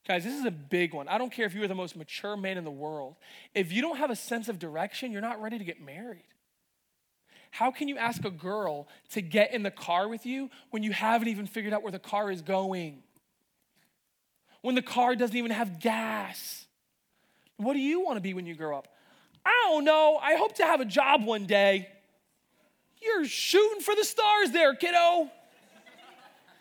Guys, 0.06 0.24
this 0.24 0.34
is 0.34 0.44
a 0.44 0.50
big 0.50 0.94
one. 0.94 1.06
I 1.06 1.16
don't 1.16 1.30
care 1.30 1.46
if 1.46 1.54
you 1.54 1.62
are 1.62 1.68
the 1.68 1.74
most 1.74 1.94
mature 1.94 2.36
man 2.36 2.58
in 2.58 2.64
the 2.64 2.70
world. 2.70 3.16
If 3.54 3.70
you 3.70 3.82
don't 3.82 3.98
have 3.98 4.10
a 4.10 4.16
sense 4.16 4.48
of 4.48 4.58
direction, 4.58 5.12
you're 5.12 5.20
not 5.20 5.40
ready 5.40 5.58
to 5.58 5.64
get 5.64 5.80
married. 5.80 6.24
How 7.52 7.70
can 7.70 7.86
you 7.86 7.98
ask 7.98 8.24
a 8.24 8.30
girl 8.30 8.88
to 9.10 9.20
get 9.20 9.52
in 9.52 9.62
the 9.62 9.70
car 9.70 10.08
with 10.08 10.26
you 10.26 10.50
when 10.70 10.82
you 10.82 10.90
haven't 10.90 11.28
even 11.28 11.46
figured 11.46 11.72
out 11.72 11.82
where 11.82 11.92
the 11.92 11.98
car 11.98 12.30
is 12.30 12.42
going? 12.42 13.02
When 14.62 14.74
the 14.74 14.82
car 14.82 15.14
doesn't 15.14 15.36
even 15.36 15.50
have 15.50 15.78
gas? 15.78 16.66
What 17.56 17.74
do 17.74 17.80
you 17.80 18.00
want 18.00 18.16
to 18.16 18.20
be 18.20 18.34
when 18.34 18.46
you 18.46 18.54
grow 18.54 18.78
up? 18.78 18.88
I 19.44 19.52
don't 19.68 19.84
know. 19.84 20.18
I 20.20 20.36
hope 20.36 20.54
to 20.56 20.64
have 20.64 20.80
a 20.80 20.84
job 20.84 21.24
one 21.24 21.46
day. 21.46 21.88
You're 23.02 23.24
shooting 23.24 23.80
for 23.80 23.94
the 23.94 24.04
stars 24.04 24.52
there, 24.52 24.74
kiddo. 24.74 25.30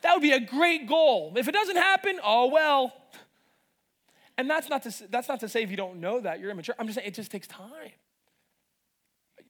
That 0.01 0.13
would 0.13 0.23
be 0.23 0.31
a 0.31 0.39
great 0.39 0.87
goal. 0.87 1.33
If 1.35 1.47
it 1.47 1.51
doesn't 1.51 1.75
happen, 1.75 2.19
oh 2.23 2.47
well. 2.47 2.93
And 4.37 4.49
that's 4.49 4.69
not 4.69 4.81
to 4.83 5.07
that's 5.09 5.27
not 5.27 5.39
to 5.41 5.49
say 5.49 5.61
if 5.61 5.69
you 5.69 5.77
don't 5.77 5.99
know 5.99 6.19
that 6.21 6.39
you're 6.39 6.49
immature. 6.49 6.73
I'm 6.79 6.87
just 6.87 6.97
saying 6.97 7.07
it 7.07 7.13
just 7.13 7.31
takes 7.31 7.45
time. 7.45 7.91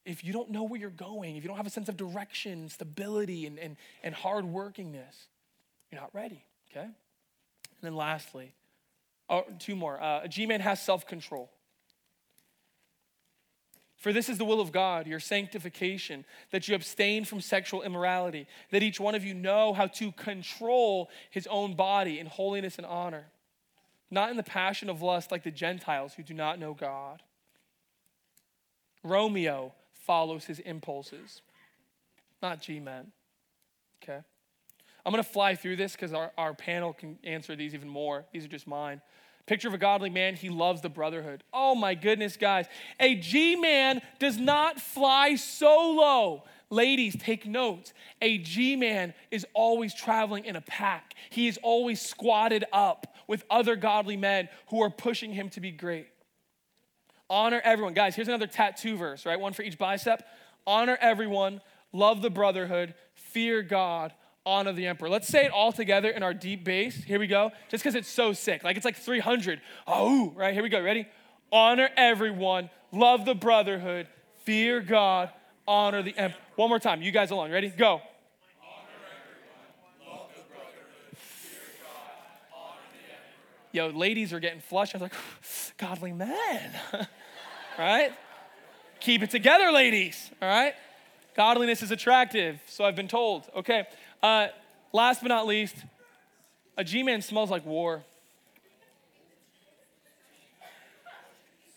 If 0.03 0.25
you 0.25 0.33
don't 0.33 0.49
know 0.49 0.63
where 0.63 0.79
you're 0.79 0.89
going, 0.89 1.37
if 1.37 1.43
you 1.43 1.47
don't 1.47 1.57
have 1.57 1.67
a 1.67 1.71
sense 1.71 1.87
of 1.87 1.95
direction, 1.95 2.67
stability, 2.69 3.45
and, 3.45 3.59
and, 3.59 3.77
and 4.03 4.15
hard 4.15 4.45
workingness, 4.45 5.27
you're 5.91 6.01
not 6.01 6.09
ready, 6.13 6.43
okay? 6.71 6.87
And 7.81 7.87
then 7.87 7.95
lastly, 7.95 8.53
oh, 9.29 9.45
two 9.59 9.75
more. 9.75 10.01
Uh, 10.01 10.21
a 10.23 10.27
G 10.27 10.45
man 10.45 10.59
has 10.59 10.81
self 10.81 11.07
control. 11.07 11.49
For 13.97 14.11
this 14.11 14.29
is 14.29 14.39
the 14.39 14.45
will 14.45 14.61
of 14.61 14.71
God, 14.71 15.05
your 15.05 15.19
sanctification, 15.19 16.25
that 16.49 16.67
you 16.67 16.73
abstain 16.73 17.23
from 17.23 17.39
sexual 17.39 17.83
immorality, 17.83 18.47
that 18.71 18.81
each 18.81 18.99
one 18.99 19.13
of 19.13 19.23
you 19.23 19.35
know 19.35 19.73
how 19.73 19.85
to 19.87 20.11
control 20.13 21.11
his 21.29 21.45
own 21.45 21.75
body 21.75 22.17
in 22.17 22.25
holiness 22.25 22.77
and 22.77 22.87
honor, 22.87 23.25
not 24.09 24.31
in 24.31 24.37
the 24.37 24.43
passion 24.43 24.89
of 24.89 25.03
lust 25.03 25.31
like 25.31 25.43
the 25.43 25.51
Gentiles 25.51 26.15
who 26.15 26.23
do 26.23 26.33
not 26.33 26.57
know 26.57 26.73
God. 26.73 27.21
Romeo 29.03 29.71
follows 29.93 30.45
his 30.45 30.57
impulses, 30.57 31.43
not 32.41 32.59
G 32.59 32.79
men. 32.79 33.11
I'm 35.05 35.11
gonna 35.11 35.23
fly 35.23 35.55
through 35.55 35.77
this 35.77 35.93
because 35.93 36.13
our, 36.13 36.31
our 36.37 36.53
panel 36.53 36.93
can 36.93 37.17
answer 37.23 37.55
these 37.55 37.73
even 37.73 37.89
more. 37.89 38.25
These 38.31 38.45
are 38.45 38.49
just 38.49 38.67
mine. 38.67 39.01
Picture 39.47 39.67
of 39.67 39.73
a 39.73 39.79
godly 39.79 40.09
man, 40.09 40.35
he 40.35 40.49
loves 40.49 40.81
the 40.81 40.89
brotherhood. 40.89 41.43
Oh 41.51 41.73
my 41.73 41.95
goodness, 41.95 42.37
guys. 42.37 42.67
A 42.99 43.15
G 43.15 43.55
man 43.55 44.01
does 44.19 44.37
not 44.37 44.79
fly 44.79 45.35
solo. 45.35 46.43
Ladies, 46.69 47.17
take 47.19 47.45
notes. 47.45 47.93
A 48.21 48.37
G 48.37 48.75
man 48.75 49.13
is 49.29 49.45
always 49.53 49.93
traveling 49.93 50.45
in 50.45 50.55
a 50.55 50.61
pack, 50.61 51.15
he 51.29 51.47
is 51.47 51.59
always 51.63 52.01
squatted 52.01 52.65
up 52.71 53.07
with 53.27 53.43
other 53.49 53.75
godly 53.75 54.17
men 54.17 54.49
who 54.69 54.81
are 54.81 54.89
pushing 54.89 55.33
him 55.33 55.49
to 55.49 55.59
be 55.59 55.71
great. 55.71 56.07
Honor 57.29 57.61
everyone. 57.63 57.93
Guys, 57.93 58.15
here's 58.15 58.27
another 58.27 58.47
tattoo 58.47 58.97
verse, 58.97 59.25
right? 59.25 59.39
One 59.39 59.53
for 59.53 59.63
each 59.63 59.77
bicep. 59.77 60.21
Honor 60.67 60.97
everyone, 61.01 61.61
love 61.91 62.21
the 62.21 62.29
brotherhood, 62.29 62.93
fear 63.13 63.63
God, 63.63 64.13
honor 64.45 64.73
the 64.73 64.87
emperor. 64.87 65.09
Let's 65.09 65.27
say 65.27 65.45
it 65.45 65.51
all 65.51 65.71
together 65.71 66.09
in 66.09 66.23
our 66.23 66.33
deep 66.33 66.63
bass. 66.63 66.95
Here 66.95 67.19
we 67.19 67.27
go. 67.27 67.51
Just 67.69 67.83
because 67.83 67.95
it's 67.95 68.09
so 68.09 68.33
sick. 68.33 68.63
Like 68.63 68.77
it's 68.77 68.85
like 68.85 68.97
300. 68.97 69.61
Oh, 69.87 70.31
right? 70.35 70.53
Here 70.53 70.63
we 70.63 70.69
go. 70.69 70.81
Ready? 70.81 71.07
Honor 71.51 71.89
everyone, 71.97 72.69
love 72.93 73.25
the 73.25 73.35
brotherhood, 73.35 74.07
fear 74.43 74.79
God, 74.79 75.29
honor 75.67 76.01
the 76.01 76.17
emperor. 76.17 76.39
One 76.55 76.69
more 76.69 76.79
time. 76.79 77.01
You 77.01 77.11
guys 77.11 77.31
alone. 77.31 77.51
Ready? 77.51 77.69
Go. 77.69 78.01
Yo, 83.73 83.87
ladies 83.87 84.33
are 84.33 84.39
getting 84.39 84.59
flushed. 84.59 84.95
I 84.95 84.97
was 84.97 85.01
like, 85.03 85.13
godly 85.77 86.11
men. 86.11 86.71
right? 87.79 88.11
Keep 88.99 89.23
it 89.23 89.29
together, 89.29 89.71
ladies. 89.71 90.29
All 90.41 90.47
right? 90.47 90.73
Godliness 91.35 91.81
is 91.81 91.91
attractive, 91.91 92.59
so 92.67 92.83
I've 92.83 92.95
been 92.95 93.07
told. 93.07 93.49
Okay. 93.55 93.85
Uh, 94.21 94.47
last 94.93 95.21
but 95.21 95.29
not 95.29 95.47
least, 95.47 95.75
a 96.77 96.83
G 96.83 97.03
man 97.03 97.21
smells 97.21 97.49
like 97.49 97.65
war. 97.65 98.03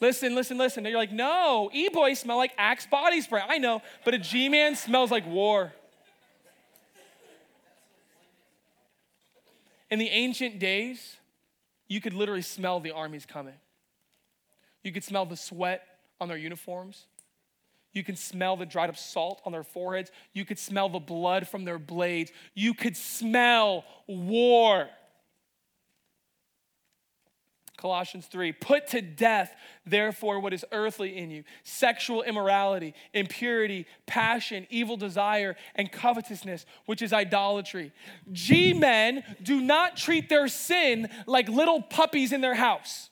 Listen, 0.01 0.35
listen, 0.35 0.59
listen. 0.59 0.85
You're 0.85 0.99
like, 0.99 1.13
no, 1.13 1.71
e 1.73 1.89
boys 1.89 2.19
smell 2.19 2.37
like 2.37 2.53
Axe 2.59 2.87
body 2.87 3.21
spray. 3.21 3.41
I 3.49 3.59
know, 3.59 3.81
but 4.05 4.13
a 4.13 4.19
G 4.19 4.49
man 4.49 4.77
smells 4.77 5.11
like 5.11 5.27
war. 5.27 5.73
In 9.91 9.99
the 9.99 10.09
ancient 10.09 10.59
days, 10.59 11.17
you 11.89 12.01
could 12.01 12.15
literally 12.15 12.43
smell 12.43 12.81
the 12.81 12.91
armies 12.91 13.25
coming. 13.25 13.55
You 14.83 14.93
could 14.93 15.05
smell 15.05 15.25
the 15.25 15.37
sweat 15.37 15.87
on 16.21 16.29
their 16.29 16.37
uniforms. 16.37 17.07
You 17.95 18.05
can 18.05 18.17
smell 18.17 18.57
the 18.57 18.67
dried 18.67 18.91
up 18.91 18.99
salt 18.99 19.41
on 19.47 19.53
their 19.53 19.63
foreheads. 19.63 20.11
You 20.33 20.45
could 20.45 20.59
smell 20.59 20.89
the 20.89 20.99
blood 20.99 21.49
from 21.49 21.65
their 21.65 21.79
blades. 21.79 22.33
You 22.55 22.75
could 22.75 22.97
smell 22.97 23.85
war. 24.07 24.89
Colossians 27.77 28.27
3 28.27 28.53
Put 28.53 28.89
to 28.89 29.03
death, 29.03 29.55
therefore, 29.85 30.41
what 30.41 30.53
is 30.53 30.65
earthly 30.73 31.17
in 31.17 31.31
you 31.31 31.45
sexual 31.63 32.23
immorality, 32.23 32.95
impurity, 33.13 33.87
passion, 34.07 34.67
evil 34.71 34.97
desire, 34.97 35.55
and 35.75 35.93
covetousness, 35.93 36.67
which 36.87 37.03
is 37.03 37.13
idolatry. 37.13 37.93
G 38.33 38.73
men 38.73 39.23
do 39.43 39.61
not 39.61 39.97
treat 39.97 40.29
their 40.29 40.49
sin 40.49 41.09
like 41.27 41.49
little 41.49 41.83
puppies 41.83 42.33
in 42.33 42.41
their 42.41 42.55
house. 42.55 43.11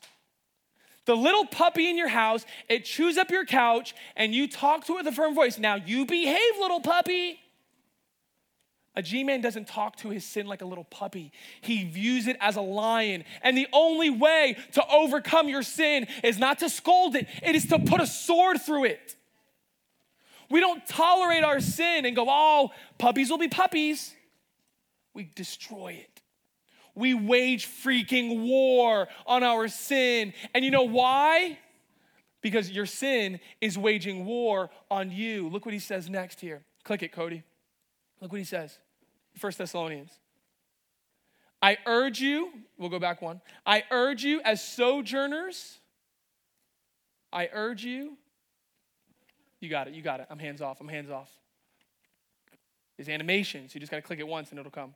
The 1.05 1.15
little 1.15 1.45
puppy 1.45 1.89
in 1.89 1.97
your 1.97 2.07
house, 2.07 2.45
it 2.69 2.85
chews 2.85 3.17
up 3.17 3.29
your 3.29 3.45
couch, 3.45 3.93
and 4.15 4.33
you 4.33 4.47
talk 4.47 4.85
to 4.85 4.93
it 4.93 4.97
with 4.97 5.07
a 5.07 5.11
firm 5.11 5.35
voice. 5.35 5.57
Now 5.57 5.75
you 5.75 6.05
behave, 6.05 6.59
little 6.59 6.79
puppy. 6.79 7.39
A 8.95 9.01
G 9.01 9.23
man 9.23 9.41
doesn't 9.41 9.67
talk 9.67 9.95
to 9.97 10.09
his 10.09 10.23
sin 10.23 10.45
like 10.45 10.61
a 10.61 10.65
little 10.65 10.83
puppy. 10.83 11.31
He 11.61 11.83
views 11.83 12.27
it 12.27 12.37
as 12.39 12.55
a 12.55 12.61
lion. 12.61 13.25
And 13.41 13.57
the 13.57 13.67
only 13.73 14.11
way 14.11 14.55
to 14.73 14.87
overcome 14.87 15.49
your 15.49 15.63
sin 15.63 16.07
is 16.23 16.37
not 16.37 16.59
to 16.59 16.69
scold 16.69 17.15
it, 17.15 17.27
it 17.41 17.55
is 17.55 17.65
to 17.67 17.79
put 17.79 18.01
a 18.01 18.07
sword 18.07 18.61
through 18.61 18.85
it. 18.85 19.15
We 20.49 20.59
don't 20.59 20.85
tolerate 20.87 21.43
our 21.43 21.59
sin 21.59 22.05
and 22.05 22.15
go, 22.15 22.27
oh, 22.29 22.69
puppies 22.99 23.31
will 23.31 23.39
be 23.39 23.47
puppies. 23.47 24.13
We 25.15 25.29
destroy 25.35 25.93
it. 25.93 26.12
We 26.95 27.13
wage 27.13 27.67
freaking 27.67 28.47
war 28.47 29.07
on 29.25 29.43
our 29.43 29.67
sin. 29.67 30.33
And 30.53 30.63
you 30.63 30.71
know 30.71 30.83
why? 30.83 31.57
Because 32.41 32.69
your 32.69 32.85
sin 32.85 33.39
is 33.61 33.77
waging 33.77 34.25
war 34.25 34.69
on 34.91 35.11
you. 35.11 35.49
Look 35.49 35.65
what 35.65 35.73
he 35.73 35.79
says 35.79 36.09
next 36.09 36.39
here. 36.39 36.63
Click 36.83 37.01
it, 37.01 37.11
Cody. 37.11 37.43
Look 38.21 38.31
what 38.31 38.37
he 38.39 38.45
says. 38.45 38.77
First 39.37 39.57
Thessalonians. 39.57 40.11
I 41.61 41.77
urge 41.85 42.19
you, 42.19 42.49
we'll 42.77 42.89
go 42.89 42.99
back 42.99 43.21
one. 43.21 43.39
I 43.65 43.83
urge 43.89 44.23
you 44.23 44.41
as 44.43 44.61
sojourners. 44.61 45.79
I 47.31 47.49
urge 47.53 47.85
you. 47.85 48.17
You 49.61 49.69
got 49.69 49.87
it, 49.87 49.93
you 49.93 50.01
got 50.01 50.19
it. 50.19 50.27
I'm 50.29 50.39
hands 50.39 50.61
off, 50.61 50.81
I'm 50.81 50.89
hands 50.89 51.09
off. 51.09 51.31
There's 52.97 53.07
animations. 53.07 53.73
You 53.73 53.79
just 53.79 53.91
got 53.91 53.97
to 53.97 54.03
click 54.03 54.19
it 54.19 54.27
once 54.27 54.51
and 54.51 54.59
it'll 54.59 54.71
come. 54.71 54.93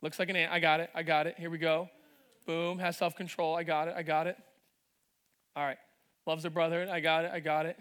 Looks 0.00 0.18
like 0.18 0.28
an 0.30 0.36
ant. 0.36 0.52
I 0.52 0.60
got 0.60 0.80
it, 0.80 0.90
I 0.94 1.02
got 1.02 1.26
it. 1.26 1.34
Here 1.38 1.50
we 1.50 1.58
go. 1.58 1.88
Boom, 2.46 2.78
has 2.78 2.96
self 2.96 3.16
control. 3.16 3.54
I 3.54 3.62
got 3.62 3.88
it, 3.88 3.94
I 3.96 4.02
got 4.02 4.26
it. 4.26 4.36
All 5.56 5.64
right. 5.64 5.78
Loves 6.26 6.44
her 6.44 6.50
brother. 6.50 6.86
I 6.90 7.00
got 7.00 7.24
it, 7.24 7.30
I 7.32 7.40
got 7.40 7.66
it. 7.66 7.78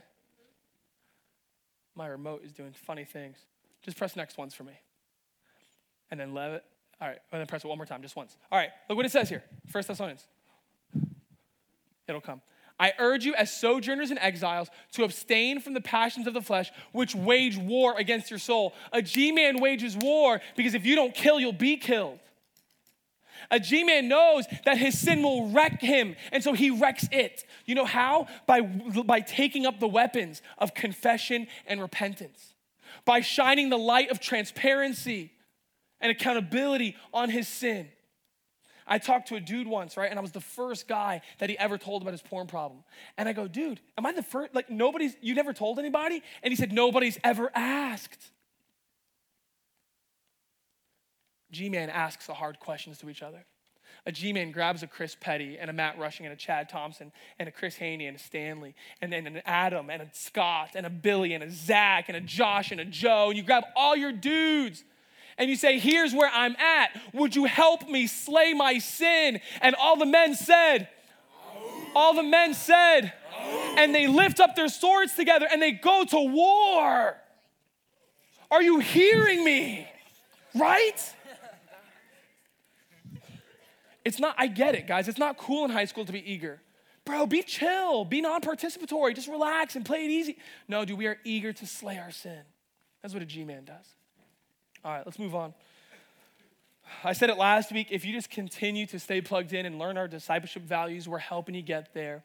My 1.95 2.07
remote 2.07 2.43
is 2.45 2.53
doing 2.53 2.73
funny 2.73 3.03
things. 3.05 3.37
Just 3.81 3.97
press 3.97 4.15
next 4.15 4.37
ones 4.37 4.53
for 4.53 4.63
me. 4.63 4.73
And 6.11 6.19
then 6.19 6.33
let 6.33 6.51
it. 6.51 6.63
All 6.99 7.07
right, 7.07 7.19
and 7.31 7.39
then 7.39 7.45
press 7.45 7.63
it 7.63 7.67
one 7.67 7.77
more 7.77 7.85
time, 7.85 8.01
just 8.01 8.15
once. 8.15 8.37
All 8.51 8.57
right, 8.57 8.69
look 8.89 8.95
what 8.95 9.05
it 9.05 9.11
says 9.11 9.29
here. 9.29 9.43
First 9.67 9.87
Thessalonians. 9.87 10.25
It'll 12.07 12.21
come. 12.21 12.41
I 12.79 12.93
urge 12.99 13.25
you 13.25 13.33
as 13.33 13.51
sojourners 13.51 14.11
and 14.11 14.19
exiles 14.19 14.69
to 14.93 15.03
abstain 15.03 15.59
from 15.59 15.73
the 15.73 15.81
passions 15.81 16.27
of 16.27 16.33
the 16.33 16.41
flesh, 16.41 16.71
which 16.91 17.15
wage 17.15 17.57
war 17.57 17.97
against 17.97 18.29
your 18.29 18.39
soul. 18.39 18.73
A 18.93 19.01
G 19.01 19.31
man 19.31 19.59
wages 19.59 19.97
war 19.97 20.41
because 20.55 20.75
if 20.75 20.85
you 20.85 20.95
don't 20.95 21.13
kill, 21.13 21.39
you'll 21.39 21.53
be 21.53 21.77
killed. 21.77 22.19
A 23.49 23.59
G 23.59 23.83
man 23.83 24.07
knows 24.07 24.45
that 24.65 24.77
his 24.77 24.97
sin 24.97 25.23
will 25.23 25.49
wreck 25.49 25.81
him, 25.81 26.15
and 26.31 26.43
so 26.43 26.53
he 26.53 26.69
wrecks 26.69 27.07
it. 27.11 27.45
You 27.65 27.75
know 27.75 27.85
how? 27.85 28.27
By, 28.45 28.61
by 28.61 29.21
taking 29.21 29.65
up 29.65 29.79
the 29.79 29.87
weapons 29.87 30.41
of 30.57 30.73
confession 30.73 31.47
and 31.65 31.81
repentance, 31.81 32.53
by 33.05 33.21
shining 33.21 33.69
the 33.69 33.77
light 33.77 34.11
of 34.11 34.19
transparency 34.19 35.31
and 35.99 36.11
accountability 36.11 36.95
on 37.13 37.29
his 37.29 37.47
sin. 37.47 37.89
I 38.87 38.97
talked 38.97 39.27
to 39.29 39.35
a 39.35 39.39
dude 39.39 39.67
once, 39.67 39.97
right? 39.97 40.09
And 40.09 40.17
I 40.17 40.21
was 40.21 40.31
the 40.31 40.41
first 40.41 40.87
guy 40.87 41.21
that 41.39 41.49
he 41.49 41.57
ever 41.57 41.77
told 41.77 42.01
about 42.01 42.13
his 42.13 42.21
porn 42.21 42.47
problem. 42.47 42.83
And 43.17 43.27
I 43.27 43.33
go, 43.33 43.47
dude, 43.47 43.81
am 43.97 44.05
I 44.05 44.13
the 44.13 44.23
first? 44.23 44.55
Like, 44.55 44.69
nobody's, 44.69 45.15
you 45.21 45.35
never 45.35 45.53
told 45.53 45.79
anybody? 45.79 46.23
And 46.41 46.51
he 46.51 46.55
said, 46.55 46.71
nobody's 46.71 47.19
ever 47.23 47.51
asked. 47.53 48.31
G 51.51 51.69
Man 51.69 51.89
asks 51.89 52.27
the 52.27 52.33
hard 52.33 52.59
questions 52.59 52.97
to 52.99 53.09
each 53.09 53.21
other. 53.21 53.45
A 54.05 54.11
G 54.11 54.31
Man 54.31 54.51
grabs 54.51 54.83
a 54.83 54.87
Chris 54.87 55.15
Petty 55.19 55.57
and 55.57 55.69
a 55.69 55.73
Matt 55.73 55.97
Rushing 55.97 56.25
and 56.25 56.33
a 56.33 56.37
Chad 56.37 56.69
Thompson 56.69 57.11
and 57.39 57.49
a 57.49 57.51
Chris 57.51 57.75
Haney 57.75 58.05
and 58.05 58.15
a 58.15 58.19
Stanley 58.19 58.75
and 59.01 59.11
then 59.11 59.27
an 59.27 59.41
Adam 59.45 59.89
and 59.89 60.01
a 60.01 60.09
Scott 60.13 60.71
and 60.75 60.85
a 60.85 60.89
Billy 60.89 61.33
and 61.33 61.43
a 61.43 61.51
Zach 61.51 62.05
and 62.07 62.15
a 62.15 62.21
Josh 62.21 62.71
and 62.71 62.79
a 62.79 62.85
Joe. 62.85 63.29
And 63.29 63.37
you 63.37 63.43
grab 63.43 63.63
all 63.75 63.95
your 63.95 64.11
dudes 64.11 64.83
and 65.37 65.49
you 65.49 65.55
say, 65.55 65.79
Here's 65.79 66.13
where 66.13 66.29
I'm 66.33 66.55
at. 66.55 66.99
Would 67.13 67.35
you 67.35 67.45
help 67.45 67.87
me 67.89 68.07
slay 68.07 68.53
my 68.53 68.79
sin? 68.79 69.39
And 69.61 69.75
all 69.75 69.97
the 69.97 70.05
men 70.05 70.35
said, 70.35 70.89
All 71.95 72.13
the 72.13 72.23
men 72.23 72.53
said, 72.53 73.13
and 73.77 73.93
they 73.93 74.07
lift 74.07 74.39
up 74.39 74.55
their 74.55 74.67
swords 74.67 75.13
together 75.13 75.47
and 75.51 75.61
they 75.61 75.71
go 75.71 76.03
to 76.05 76.19
war. 76.19 77.15
Are 78.49 78.61
you 78.61 78.79
hearing 78.79 79.43
me? 79.43 79.87
Right? 80.55 81.13
It's 84.03 84.19
not, 84.19 84.35
I 84.37 84.47
get 84.47 84.73
it, 84.73 84.87
guys. 84.87 85.07
It's 85.09 85.17
not 85.17 85.37
cool 85.37 85.65
in 85.65 85.71
high 85.71 85.85
school 85.85 86.05
to 86.05 86.13
be 86.13 86.31
eager. 86.31 86.61
Bro, 87.03 87.27
be 87.27 87.43
chill, 87.43 88.05
be 88.05 88.21
non 88.21 88.41
participatory, 88.41 89.13
just 89.13 89.27
relax 89.27 89.75
and 89.75 89.85
play 89.85 90.05
it 90.05 90.11
easy. 90.11 90.37
No, 90.67 90.85
dude, 90.85 90.97
we 90.97 91.07
are 91.07 91.17
eager 91.23 91.53
to 91.53 91.65
slay 91.65 91.97
our 91.97 92.11
sin. 92.11 92.41
That's 93.01 93.13
what 93.13 93.21
a 93.21 93.25
G 93.25 93.43
man 93.43 93.65
does. 93.65 93.96
All 94.87 94.93
right, 94.93 95.05
let's 95.05 95.19
move 95.19 95.35
on. 95.35 95.53
I 97.03 97.11
said 97.11 97.29
it 97.29 97.37
last 97.37 97.73
week. 97.73 97.87
If 97.91 98.05
you 98.05 98.13
just 98.13 98.29
continue 98.29 98.85
to 98.85 98.99
stay 98.99 99.19
plugged 99.19 99.51
in 99.51 99.65
and 99.65 99.77
learn 99.77 99.97
our 99.97 100.07
discipleship 100.07 100.63
values, 100.63 101.09
we're 101.09 101.17
helping 101.17 101.55
you 101.55 101.61
get 101.61 101.93
there. 101.93 102.23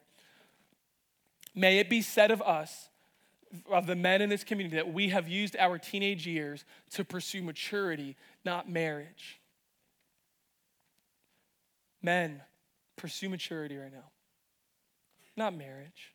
May 1.56 1.80
it 1.80 1.90
be 1.90 2.02
said 2.02 2.30
of 2.30 2.40
us, 2.40 2.88
of 3.68 3.88
the 3.88 3.96
men 3.96 4.22
in 4.22 4.28
this 4.28 4.44
community, 4.44 4.76
that 4.76 4.92
we 4.92 5.08
have 5.08 5.26
used 5.28 5.56
our 5.56 5.76
teenage 5.76 6.24
years 6.24 6.64
to 6.92 7.04
pursue 7.04 7.42
maturity, 7.42 8.14
not 8.44 8.70
marriage. 8.70 9.40
Men, 12.00 12.42
pursue 12.94 13.28
maturity 13.28 13.76
right 13.76 13.92
now, 13.92 14.12
not 15.36 15.52
marriage. 15.52 16.14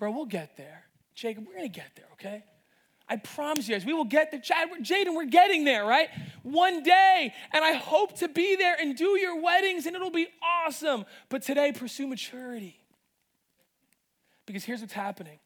Bro, 0.00 0.10
we'll 0.10 0.26
get 0.26 0.56
there. 0.56 0.82
Jacob, 1.14 1.46
we're 1.46 1.54
gonna 1.54 1.68
get 1.68 1.92
there, 1.94 2.08
okay? 2.14 2.42
I 3.12 3.16
promise 3.16 3.68
you 3.68 3.74
guys, 3.74 3.84
we 3.84 3.92
will 3.92 4.06
get 4.06 4.30
there. 4.30 4.40
Chad, 4.40 4.70
Jaden, 4.80 5.14
we're 5.14 5.26
getting 5.26 5.64
there, 5.64 5.84
right? 5.84 6.08
One 6.42 6.82
day. 6.82 7.34
And 7.52 7.62
I 7.62 7.72
hope 7.72 8.16
to 8.20 8.28
be 8.28 8.56
there 8.56 8.74
and 8.80 8.96
do 8.96 9.18
your 9.18 9.38
weddings, 9.38 9.84
and 9.84 9.94
it'll 9.94 10.10
be 10.10 10.28
awesome. 10.42 11.04
But 11.28 11.42
today, 11.42 11.72
pursue 11.72 12.06
maturity. 12.06 12.80
Because 14.46 14.64
here's 14.64 14.80
what's 14.80 14.94
happening 14.94 15.40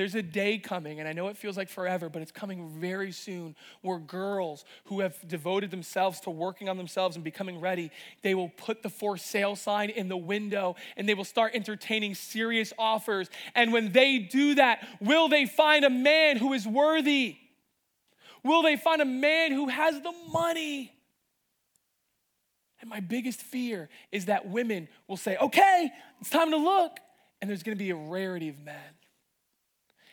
there's 0.00 0.14
a 0.14 0.22
day 0.22 0.56
coming, 0.56 0.98
and 0.98 1.06
I 1.06 1.12
know 1.12 1.28
it 1.28 1.36
feels 1.36 1.58
like 1.58 1.68
forever, 1.68 2.08
but 2.08 2.22
it's 2.22 2.32
coming 2.32 2.70
very 2.70 3.12
soon, 3.12 3.54
where 3.82 3.98
girls 3.98 4.64
who 4.84 5.00
have 5.00 5.14
devoted 5.28 5.70
themselves 5.70 6.20
to 6.20 6.30
working 6.30 6.70
on 6.70 6.78
themselves 6.78 7.16
and 7.16 7.22
becoming 7.22 7.60
ready, 7.60 7.90
they 8.22 8.34
will 8.34 8.48
put 8.48 8.82
the 8.82 8.88
for 8.88 9.18
sale 9.18 9.56
sign 9.56 9.90
in 9.90 10.08
the 10.08 10.16
window 10.16 10.74
and 10.96 11.06
they 11.06 11.12
will 11.12 11.22
start 11.22 11.54
entertaining 11.54 12.14
serious 12.14 12.72
offers. 12.78 13.28
And 13.54 13.74
when 13.74 13.92
they 13.92 14.16
do 14.16 14.54
that, 14.54 14.88
will 15.02 15.28
they 15.28 15.44
find 15.44 15.84
a 15.84 15.90
man 15.90 16.38
who 16.38 16.54
is 16.54 16.66
worthy? 16.66 17.36
Will 18.42 18.62
they 18.62 18.76
find 18.76 19.02
a 19.02 19.04
man 19.04 19.52
who 19.52 19.68
has 19.68 20.00
the 20.00 20.14
money? 20.32 20.94
And 22.80 22.88
my 22.88 23.00
biggest 23.00 23.42
fear 23.42 23.90
is 24.12 24.24
that 24.24 24.48
women 24.48 24.88
will 25.06 25.18
say, 25.18 25.36
okay, 25.36 25.90
it's 26.22 26.30
time 26.30 26.52
to 26.52 26.56
look. 26.56 26.98
And 27.42 27.50
there's 27.50 27.62
gonna 27.62 27.76
be 27.76 27.90
a 27.90 27.96
rarity 27.96 28.48
of 28.48 28.58
men. 28.60 28.94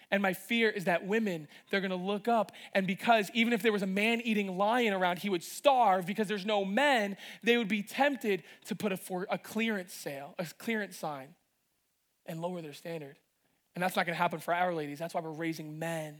And 0.10 0.22
my 0.22 0.34
fear 0.34 0.70
is 0.70 0.86
that 0.86 1.06
women, 1.06 1.48
they're 1.70 1.82
gonna 1.82 1.96
look 1.96 2.28
up, 2.28 2.52
and 2.74 2.88
because 2.88 3.30
even 3.34 3.52
if 3.52 3.62
there 3.62 3.74
was 3.74 3.82
a 3.82 3.88
man 3.88 4.22
eating 4.22 4.58
lion 4.58 4.94
around, 4.94 5.20
he 5.20 5.30
would 5.30 5.44
starve 5.44 6.06
because 6.06 6.28
there's 6.28 6.46
no 6.46 6.64
men, 6.64 7.18
they 7.44 7.58
would 7.58 7.68
be 7.68 7.84
tempted 7.84 8.44
to 8.66 8.76
put 8.76 8.92
a, 8.92 8.98
for, 8.98 9.28
a 9.30 9.38
clearance 9.38 9.94
sale, 9.94 10.34
a 10.40 10.46
clearance 10.58 10.96
sign, 10.96 11.36
and 12.26 12.42
lower 12.42 12.62
their 12.62 12.74
standard. 12.74 13.18
And 13.76 13.84
that's 13.84 13.96
not 13.96 14.06
gonna 14.06 14.18
happen 14.18 14.40
for 14.40 14.54
our 14.54 14.74
ladies. 14.74 14.98
That's 14.98 15.14
why 15.14 15.22
we're 15.22 15.32
raising 15.32 15.78
men. 15.78 16.18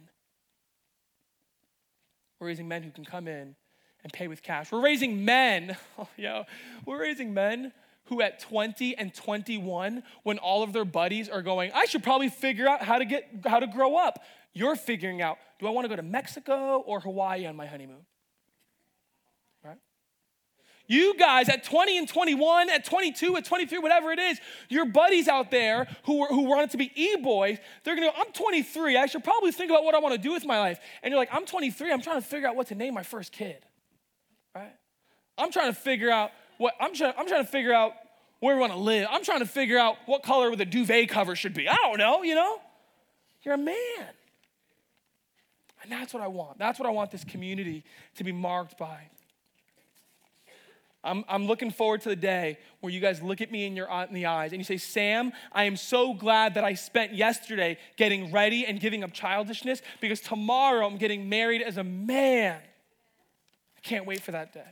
We're 2.40 2.48
raising 2.48 2.68
men 2.68 2.84
who 2.84 2.92
can 2.92 3.06
come 3.06 3.28
in 3.28 3.56
and 4.04 4.14
pay 4.14 4.28
with 4.28 4.44
cash. 4.44 4.72
We're 4.72 4.84
raising 4.84 5.24
men, 5.26 5.78
oh, 5.98 6.08
yo, 6.18 6.44
we're 6.86 7.02
raising 7.02 7.34
men 7.34 7.72
who 8.08 8.22
at 8.22 8.40
20 8.40 8.98
and 8.98 9.14
21, 9.14 10.04
when 10.24 10.38
all 10.38 10.64
of 10.64 10.74
their 10.74 10.86
buddies 10.86 11.30
are 11.30 11.42
going, 11.42 11.72
I 11.74 11.86
should 11.86 12.04
probably 12.04 12.30
figure 12.30 12.68
out 12.68 12.82
how 12.82 12.98
to 12.98 13.06
get 13.06 13.30
how 13.46 13.60
to 13.60 13.68
grow 13.68 13.96
up. 13.96 14.24
You're 14.54 14.76
figuring 14.76 15.22
out, 15.22 15.38
do 15.60 15.68
I 15.68 15.70
want 15.70 15.86
to 15.86 15.90
go 15.90 15.96
to 15.96 16.04
Mexico 16.04 16.80
or 16.80 17.00
Hawaii 17.00 17.46
on 17.46 17.56
my 17.56 17.68
honeymoon? 17.68 18.06
Right? 19.64 19.78
You 20.88 21.16
guys 21.18 21.48
at 21.50 21.64
20 21.64 21.98
and 21.98 22.08
21, 22.08 22.70
at 22.70 22.86
22, 22.86 23.36
at 23.36 23.46
23, 23.46 23.78
whatever 23.80 24.12
it 24.12 24.20
is, 24.20 24.40
your 24.70 24.86
buddies 24.86 25.28
out 25.28 25.52
there 25.52 25.88
who, 26.06 26.20
were, 26.20 26.28
who 26.28 26.44
wanted 26.44 26.72
to 26.72 26.78
be 26.78 26.92
e-boys, 26.96 27.58
they're 27.84 27.96
gonna 27.96 28.08
go, 28.08 28.14
I'm 28.18 28.32
23, 28.32 28.98
I 28.98 29.06
should 29.06 29.24
probably 29.24 29.52
think 29.52 29.70
about 29.70 29.84
what 29.84 29.94
I 29.94 30.00
want 30.00 30.16
to 30.16 30.22
do 30.22 30.34
with 30.34 30.46
my 30.46 30.60
life. 30.60 30.80
And 31.04 31.12
you're 31.12 31.20
like, 31.20 31.30
I'm 31.32 31.46
23, 31.46 31.92
I'm 31.92 32.02
trying 32.02 32.22
to 32.22 32.28
figure 32.28 32.48
out 32.48 32.56
what 32.56 32.68
to 32.68 32.76
name 32.76 32.94
my 32.94 33.04
first 33.04 33.32
kid. 33.32 33.64
Right? 34.56 34.74
I'm 35.38 35.52
trying 35.52 35.72
to 35.72 35.80
figure 35.80 36.10
out 36.10 36.32
what 36.58 36.74
I'm 36.80 36.94
trying, 36.94 37.14
I'm 37.18 37.28
trying 37.28 37.46
to 37.46 37.50
figure 37.50 37.74
out 37.74 37.94
where 38.40 38.56
we 38.56 38.62
want 38.62 38.74
to 38.74 38.80
live. 38.80 39.08
I'm 39.12 39.24
trying 39.24 39.40
to 39.40 39.46
figure 39.46 39.78
out 39.78 39.96
what 40.06 40.24
color 40.24 40.56
the 40.56 40.66
duvet 40.66 41.10
cover 41.10 41.36
should 41.36 41.54
be. 41.54 41.68
I 41.68 41.76
don't 41.76 41.98
know, 41.98 42.24
you 42.24 42.36
know? 42.36 42.60
You're 43.44 43.56
a 43.56 43.58
man. 43.58 43.76
And 45.84 45.92
that's 45.92 46.14
what 46.14 46.22
I 46.22 46.28
want. 46.28 46.58
That's 46.60 46.80
what 46.80 46.88
I 46.88 46.92
want 46.92 47.12
this 47.12 47.24
community 47.24 47.84
to 48.16 48.24
be 48.24 48.32
marked 48.32 48.78
by. 48.78 49.10
I'm, 51.04 51.24
I'm 51.30 51.46
looking 51.46 51.72
forward 51.72 52.02
to 52.02 52.10
the 52.10 52.16
day 52.16 52.58
where 52.82 52.92
you 52.92 53.00
guys 53.00 53.22
look 53.22 53.40
at 53.40 53.52
me 53.52 53.66
in, 53.66 53.76
your, 53.76 53.88
in 53.90 54.14
the 54.14 54.26
eyes 54.26 54.52
and 54.52 54.60
you 54.60 54.66
say, 54.66 54.78
Sam, 54.78 55.32
I 55.54 55.64
am 55.64 55.78
so 55.78 56.14
glad 56.14 56.56
that 56.56 56.66
I 56.66 56.74
spent 56.74 57.14
yesterday 57.14 57.78
getting 57.96 58.32
ready 58.32 58.66
and 58.66 58.80
giving 58.80 59.04
up 59.04 59.14
childishness 59.14 59.82
because 60.02 60.20
tomorrow 60.20 60.86
I'm 60.86 60.98
getting 60.98 61.30
married 61.30 61.62
as 61.62 61.78
a 61.78 61.84
man. 61.84 62.60
I 63.78 63.80
can't 63.82 64.06
wait 64.06 64.22
for 64.22 64.32
that 64.32 64.54
day. 64.54 64.66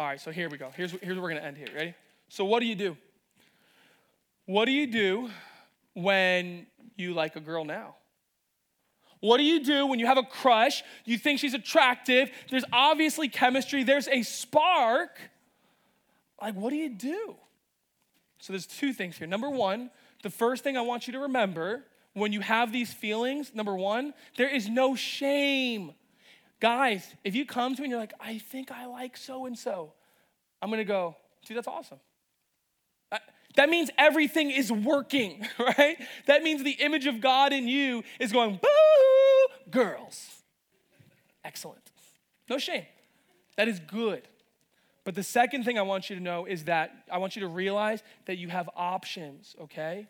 All 0.00 0.06
right, 0.06 0.18
so 0.18 0.30
here 0.30 0.48
we 0.48 0.56
go. 0.56 0.70
Here's, 0.74 0.92
here's 0.92 1.18
where 1.18 1.20
we're 1.20 1.28
going 1.28 1.42
to 1.42 1.46
end 1.46 1.58
here. 1.58 1.66
Ready? 1.76 1.92
So, 2.30 2.42
what 2.46 2.60
do 2.60 2.66
you 2.66 2.74
do? 2.74 2.96
What 4.46 4.64
do 4.64 4.72
you 4.72 4.86
do 4.86 5.28
when 5.92 6.66
you 6.96 7.12
like 7.12 7.36
a 7.36 7.40
girl 7.40 7.66
now? 7.66 7.96
What 9.20 9.36
do 9.36 9.42
you 9.42 9.62
do 9.62 9.86
when 9.86 9.98
you 9.98 10.06
have 10.06 10.16
a 10.16 10.22
crush? 10.22 10.82
You 11.04 11.18
think 11.18 11.38
she's 11.38 11.52
attractive. 11.52 12.30
There's 12.48 12.64
obviously 12.72 13.28
chemistry, 13.28 13.84
there's 13.84 14.08
a 14.08 14.22
spark. 14.22 15.18
Like, 16.40 16.54
what 16.54 16.70
do 16.70 16.76
you 16.76 16.88
do? 16.88 17.36
So, 18.38 18.54
there's 18.54 18.66
two 18.66 18.94
things 18.94 19.18
here. 19.18 19.26
Number 19.26 19.50
one, 19.50 19.90
the 20.22 20.30
first 20.30 20.64
thing 20.64 20.78
I 20.78 20.80
want 20.80 21.08
you 21.08 21.12
to 21.12 21.18
remember 21.18 21.84
when 22.14 22.32
you 22.32 22.40
have 22.40 22.72
these 22.72 22.90
feelings, 22.90 23.54
number 23.54 23.76
one, 23.76 24.14
there 24.38 24.48
is 24.48 24.66
no 24.66 24.94
shame. 24.94 25.92
Guys, 26.60 27.14
if 27.24 27.34
you 27.34 27.46
come 27.46 27.74
to 27.74 27.80
me 27.80 27.86
and 27.86 27.90
you're 27.90 28.00
like, 28.00 28.12
I 28.20 28.38
think 28.38 28.70
I 28.70 28.86
like 28.86 29.16
so 29.16 29.46
and 29.46 29.58
so, 29.58 29.94
I'm 30.60 30.68
gonna 30.70 30.84
go, 30.84 31.16
dude, 31.46 31.56
that's 31.56 31.66
awesome. 31.66 31.98
Uh, 33.10 33.18
That 33.56 33.70
means 33.70 33.90
everything 33.96 34.50
is 34.50 34.70
working, 34.70 35.46
right? 35.58 35.96
That 36.26 36.42
means 36.42 36.62
the 36.62 36.72
image 36.72 37.06
of 37.06 37.20
God 37.20 37.52
in 37.54 37.66
you 37.66 38.04
is 38.18 38.30
going, 38.30 38.60
boo, 38.62 39.70
girls. 39.70 40.42
Excellent. 41.44 41.90
No 42.48 42.58
shame. 42.58 42.84
That 43.56 43.68
is 43.68 43.80
good. 43.80 44.28
But 45.04 45.14
the 45.14 45.22
second 45.22 45.64
thing 45.64 45.78
I 45.78 45.82
want 45.82 46.10
you 46.10 46.16
to 46.16 46.22
know 46.22 46.44
is 46.44 46.64
that 46.64 46.92
I 47.10 47.16
want 47.18 47.34
you 47.34 47.40
to 47.40 47.48
realize 47.48 48.02
that 48.26 48.36
you 48.36 48.48
have 48.48 48.68
options, 48.76 49.56
okay? 49.62 50.08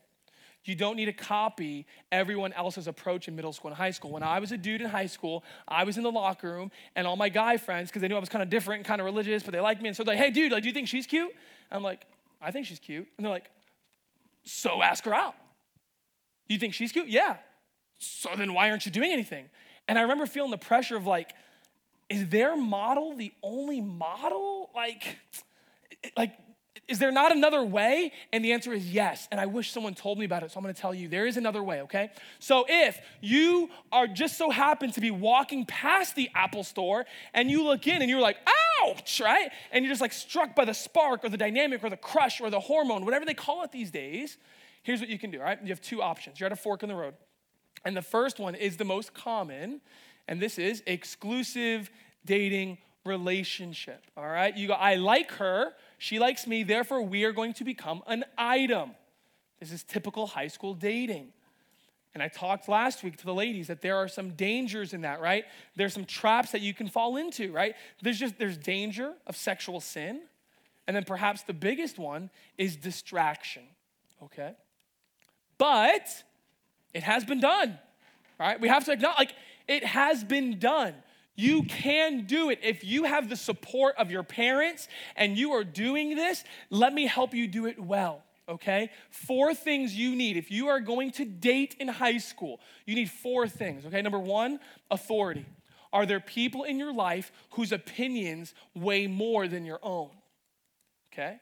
You 0.65 0.75
don't 0.75 0.97
need 0.97 1.07
to 1.07 1.13
copy 1.13 1.87
everyone 2.13 2.53
else's 2.53 2.87
approach 2.87 3.29
in 3.29 3.37
middle 3.37 3.53
school 3.53 3.71
and 3.71 3.79
high 3.79 3.91
school. 3.93 4.11
When 4.11 4.23
I 4.23 4.39
was 4.41 4.53
a 4.53 4.59
dude 4.59 4.83
in 4.83 4.89
high 4.89 5.07
school, 5.07 5.43
I 5.67 5.85
was 5.85 5.97
in 5.97 6.03
the 6.03 6.11
locker 6.11 6.51
room, 6.51 6.71
and 6.95 7.07
all 7.07 7.17
my 7.17 7.31
guy 7.31 7.57
friends, 7.57 7.89
because 7.89 8.03
they 8.03 8.09
knew 8.09 8.17
I 8.17 8.21
was 8.21 8.29
kind 8.29 8.43
of 8.43 8.51
different 8.51 8.81
and 8.81 8.87
kind 8.87 9.01
of 9.01 9.07
religious, 9.07 9.43
but 9.43 9.53
they 9.53 9.61
liked 9.61 9.81
me, 9.81 9.89
and 9.89 9.97
so 9.97 10.05
they're 10.05 10.15
like, 10.15 10.25
hey, 10.25 10.31
dude, 10.31 10.53
like, 10.53 10.63
do 10.63 10.69
you 10.69 10.75
think 10.75 10.89
she's 10.89 11.07
cute? 11.07 11.33
I'm 11.71 11.83
like, 11.83 12.05
I 12.43 12.51
think 12.51 12.67
she's 12.67 12.79
cute. 12.79 13.07
And 13.17 13.25
they're 13.25 13.33
like, 13.33 13.51
so 14.45 14.83
ask 14.83 15.05
her 15.05 15.15
out. 15.15 15.35
You 16.49 16.59
think 16.59 16.75
she's 16.75 16.93
cute? 16.93 17.09
Yeah. 17.09 17.37
So 17.99 18.31
then 18.37 18.55
why 18.55 18.71
aren't 18.71 18.87
you 18.87 18.93
doing 18.93 19.13
anything? 19.13 19.47
And 19.87 19.99
I 19.99 20.03
remember 20.03 20.27
feeling 20.27 20.51
the 20.51 20.59
pressure 20.59 20.97
of 20.97 21.07
like, 21.07 21.33
is 22.09 22.29
their 22.29 22.57
model 22.57 23.15
the 23.15 23.33
only 23.43 23.81
model? 23.81 24.71
Like, 24.75 25.19
like, 26.17 26.33
is 26.91 26.99
there 26.99 27.13
not 27.13 27.35
another 27.35 27.63
way? 27.63 28.13
And 28.33 28.45
the 28.45 28.53
answer 28.53 28.73
is 28.73 28.93
yes. 28.93 29.29
And 29.31 29.41
I 29.41 29.47
wish 29.47 29.71
someone 29.71 29.95
told 29.95 30.19
me 30.19 30.25
about 30.25 30.43
it, 30.43 30.51
so 30.51 30.59
I'm 30.59 30.65
gonna 30.65 30.75
tell 30.75 30.93
you 30.93 31.09
there 31.09 31.27
is 31.27 31.37
another 31.37 31.63
way, 31.63 31.83
okay? 31.83 32.11
So 32.41 32.67
if 32.69 33.01
you 33.21 33.71
are 33.93 34.07
just 34.07 34.37
so 34.37 34.51
happen 34.51 34.91
to 34.93 35.01
be 35.01 35.11
walking 35.11 35.65
past 35.65 36.17
the 36.17 36.29
Apple 36.35 36.65
store 36.65 37.07
and 37.33 37.51
you 37.51 37.63
look 37.63 37.87
in 37.87 38.03
and 38.03 38.11
you're 38.11 38.21
like, 38.21 38.37
ouch, 38.83 39.21
right? 39.21 39.51
And 39.71 39.85
you're 39.85 39.93
just 39.93 40.01
like 40.01 40.13
struck 40.13 40.57
by 40.57 40.65
the 40.65 40.75
spark 40.75 41.25
or 41.25 41.29
the 41.29 41.37
dynamic 41.37 41.85
or 41.85 41.91
the 41.91 41.97
crush 41.97 42.41
or 42.41 42.51
the 42.51 42.61
hormone, 42.61 43.05
whatever 43.05 43.25
they 43.25 43.35
call 43.35 43.63
it 43.63 43.71
these 43.71 43.91
days, 43.91 44.37
here's 44.83 45.01
what 45.01 45.09
you 45.09 45.19
can 45.19 45.31
do, 45.31 45.39
all 45.39 45.45
right? 45.45 45.59
You 45.63 45.69
have 45.69 45.81
two 45.81 46.03
options. 46.03 46.41
You're 46.41 46.47
at 46.47 46.53
a 46.53 46.57
fork 46.57 46.83
in 46.83 46.89
the 46.89 46.97
road. 46.97 47.15
And 47.85 47.97
the 47.97 48.03
first 48.03 48.39
one 48.39 48.55
is 48.55 48.77
the 48.77 48.85
most 48.85 49.15
common, 49.15 49.81
and 50.29 50.41
this 50.41 50.59
is 50.59 50.83
exclusive 50.87 51.91
dating 52.25 52.79
relationship. 53.05 54.05
All 54.17 54.29
right? 54.29 54.57
You 54.57 54.69
go, 54.69 54.75
I 54.75 54.97
like 54.97 55.33
her, 55.33 55.73
she 56.01 56.19
likes 56.19 56.47
me, 56.47 56.63
therefore 56.63 57.03
we 57.03 57.25
are 57.25 57.33
going 57.33 57.53
to 57.53 57.63
become 57.63 58.03
an 58.07 58.25
item. 58.39 58.93
This 59.61 59.71
is 59.71 59.85
typical 59.85 60.27
high 60.27 60.49
school 60.49 60.73
dating. 60.73 61.29
And 62.15 62.23
I 62.23 62.29
talked 62.29 62.71
last 62.71 63.05
week 63.05 63.19
to 63.19 63.27
the 63.27 63.35
ladies 63.35 63.67
that 63.67 63.83
there 63.83 63.97
are 63.97 64.09
some 64.09 64.31
dangers 64.31 64.95
in 64.95 65.03
that, 65.03 65.21
right? 65.21 65.45
There's 65.77 65.93
some 65.93 66.07
traps 66.07 66.53
that 66.53 66.63
you 66.63 66.73
can 66.73 66.89
fall 66.89 67.19
into, 67.19 67.53
right? 67.53 67.75
There's 68.01 68.19
just 68.19 68.39
there's 68.39 68.57
danger 68.57 69.13
of 69.27 69.37
sexual 69.37 69.79
sin. 69.79 70.23
And 70.87 70.97
then 70.97 71.05
perhaps 71.05 71.43
the 71.43 71.53
biggest 71.53 71.99
one 71.99 72.31
is 72.57 72.77
distraction. 72.77 73.65
Okay? 74.23 74.55
But 75.59 76.09
it 76.95 77.03
has 77.03 77.27
been 77.27 77.41
done. 77.41 77.79
Right? 78.39 78.59
We 78.59 78.69
have 78.69 78.87
to 78.87 78.93
acknowledge, 78.93 79.19
like, 79.19 79.35
it 79.69 79.85
has 79.85 80.25
been 80.25 80.59
done. 80.59 80.95
You 81.41 81.63
can 81.63 82.27
do 82.27 82.51
it. 82.51 82.59
If 82.63 82.85
you 82.85 83.05
have 83.05 83.31
the 83.31 83.37
support 83.37 83.95
of 83.97 84.11
your 84.11 84.23
parents 84.23 84.89
and 85.17 85.39
you 85.39 85.53
are 85.53 85.65
doing 85.65 86.15
this, 86.15 86.45
let 86.69 86.93
me 86.93 87.07
help 87.07 87.33
you 87.33 87.49
do 87.49 87.65
it 87.65 87.81
well. 87.81 88.23
Okay? 88.47 88.91
Four 89.09 89.55
things 89.55 89.95
you 89.95 90.15
need. 90.15 90.37
If 90.37 90.51
you 90.51 90.69
are 90.69 90.81
going 90.81 91.13
to 91.13 91.25
date 91.25 91.77
in 91.81 91.89
high 91.89 92.19
school, 92.19 92.61
you 92.85 92.95
need 92.95 93.11
four 93.11 93.49
things. 93.49 93.87
Okay? 93.87 94.03
Number 94.03 94.19
one, 94.19 94.61
authority. 94.91 95.47
Are 95.95 96.05
there 96.05 96.21
people 96.21 96.65
in 96.65 96.79
your 96.79 96.93
life 96.93 97.33
whose 97.53 97.73
opinions 97.73 98.53
weigh 98.75 99.07
more 99.07 99.49
than 99.49 99.65
your 99.65 99.81
own? 99.83 100.11
Okay? 101.13 101.41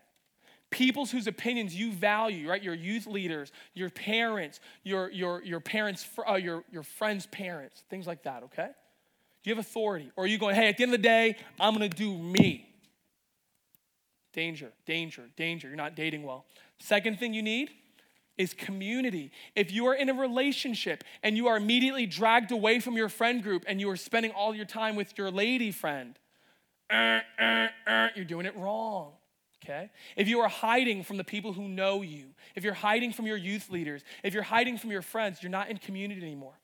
peoples 0.71 1.11
whose 1.11 1.27
opinions 1.27 1.75
you 1.75 1.91
value, 1.91 2.47
right? 2.47 2.63
Your 2.63 2.75
youth 2.75 3.07
leaders, 3.07 3.53
your 3.73 3.89
parents, 3.89 4.61
your, 4.85 5.11
your, 5.11 5.43
your 5.43 5.61
parents, 5.61 6.07
uh, 6.29 6.35
your, 6.35 6.63
your 6.71 6.83
friends' 6.83 7.25
parents, 7.25 7.85
things 7.89 8.07
like 8.07 8.23
that, 8.25 8.43
okay? 8.43 8.69
You 9.49 9.55
have 9.55 9.65
authority? 9.65 10.13
Or 10.15 10.25
are 10.25 10.27
you 10.27 10.37
going, 10.37 10.55
hey, 10.55 10.69
at 10.69 10.77
the 10.77 10.83
end 10.83 10.93
of 10.93 11.01
the 11.01 11.09
day, 11.09 11.35
I'm 11.59 11.73
gonna 11.73 11.89
do 11.89 12.13
me? 12.13 12.69
Danger, 14.35 14.73
danger, 14.85 15.25
danger. 15.39 15.69
You're 15.69 15.77
not 15.79 15.95
dating 15.95 16.23
well. 16.23 16.45
Second 16.79 17.19
thing 17.19 17.33
you 17.33 17.41
need 17.41 17.71
is 18.37 18.53
community. 18.53 19.33
If 19.57 19.73
you 19.73 19.87
are 19.87 19.95
in 19.95 20.11
a 20.11 20.13
relationship 20.13 21.03
and 21.23 21.35
you 21.35 21.47
are 21.49 21.57
immediately 21.57 22.05
dragged 22.05 22.53
away 22.53 22.79
from 22.79 22.99
your 22.99 23.09
friend 23.09 23.43
group 23.43 23.65
and 23.67 23.81
you 23.81 23.89
are 23.89 23.97
spending 23.97 24.33
all 24.33 24.55
your 24.55 24.67
time 24.67 24.97
with 24.97 25.17
your 25.17 25.31
lady 25.31 25.73
friend, 25.73 26.19
uh, 26.91 27.21
uh, 27.41 27.69
uh, 27.87 28.09
you're 28.15 28.27
doing 28.27 28.45
it 28.45 28.55
wrong. 28.55 29.13
Okay? 29.65 29.89
If 30.15 30.29
you 30.29 30.41
are 30.41 30.49
hiding 30.49 31.05
from 31.05 31.17
the 31.17 31.25
people 31.25 31.55
who 31.55 31.69
know 31.69 32.03
you, 32.03 32.35
if 32.55 32.65
you're 32.65 32.75
hiding 32.75 33.15
from 33.15 33.27
your 33.27 33.39
youth 33.39 33.71
leaders, 33.71 34.03
if 34.23 34.35
you're 34.35 34.43
hiding 34.43 34.77
from 34.77 34.91
your 34.91 35.01
friends, 35.01 35.43
you're 35.43 35.49
not 35.49 35.71
in 35.71 35.79
community 35.79 36.21
anymore. 36.21 36.61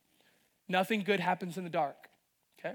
Nothing 0.68 1.03
good 1.03 1.20
happens 1.20 1.57
in 1.57 1.64
the 1.64 1.70
dark. 1.70 2.11
Okay? 2.65 2.75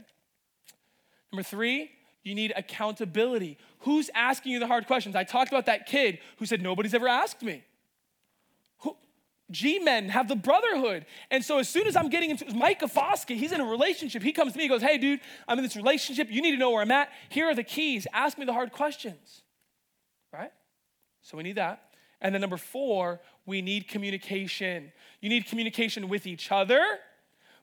Number 1.32 1.44
three, 1.44 1.92
you 2.24 2.36
need 2.36 2.54
accountability. 2.56 3.58
Who's 3.80 4.10
asking 4.14 4.52
you 4.52 4.60
the 4.60 4.68
hard 4.68 4.88
questions? 4.88 5.16
I 5.16 5.24
talked 5.24 5.52
about 5.52 5.66
that 5.68 5.86
kid 5.86 6.20
who 6.38 6.46
said, 6.46 6.62
Nobody's 6.62 6.94
ever 6.94 7.08
asked 7.08 7.42
me. 7.42 7.64
G 9.52 9.80
men 9.80 10.10
have 10.10 10.28
the 10.28 10.36
brotherhood. 10.36 11.06
And 11.32 11.44
so 11.44 11.58
as 11.58 11.68
soon 11.68 11.88
as 11.88 11.96
I'm 11.96 12.10
getting 12.10 12.30
into 12.30 12.54
Micah 12.54 12.86
Foskey, 12.86 13.36
he's 13.36 13.52
in 13.52 13.60
a 13.60 13.66
relationship. 13.66 14.22
He 14.22 14.32
comes 14.32 14.54
to 14.54 14.58
me, 14.58 14.66
he 14.66 14.70
goes, 14.70 14.82
Hey, 14.82 14.98
dude, 14.98 15.20
I'm 15.48 15.58
in 15.58 15.64
this 15.64 15.76
relationship. 15.76 16.28
You 16.30 16.42
need 16.42 16.52
to 16.52 16.58
know 16.58 16.70
where 16.72 16.82
I'm 16.82 16.92
at. 16.92 17.10
Here 17.30 17.48
are 17.48 17.56
the 17.56 17.64
keys. 17.64 18.06
Ask 18.14 18.38
me 18.38 18.46
the 18.46 18.54
hard 18.54 18.72
questions. 18.72 19.42
Right? 20.32 20.52
So 21.22 21.38
we 21.38 21.44
need 21.44 21.56
that. 21.56 21.82
And 22.22 22.34
then 22.34 22.42
number 22.42 22.58
four, 22.58 23.22
we 23.46 23.62
need 23.62 23.88
communication. 23.88 24.92
You 25.22 25.30
need 25.30 25.48
communication 25.48 26.10
with 26.10 26.28
each 26.28 26.52
other, 26.52 26.84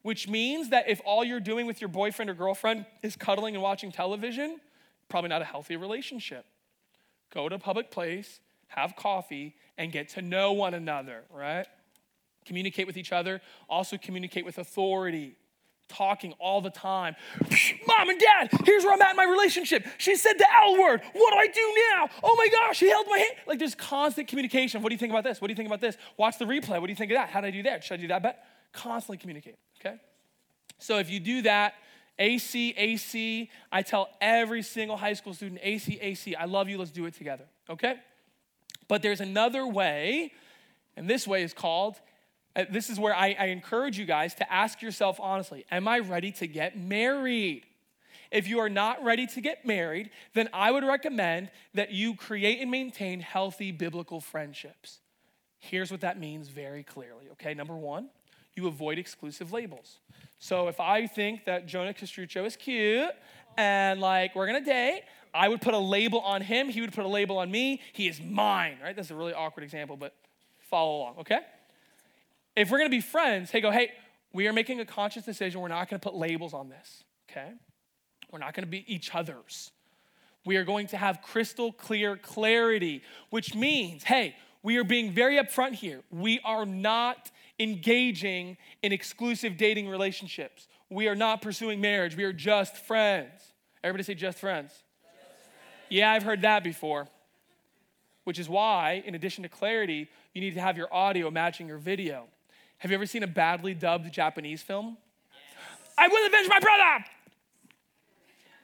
which 0.07 0.29
means 0.29 0.69
that 0.69 0.89
if 0.89 1.01
all 1.05 1.25
you're 1.25 1.41
doing 1.41 1.67
with 1.67 1.81
your 1.81 1.89
boyfriend 1.89 2.31
or 2.31 2.35
girlfriend 2.35 2.87
is 3.03 3.17
cuddling 3.17 3.57
and 3.57 3.63
watching 3.63 3.91
television, 3.91 4.61
probably 5.09 5.29
not 5.29 5.43
a 5.43 5.45
healthy 5.45 5.75
relationship. 5.75 6.45
Go 7.35 7.49
to 7.49 7.57
a 7.57 7.59
public 7.59 7.91
place, 7.91 8.39
have 8.69 8.95
coffee, 8.95 9.57
and 9.77 9.91
get 9.91 10.11
to 10.11 10.23
know 10.23 10.53
one 10.53 10.75
another, 10.75 11.25
right? 11.29 11.67
Communicate 12.45 12.87
with 12.87 12.97
each 12.97 13.11
other, 13.11 13.41
also 13.69 13.99
communicate 13.99 14.45
with 14.45 14.59
authority. 14.59 15.35
Talking 15.89 16.35
all 16.39 16.61
the 16.61 16.71
time. 16.71 17.17
Mom 17.89 18.09
and 18.09 18.21
dad, 18.21 18.51
here's 18.65 18.85
where 18.85 18.93
I'm 18.93 19.03
at 19.03 19.11
in 19.11 19.17
my 19.17 19.25
relationship. 19.25 19.87
She 19.99 20.15
said 20.15 20.35
the 20.39 20.47
L 20.57 20.81
word. 20.81 21.01
What 21.13 21.33
do 21.33 21.39
I 21.39 21.47
do 21.49 21.75
now? 21.95 22.09
Oh 22.23 22.37
my 22.37 22.49
gosh, 22.49 22.79
he 22.79 22.89
held 22.89 23.07
my 23.09 23.19
hand. 23.19 23.33
Like 23.47 23.59
there's 23.59 23.75
constant 23.75 24.29
communication. 24.29 24.83
What 24.83 24.91
do 24.91 24.95
you 24.95 25.01
think 25.01 25.13
about 25.13 25.25
this? 25.25 25.41
What 25.41 25.49
do 25.49 25.53
you 25.53 25.57
think 25.57 25.69
about 25.69 25.81
this? 25.81 25.97
Watch 26.17 26.39
the 26.39 26.45
replay. 26.45 26.81
What 26.81 26.87
do 26.87 26.91
you 26.91 26.97
think 26.97 27.11
of 27.11 27.17
that? 27.17 27.31
How 27.31 27.41
did 27.41 27.49
I 27.49 27.51
do 27.51 27.63
that? 27.65 27.83
Should 27.83 27.95
I 27.95 28.03
do 28.03 28.09
that? 28.09 28.23
But 28.23 28.43
constantly 28.77 29.17
communicate, 29.19 29.57
okay? 29.81 29.97
So 30.79 30.99
if 30.99 31.11
you 31.11 31.19
do 31.19 31.43
that, 31.43 31.75
AC, 32.19 32.75
AC, 32.77 33.51
I 33.73 33.83
tell 33.83 34.09
every 34.21 34.63
single 34.63 34.97
high 34.97 35.15
school 35.15 35.35
student, 35.35 35.61
AC, 35.63 35.99
AC, 36.01 36.35
I 36.35 36.45
love 36.45 36.69
you, 36.69 36.79
let's 36.79 36.91
do 36.91 37.07
it 37.07 37.15
together, 37.15 37.45
okay? 37.69 37.97
But 38.89 39.03
there's 39.03 39.21
another 39.21 39.67
way, 39.67 40.33
and 40.97 41.09
this 41.09 41.27
way 41.27 41.43
is 41.43 41.53
called, 41.53 41.97
uh, 42.55 42.65
this 42.71 42.89
is 42.89 42.99
where 42.99 43.15
I, 43.15 43.37
I 43.39 43.47
encourage 43.47 43.99
you 43.99 44.07
guys 44.07 44.35
to 44.37 44.51
ask 44.53 44.81
yourself 44.81 45.21
honestly 45.21 45.67
Am 45.71 45.87
I 45.87 45.99
ready 45.99 46.33
to 46.33 46.47
get 46.47 46.79
married? 46.79 47.65
If 48.31 48.49
you 48.49 48.59
are 48.59 48.69
not 48.69 49.05
ready 49.05 49.27
to 49.29 49.41
get 49.41 49.65
married, 49.65 50.11
then 50.35 50.49
I 50.53 50.71
would 50.71 50.85
recommend 50.85 51.51
that 51.75 51.93
you 51.93 52.15
create 52.15 52.61
and 52.61 52.71
maintain 52.71 53.21
healthy 53.21 53.71
biblical 53.73 54.21
friendships. 54.21 54.99
Here's 55.59 55.91
what 55.91 56.01
that 56.01 56.19
means 56.19 56.49
very 56.49 56.83
clearly, 56.83 57.27
okay? 57.33 57.55
Number 57.55 57.77
one, 57.77 58.09
you 58.57 58.67
avoid 58.67 58.99
exclusive 58.99 59.53
labels. 59.53 59.99
So 60.39 60.69
if 60.69 60.81
I 60.81 61.07
think 61.07 61.45
that 61.45 61.67
Jonah 61.67 61.93
Castruccio 61.93 62.45
is 62.45 62.57
cute 62.57 63.11
and 63.57 64.01
like 64.01 64.35
we're 64.35 64.47
gonna 64.47 64.65
date, 64.65 65.03
I 65.33 65.49
would 65.49 65.61
put 65.61 65.75
a 65.75 65.79
label 65.79 66.21
on 66.21 66.41
him, 66.41 66.69
he 66.69 66.81
would 66.81 66.93
put 66.93 67.05
a 67.05 67.09
label 67.09 67.39
on 67.39 67.51
me. 67.51 67.81
He 67.93 68.09
is 68.09 68.21
mine, 68.21 68.79
right? 68.83 68.97
That's 68.97 69.11
a 69.11 69.15
really 69.15 69.35
awkward 69.35 69.63
example, 69.63 69.97
but 69.97 70.15
follow 70.59 70.97
along, 70.97 71.19
okay? 71.19 71.41
If 72.57 72.71
we're 72.71 72.79
gonna 72.79 72.91
be 72.91 73.03
friends, 73.03 73.51
hey, 73.51 73.61
go, 73.61 73.71
hey, 73.71 73.93
we 74.33 74.49
are 74.49 74.53
making 74.53 74.81
a 74.81 74.87
conscious 74.87 75.25
decision. 75.25 75.61
We're 75.61 75.69
not 75.69 75.89
gonna 75.91 76.01
put 76.01 76.15
labels 76.15 76.55
on 76.55 76.71
this, 76.71 77.05
okay? 77.31 77.53
We're 78.33 78.39
not 78.39 78.55
gonna 78.55 78.67
be 78.67 78.85
each 78.93 79.15
other's. 79.15 79.71
We 80.47 80.57
are 80.57 80.65
going 80.65 80.87
to 80.89 80.97
have 80.97 81.21
crystal 81.23 81.73
clear 81.73 82.17
clarity, 82.17 83.03
which 83.31 83.55
means, 83.55 84.05
hey, 84.05 84.37
we 84.63 84.79
are 84.79 84.85
being 84.85 85.13
very 85.13 85.37
upfront 85.37 85.75
here. 85.75 86.03
We 86.11 86.41
are 86.45 86.65
not 86.65 87.31
engaging 87.59 88.57
in 88.83 88.93
exclusive 88.93 89.57
dating 89.57 89.89
relationships. 89.89 90.69
We 90.91 91.09
are 91.09 91.17
not 91.17 91.43
pursuing 91.43 91.81
marriage. 91.81 92.17
We 92.17 92.25
are 92.25 92.33
just 92.33 92.77
friends. 92.77 93.31
Everybody 93.83 94.05
say 94.05 94.15
just 94.15 94.39
friends. 94.39 94.73
Yeah, 95.89 96.13
I've 96.13 96.23
heard 96.23 96.43
that 96.43 96.65
before. 96.65 97.09
Which 98.25 98.39
is 98.39 98.49
why, 98.49 99.03
in 99.07 99.15
addition 99.15 99.43
to 99.45 99.49
clarity, 99.49 100.09
you 100.35 100.41
need 100.41 100.55
to 100.55 100.61
have 100.61 100.77
your 100.77 100.93
audio 100.93 101.31
matching 101.31 101.69
your 101.69 101.79
video. 101.79 102.25
Have 102.79 102.91
you 102.91 102.97
ever 102.97 103.07
seen 103.07 103.23
a 103.23 103.29
badly 103.29 103.73
dubbed 103.73 104.13
Japanese 104.13 104.63
film? 104.63 104.97
Yes. 105.31 105.91
I 105.97 106.09
will 106.09 106.27
avenge 106.27 106.49
my 106.49 106.59
brother! 106.59 107.05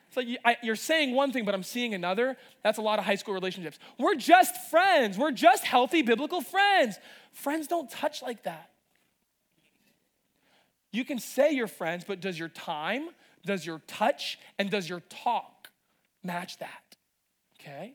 It's 0.08 0.16
like 0.44 0.58
you're 0.62 0.76
saying 0.76 1.14
one 1.14 1.32
thing, 1.32 1.46
but 1.46 1.54
I'm 1.54 1.62
seeing 1.62 1.94
another. 1.94 2.36
That's 2.62 2.76
a 2.76 2.82
lot 2.82 2.98
of 2.98 3.06
high 3.06 3.14
school 3.14 3.32
relationships. 3.32 3.78
We're 3.98 4.16
just 4.16 4.68
friends. 4.68 5.16
We're 5.16 5.30
just 5.30 5.64
healthy 5.64 6.02
biblical 6.02 6.42
friends. 6.42 6.98
Friends 7.32 7.66
don't 7.66 7.88
touch 7.88 8.20
like 8.20 8.42
that. 8.42 8.71
You 10.92 11.04
can 11.04 11.18
say 11.18 11.52
you're 11.52 11.66
friends, 11.66 12.04
but 12.06 12.20
does 12.20 12.38
your 12.38 12.48
time, 12.48 13.08
does 13.44 13.66
your 13.66 13.80
touch, 13.86 14.38
and 14.58 14.70
does 14.70 14.88
your 14.88 15.00
talk 15.00 15.68
match 16.22 16.58
that? 16.58 16.92
okay? 17.62 17.94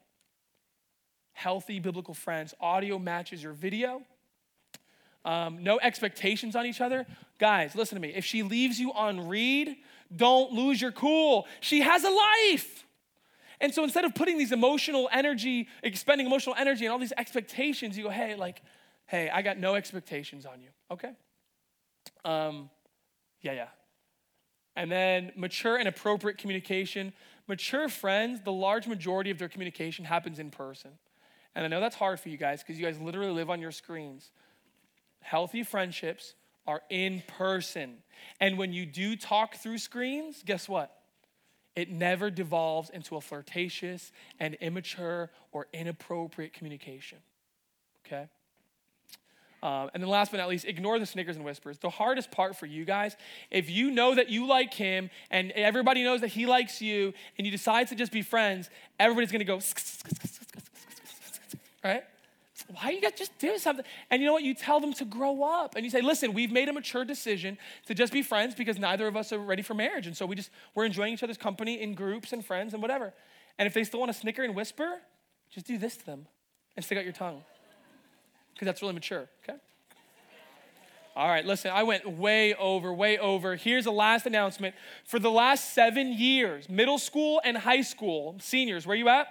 Healthy 1.33 1.79
biblical 1.79 2.13
friends. 2.13 2.53
Audio 2.59 2.97
matches 2.97 3.43
your 3.43 3.53
video. 3.53 4.01
Um, 5.25 5.63
no 5.63 5.79
expectations 5.79 6.55
on 6.55 6.65
each 6.65 6.81
other. 6.81 7.05
Guys, 7.37 7.75
listen 7.75 7.95
to 7.95 8.01
me. 8.01 8.13
If 8.15 8.25
she 8.25 8.43
leaves 8.43 8.79
you 8.79 8.93
on 8.93 9.27
read, 9.27 9.75
don't 10.15 10.53
lose 10.53 10.81
your 10.81 10.91
cool. 10.91 11.47
She 11.59 11.81
has 11.81 12.03
a 12.03 12.09
life. 12.09 12.85
And 13.59 13.73
so 13.73 13.83
instead 13.83 14.05
of 14.05 14.15
putting 14.15 14.37
these 14.37 14.51
emotional 14.51 15.09
energy, 15.11 15.67
expending 15.83 16.27
emotional 16.27 16.55
energy 16.57 16.85
and 16.85 16.93
all 16.93 16.99
these 16.99 17.13
expectations, 17.17 17.97
you 17.97 18.03
go, 18.03 18.09
hey, 18.09 18.35
like, 18.35 18.61
hey, 19.07 19.29
I 19.29 19.41
got 19.41 19.57
no 19.57 19.75
expectations 19.75 20.45
on 20.45 20.61
you. 20.61 20.69
Okay? 20.91 21.11
Um, 22.23 22.69
yeah, 23.41 23.53
yeah. 23.53 23.67
And 24.75 24.91
then 24.91 25.31
mature 25.35 25.77
and 25.77 25.87
appropriate 25.87 26.37
communication. 26.37 27.13
Mature 27.47 27.89
friends, 27.89 28.41
the 28.41 28.51
large 28.51 28.87
majority 28.87 29.31
of 29.31 29.39
their 29.39 29.49
communication 29.49 30.05
happens 30.05 30.37
in 30.39 30.51
person. 30.51 30.91
And 31.55 31.65
I 31.65 31.67
know 31.67 31.79
that's 31.79 31.95
hard 31.95 32.19
for 32.19 32.29
you 32.29 32.37
guys 32.37 32.61
because 32.61 32.77
you 32.79 32.85
guys 32.85 32.99
literally 32.99 33.31
live 33.31 33.49
on 33.49 33.59
your 33.59 33.71
screens. 33.71 34.29
Healthy 35.21 35.63
friendships 35.63 36.35
are 36.67 36.81
in 36.89 37.23
person. 37.27 37.97
And 38.39 38.57
when 38.57 38.73
you 38.73 38.85
do 38.85 39.15
talk 39.15 39.55
through 39.55 39.79
screens, 39.79 40.43
guess 40.45 40.69
what? 40.69 40.93
It 41.75 41.91
never 41.91 42.29
devolves 42.29 42.89
into 42.89 43.15
a 43.15 43.21
flirtatious 43.21 44.11
and 44.39 44.55
immature 44.55 45.31
or 45.51 45.67
inappropriate 45.73 46.53
communication. 46.53 47.19
Okay? 48.05 48.27
Um, 49.63 49.89
and 49.93 50.03
then 50.03 50.09
last 50.09 50.31
but 50.31 50.37
not 50.37 50.49
least, 50.49 50.65
ignore 50.65 50.99
the 50.99 51.05
snickers 51.05 51.35
and 51.35 51.43
whispers. 51.43 51.79
The 51.79 51.89
hardest 51.89 52.29
part 52.29 52.55
for 52.55 52.67
you 52.67 52.85
guys, 52.85 53.15
if 53.49 53.69
you 53.69 53.89
know 53.89 54.13
that 54.15 54.29
you 54.29 54.47
like 54.47 54.73
him 54.73 55.09
and 55.31 55.51
everybody 55.51 56.03
knows 56.03 56.21
that 56.21 56.27
he 56.27 56.45
likes 56.45 56.81
you 56.81 57.13
and 57.37 57.45
you 57.45 57.51
decide 57.51 57.87
to 57.87 57.95
just 57.95 58.11
be 58.11 58.21
friends, 58.21 58.69
everybody's 58.99 59.31
gonna 59.31 59.43
go, 59.43 59.59
right? 61.83 62.03
Why 62.69 62.89
you 62.91 63.01
guys 63.01 63.13
just 63.15 63.37
do 63.39 63.57
something? 63.57 63.85
And 64.11 64.21
you 64.21 64.27
know 64.27 64.33
what? 64.33 64.43
You 64.43 64.53
tell 64.53 64.79
them 64.79 64.93
to 64.93 65.05
grow 65.05 65.43
up 65.43 65.75
and 65.75 65.85
you 65.85 65.89
say, 65.89 66.01
listen, 66.01 66.33
we've 66.33 66.51
made 66.51 66.67
a 66.67 66.73
mature 66.73 67.05
decision 67.05 67.57
to 67.85 67.93
just 67.93 68.11
be 68.11 68.21
friends 68.21 68.55
because 68.55 68.77
neither 68.77 69.07
of 69.07 69.15
us 69.15 69.31
are 69.31 69.39
ready 69.39 69.61
for 69.61 69.73
marriage. 69.73 70.05
And 70.05 70.17
so 70.17 70.25
we 70.25 70.35
just, 70.35 70.49
we're 70.75 70.85
enjoying 70.85 71.13
each 71.13 71.23
other's 71.23 71.37
company 71.37 71.81
in 71.81 71.93
groups 71.93 72.33
and 72.33 72.45
friends 72.45 72.73
and 72.73 72.81
whatever. 72.81 73.13
And 73.57 73.67
if 73.67 73.73
they 73.73 73.83
still 73.85 74.01
want 74.01 74.11
to 74.11 74.17
snicker 74.17 74.43
and 74.43 74.53
whisper, 74.53 74.99
just 75.49 75.65
do 75.65 75.77
this 75.77 75.95
to 75.97 76.05
them 76.05 76.27
and 76.75 76.83
stick 76.83 76.97
out 76.97 77.05
your 77.05 77.13
tongue 77.13 77.41
because 78.57 78.65
that's 78.65 78.81
really 78.81 78.95
mature, 78.95 79.29
okay? 79.43 79.59
All 81.15 81.27
right, 81.27 81.45
listen, 81.45 81.71
I 81.71 81.83
went 81.83 82.09
way 82.09 82.55
over, 82.55 82.91
way 82.91 83.19
over. 83.19 83.55
Here's 83.55 83.85
a 83.85 83.91
last 83.91 84.25
announcement. 84.25 84.73
For 85.05 85.19
the 85.19 85.29
last 85.29 85.73
seven 85.73 86.11
years, 86.13 86.67
middle 86.67 86.97
school 86.97 87.39
and 87.43 87.55
high 87.55 87.81
school, 87.81 88.35
seniors, 88.39 88.87
where 88.87 88.95
you 88.95 89.09
at? 89.09 89.27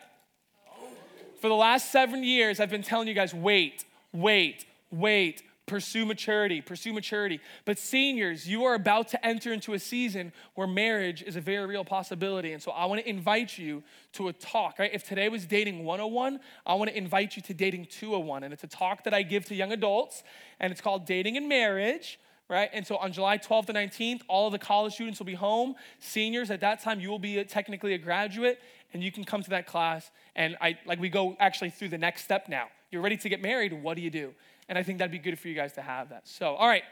For 1.41 1.49
the 1.49 1.55
last 1.55 1.91
seven 1.91 2.23
years, 2.23 2.61
I've 2.61 2.71
been 2.71 2.83
telling 2.83 3.09
you 3.09 3.15
guys 3.15 3.35
wait, 3.35 3.85
wait, 4.13 4.65
wait, 4.91 5.43
Pursue 5.67 6.07
maturity, 6.07 6.61
pursue 6.61 6.93
maturity. 6.93 7.41
But 7.65 7.79
seniors, 7.79 8.49
you 8.49 8.65
are 8.65 8.75
about 8.75 9.09
to 9.09 9.27
enter 9.27 9.53
into 9.53 9.75
a 9.75 9.81
season 9.81 10.33
where 10.55 10.69
marriage 10.69 11.23
is 11.23 11.35
a 11.35 11.41
very 11.41 11.67
real 11.67 11.85
possibility. 11.85 12.53
And 12.53 12.63
so 12.63 12.71
I 12.71 12.85
want 12.85 13.03
to 13.03 13.09
invite 13.09 13.59
you 13.59 13.83
to 14.13 14.29
a 14.29 14.33
talk, 14.33 14.79
right? 14.79 14.91
If 14.93 15.03
today 15.03 15.29
was 15.29 15.45
dating 15.45 15.85
101, 15.85 16.39
I 16.65 16.75
want 16.75 16.91
to 16.91 16.97
invite 16.97 17.35
you 17.35 17.43
to 17.43 17.55
dating 17.55 17.87
201. 17.87 18.45
And 18.45 18.53
it's 18.53 18.63
a 18.63 18.69
talk 18.69 19.03
that 19.05 19.13
I 19.13 19.23
give 19.23 19.45
to 19.47 19.57
young 19.57 19.73
adults, 19.73 20.23
and 20.61 20.71
it's 20.71 20.81
called 20.81 21.05
Dating 21.05 21.37
and 21.37 21.49
Marriage 21.49 22.19
right? 22.49 22.71
And 22.73 22.87
so 22.87 22.97
on 22.97 23.13
July 23.13 23.39
12th 23.39 23.69
and 23.71 23.77
19th, 23.77 24.23
all 24.29 24.47
of 24.47 24.53
the 24.53 24.59
college 24.59 24.95
students 24.95 25.19
will 25.19 25.27
be 25.27 25.35
home. 25.35 25.75
Seniors, 25.99 26.51
at 26.51 26.61
that 26.61 26.81
time, 26.81 27.01
you 27.01 27.11
will 27.11 27.19
be 27.19 27.43
technically 27.45 27.95
a 27.95 27.99
graduate, 27.99 28.61
and 28.93 29.03
you 29.03 29.11
can 29.11 29.25
come 29.25 29.43
to 29.43 29.51
that 29.51 29.67
class. 29.67 30.11
And 30.35 30.57
I 30.61 30.79
like 30.87 31.01
we 31.01 31.09
go 31.09 31.37
actually 31.41 31.71
through 31.71 31.89
the 31.89 31.99
next 31.99 32.23
step 32.23 32.49
now. 32.49 32.67
You're 32.91 33.03
ready 33.03 33.17
to 33.17 33.29
get 33.29 33.43
married. 33.43 33.73
What 33.73 33.97
do 33.97 34.03
you 34.03 34.11
do? 34.11 34.33
And 34.69 34.77
I 34.77 34.83
think 34.83 34.99
that'd 34.99 35.13
be 35.13 35.19
good 35.19 35.39
for 35.39 35.49
you 35.49 35.55
guys 35.55 35.73
to 35.75 35.83
have 35.83 36.09
that. 36.11 36.27
So, 36.27 36.55
all 36.55 36.67
right, 36.67 36.83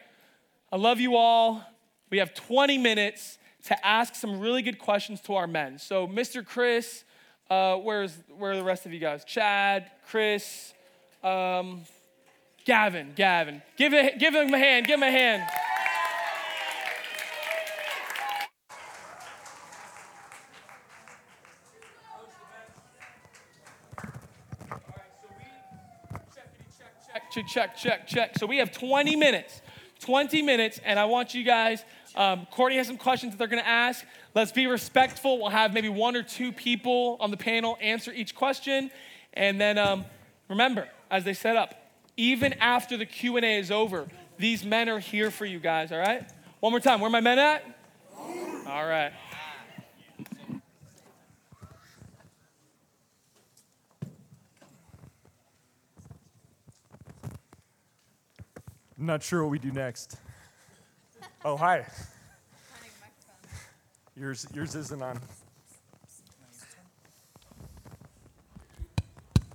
I 0.70 0.76
love 0.76 1.00
you 1.00 1.16
all. 1.16 1.62
We 2.10 2.18
have 2.18 2.34
20 2.34 2.78
minutes 2.78 3.38
to 3.64 3.86
ask 3.86 4.14
some 4.14 4.40
really 4.40 4.62
good 4.62 4.78
questions 4.78 5.20
to 5.22 5.34
our 5.34 5.46
men. 5.46 5.78
So, 5.78 6.06
Mr. 6.06 6.44
Chris, 6.44 7.04
uh, 7.50 7.76
where's 7.76 8.16
where 8.36 8.52
are 8.52 8.56
the 8.56 8.64
rest 8.64 8.86
of 8.86 8.92
you 8.92 9.00
guys? 9.00 9.24
Chad, 9.24 9.90
Chris, 10.06 10.74
um, 11.22 11.82
Gavin, 12.64 13.12
Gavin. 13.14 13.62
Give, 13.76 13.92
it, 13.92 14.18
give 14.18 14.34
him 14.34 14.52
a 14.52 14.58
hand, 14.58 14.86
give 14.86 14.98
him 14.98 15.02
a 15.02 15.10
hand. 15.10 15.42
Check, 27.34 27.48
check, 27.48 27.76
check, 27.76 28.06
check. 28.06 28.38
So 28.38 28.46
we 28.46 28.58
have 28.58 28.70
20 28.70 29.16
minutes. 29.16 29.60
20 29.98 30.42
minutes, 30.42 30.78
and 30.84 31.00
I 31.00 31.06
want 31.06 31.34
you 31.34 31.42
guys, 31.42 31.84
um, 32.14 32.46
Courtney 32.52 32.76
has 32.76 32.86
some 32.86 32.96
questions 32.96 33.32
that 33.32 33.38
they're 33.38 33.48
gonna 33.48 33.62
ask. 33.62 34.04
Let's 34.34 34.52
be 34.52 34.68
respectful. 34.68 35.38
We'll 35.38 35.48
have 35.48 35.72
maybe 35.72 35.88
one 35.88 36.14
or 36.14 36.22
two 36.22 36.52
people 36.52 37.16
on 37.18 37.32
the 37.32 37.36
panel 37.36 37.76
answer 37.80 38.12
each 38.12 38.36
question. 38.36 38.90
And 39.32 39.60
then 39.60 39.78
um, 39.78 40.04
remember, 40.48 40.88
as 41.10 41.24
they 41.24 41.34
set 41.34 41.56
up, 41.56 41.74
even 42.16 42.52
after 42.54 42.96
the 42.96 43.06
Q&A 43.06 43.58
is 43.58 43.72
over, 43.72 44.06
these 44.38 44.64
men 44.64 44.88
are 44.88 45.00
here 45.00 45.32
for 45.32 45.44
you 45.44 45.58
guys, 45.58 45.90
all 45.90 45.98
right? 45.98 46.30
One 46.60 46.72
more 46.72 46.80
time, 46.80 47.00
where 47.00 47.08
are 47.08 47.10
my 47.10 47.20
men 47.20 47.40
at? 47.40 47.64
All 48.16 48.86
right. 48.86 49.12
I'm 59.04 59.08
not 59.08 59.22
sure 59.22 59.42
what 59.42 59.50
we 59.50 59.58
do 59.58 59.70
next. 59.70 60.16
Oh, 61.44 61.58
hi. 61.58 61.84
Yours, 64.16 64.46
yours 64.54 64.74
isn't 64.74 65.02
on. 65.02 65.20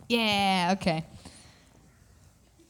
Yeah, 0.08 0.76
okay. 0.78 1.04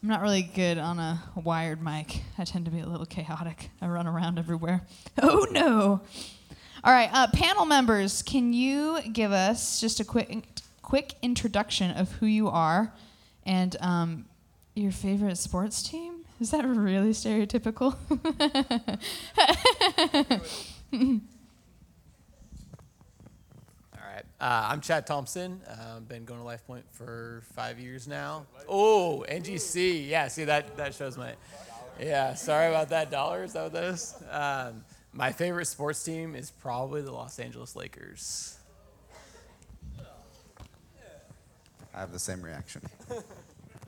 I'm 0.01 0.07
not 0.07 0.21
really 0.21 0.41
good 0.41 0.77
on 0.77 0.99
a 0.99 1.21
wired 1.35 1.83
mic. 1.83 2.21
I 2.37 2.45
tend 2.45 2.63
to 2.63 2.71
be 2.71 2.79
a 2.79 2.87
little 2.87 3.05
chaotic. 3.05 3.71
I 3.81 3.87
run 3.89 4.07
around 4.07 4.39
everywhere. 4.39 4.81
Oh 5.21 5.47
no. 5.51 5.99
All 6.85 6.93
right, 6.93 7.09
uh, 7.11 7.27
panel 7.33 7.65
members, 7.65 8.21
can 8.21 8.53
you 8.53 9.01
give 9.11 9.33
us 9.33 9.81
just 9.81 9.99
a 9.99 10.05
quick 10.05 10.45
quick 10.81 11.15
introduction 11.21 11.91
of 11.91 12.09
who 12.13 12.25
you 12.25 12.47
are 12.47 12.93
and 13.45 13.75
um, 13.81 14.27
your 14.75 14.93
favorite 14.93 15.37
sports 15.37 15.83
team? 15.83 16.08
Is 16.39 16.51
that 16.51 16.65
really 16.65 17.11
stereotypical? 17.11 17.95
All 23.93 24.01
right. 24.01 24.23
Uh, 24.39 24.67
I'm 24.69 24.79
Chad 24.79 25.05
Thompson. 25.05 25.59
Uh, 25.67 25.99
been 25.99 26.23
going 26.23 26.39
to 26.39 26.45
Life 26.45 26.65
Point 26.65 26.85
for 26.91 27.43
five 27.55 27.77
years 27.77 28.07
now. 28.07 28.45
Oh, 28.69 29.25
NGC. 29.27 30.07
Yeah, 30.07 30.29
see, 30.29 30.45
that, 30.45 30.77
that 30.77 30.95
shows 30.95 31.17
my. 31.17 31.33
Yeah, 31.99 32.35
sorry 32.35 32.69
about 32.69 32.87
that. 32.89 33.11
Dollar, 33.11 33.43
is 33.43 33.51
that 33.53 33.63
what 33.63 33.73
that 33.73 33.83
is? 33.83 34.15
Um, 34.31 34.85
my 35.11 35.33
favorite 35.33 35.65
sports 35.65 36.01
team 36.01 36.35
is 36.35 36.51
probably 36.51 37.01
the 37.01 37.11
Los 37.11 37.37
Angeles 37.39 37.75
Lakers. 37.75 38.57
I 41.93 41.99
have 41.99 42.13
the 42.13 42.19
same 42.19 42.41
reaction. 42.41 42.81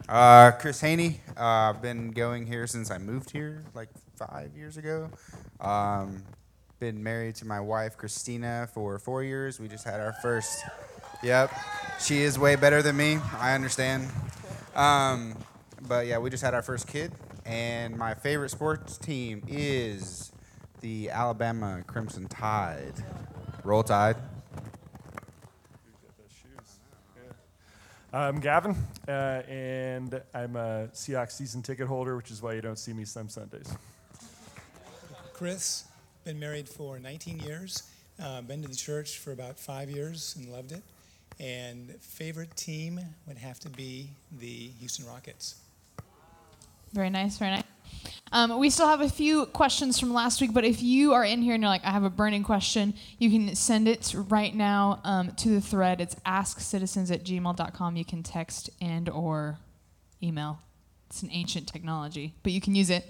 Uh, 0.10 0.52
Chris 0.52 0.82
Haney. 0.82 1.22
Uh, 1.38 1.72
I've 1.74 1.82
been 1.82 2.12
going 2.12 2.46
here 2.46 2.68
since 2.68 2.92
I 2.92 2.98
moved 2.98 3.32
here, 3.32 3.64
like 3.74 3.90
five 4.16 4.56
years 4.56 4.78
ago. 4.78 5.10
Um, 5.60 6.24
been 6.80 7.02
married 7.02 7.36
to 7.36 7.46
my 7.46 7.60
wife 7.60 7.98
Christina 7.98 8.68
for 8.74 8.98
four 9.00 9.24
years. 9.24 9.60
We 9.60 9.68
just 9.68 9.86
had 9.86 10.00
our 10.00 10.14
first. 10.22 10.64
Yep, 11.24 11.52
she 12.00 12.22
is 12.22 12.40
way 12.40 12.56
better 12.56 12.82
than 12.82 12.98
me. 12.98 13.20
I 13.38 13.54
understand. 13.54 14.10
Um, 14.76 15.38
but 15.88 16.08
yeah, 16.08 16.18
we 16.18 16.30
just 16.30 16.44
had 16.44 16.54
our 16.54 16.64
first 16.64 16.88
kid, 16.88 17.12
and 17.46 17.96
my 17.96 18.14
favorite 18.16 18.50
sports 18.50 18.98
team 18.98 19.44
is 19.48 20.32
the 20.82 21.10
Alabama 21.12 21.84
Crimson 21.86 22.28
Tide. 22.28 22.94
Roll 23.64 23.84
Tide. 23.84 24.18
I'm 28.14 28.42
Gavin, 28.42 28.76
uh, 29.08 29.12
and 29.48 30.22
I'm 30.34 30.58
a 30.58 30.90
Seahawks 30.94 31.32
season 31.32 31.62
ticket 31.62 31.88
holder, 31.88 32.18
which 32.18 32.30
is 32.30 32.42
why 32.42 32.54
you 32.54 32.62
don't 32.62 32.78
see 32.78 32.92
me 32.92 33.06
some 33.06 33.30
Sundays. 33.30 33.74
Chris, 35.32 35.86
been 36.26 36.38
married 36.38 36.68
for 36.68 37.00
19 37.00 37.40
years, 37.40 37.84
uh, 38.22 38.42
been 38.42 38.62
to 38.64 38.68
the 38.68 38.76
church 38.76 39.20
for 39.20 39.32
about 39.32 39.58
five 39.58 39.90
years 39.90 40.36
and 40.38 40.52
loved 40.52 40.74
it. 40.74 40.84
And 41.40 41.96
favorite 42.02 42.54
team 42.58 43.00
would 43.28 43.38
have 43.38 43.62
to 43.62 43.70
be 43.70 44.10
the 44.40 44.72
Houston 44.80 45.08
Rockets. 45.08 45.56
Very 46.92 47.10
nice, 47.10 47.38
very 47.38 47.52
nice. 47.52 47.64
Um, 48.32 48.60
we 48.60 48.70
still 48.70 48.88
have 48.88 49.02
a 49.02 49.10
few 49.10 49.46
questions 49.48 50.00
from 50.00 50.14
last 50.14 50.40
week, 50.40 50.54
but 50.54 50.64
if 50.64 50.82
you 50.82 51.14
are 51.14 51.24
in 51.24 51.42
here 51.42 51.54
and 51.54 51.62
you're 51.62 51.70
like, 51.70 51.84
I 51.84 51.92
have 51.92 52.04
a 52.04 52.10
burning 52.10 52.44
question, 52.44 52.94
you 53.18 53.30
can 53.30 53.56
send 53.56 53.88
it 53.88 54.14
right 54.30 54.56
now 54.56 55.02
um, 55.04 55.32
to 55.38 55.50
the 55.50 55.62
thread. 55.62 56.00
It's 56.00 56.16
askcitizens 56.26 57.12
at 57.12 57.26
gmail.com. 57.26 57.96
You 57.98 58.06
can 58.06 58.24
text 58.24 58.70
and 58.80 59.10
or 59.10 59.58
email. 60.24 60.60
It's 61.10 61.24
an 61.24 61.30
ancient 61.32 61.68
technology, 61.68 62.34
but 62.42 62.54
you 62.54 62.62
can 62.62 62.74
use 62.74 62.90
it. 62.90 63.06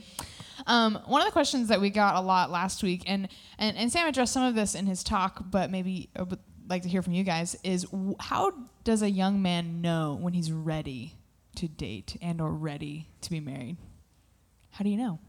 Um, 0.65 0.99
one 1.05 1.21
of 1.21 1.27
the 1.27 1.31
questions 1.31 1.67
that 1.67 1.79
we 1.79 1.91
got 1.91 2.15
a 2.15 2.21
lot 2.21 2.49
last 2.49 2.81
week, 2.81 3.03
and, 3.05 3.27
and, 3.59 3.77
and 3.77 3.91
Sam 3.91 4.07
addressed 4.07 4.33
some 4.33 4.43
of 4.43 4.55
this 4.55 4.73
in 4.73 4.87
his 4.87 5.03
talk, 5.03 5.43
but 5.51 5.69
maybe 5.69 6.09
I 6.15 6.23
would 6.23 6.39
like 6.67 6.81
to 6.83 6.89
hear 6.89 7.03
from 7.03 7.13
you 7.13 7.23
guys, 7.23 7.55
is 7.63 7.83
w- 7.83 8.15
how 8.19 8.53
does 8.83 9.03
a 9.03 9.09
young 9.09 9.41
man 9.41 9.81
know 9.81 10.17
when 10.19 10.33
he's 10.33 10.51
ready 10.51 11.15
to 11.57 11.67
date 11.67 12.17
and 12.21 12.41
or 12.41 12.51
ready 12.51 13.09
to 13.21 13.29
be 13.29 13.39
married? 13.39 13.77
How 14.71 14.83
do 14.83 14.89
you 14.89 14.97
know? 14.97 15.19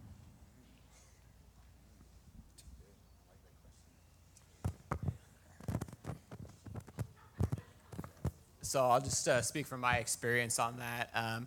So 8.62 8.82
I'll 8.82 9.00
just 9.00 9.28
uh, 9.28 9.42
speak 9.42 9.66
from 9.66 9.80
my 9.80 9.96
experience 9.96 10.58
on 10.58 10.78
that. 10.78 11.10
Um, 11.14 11.46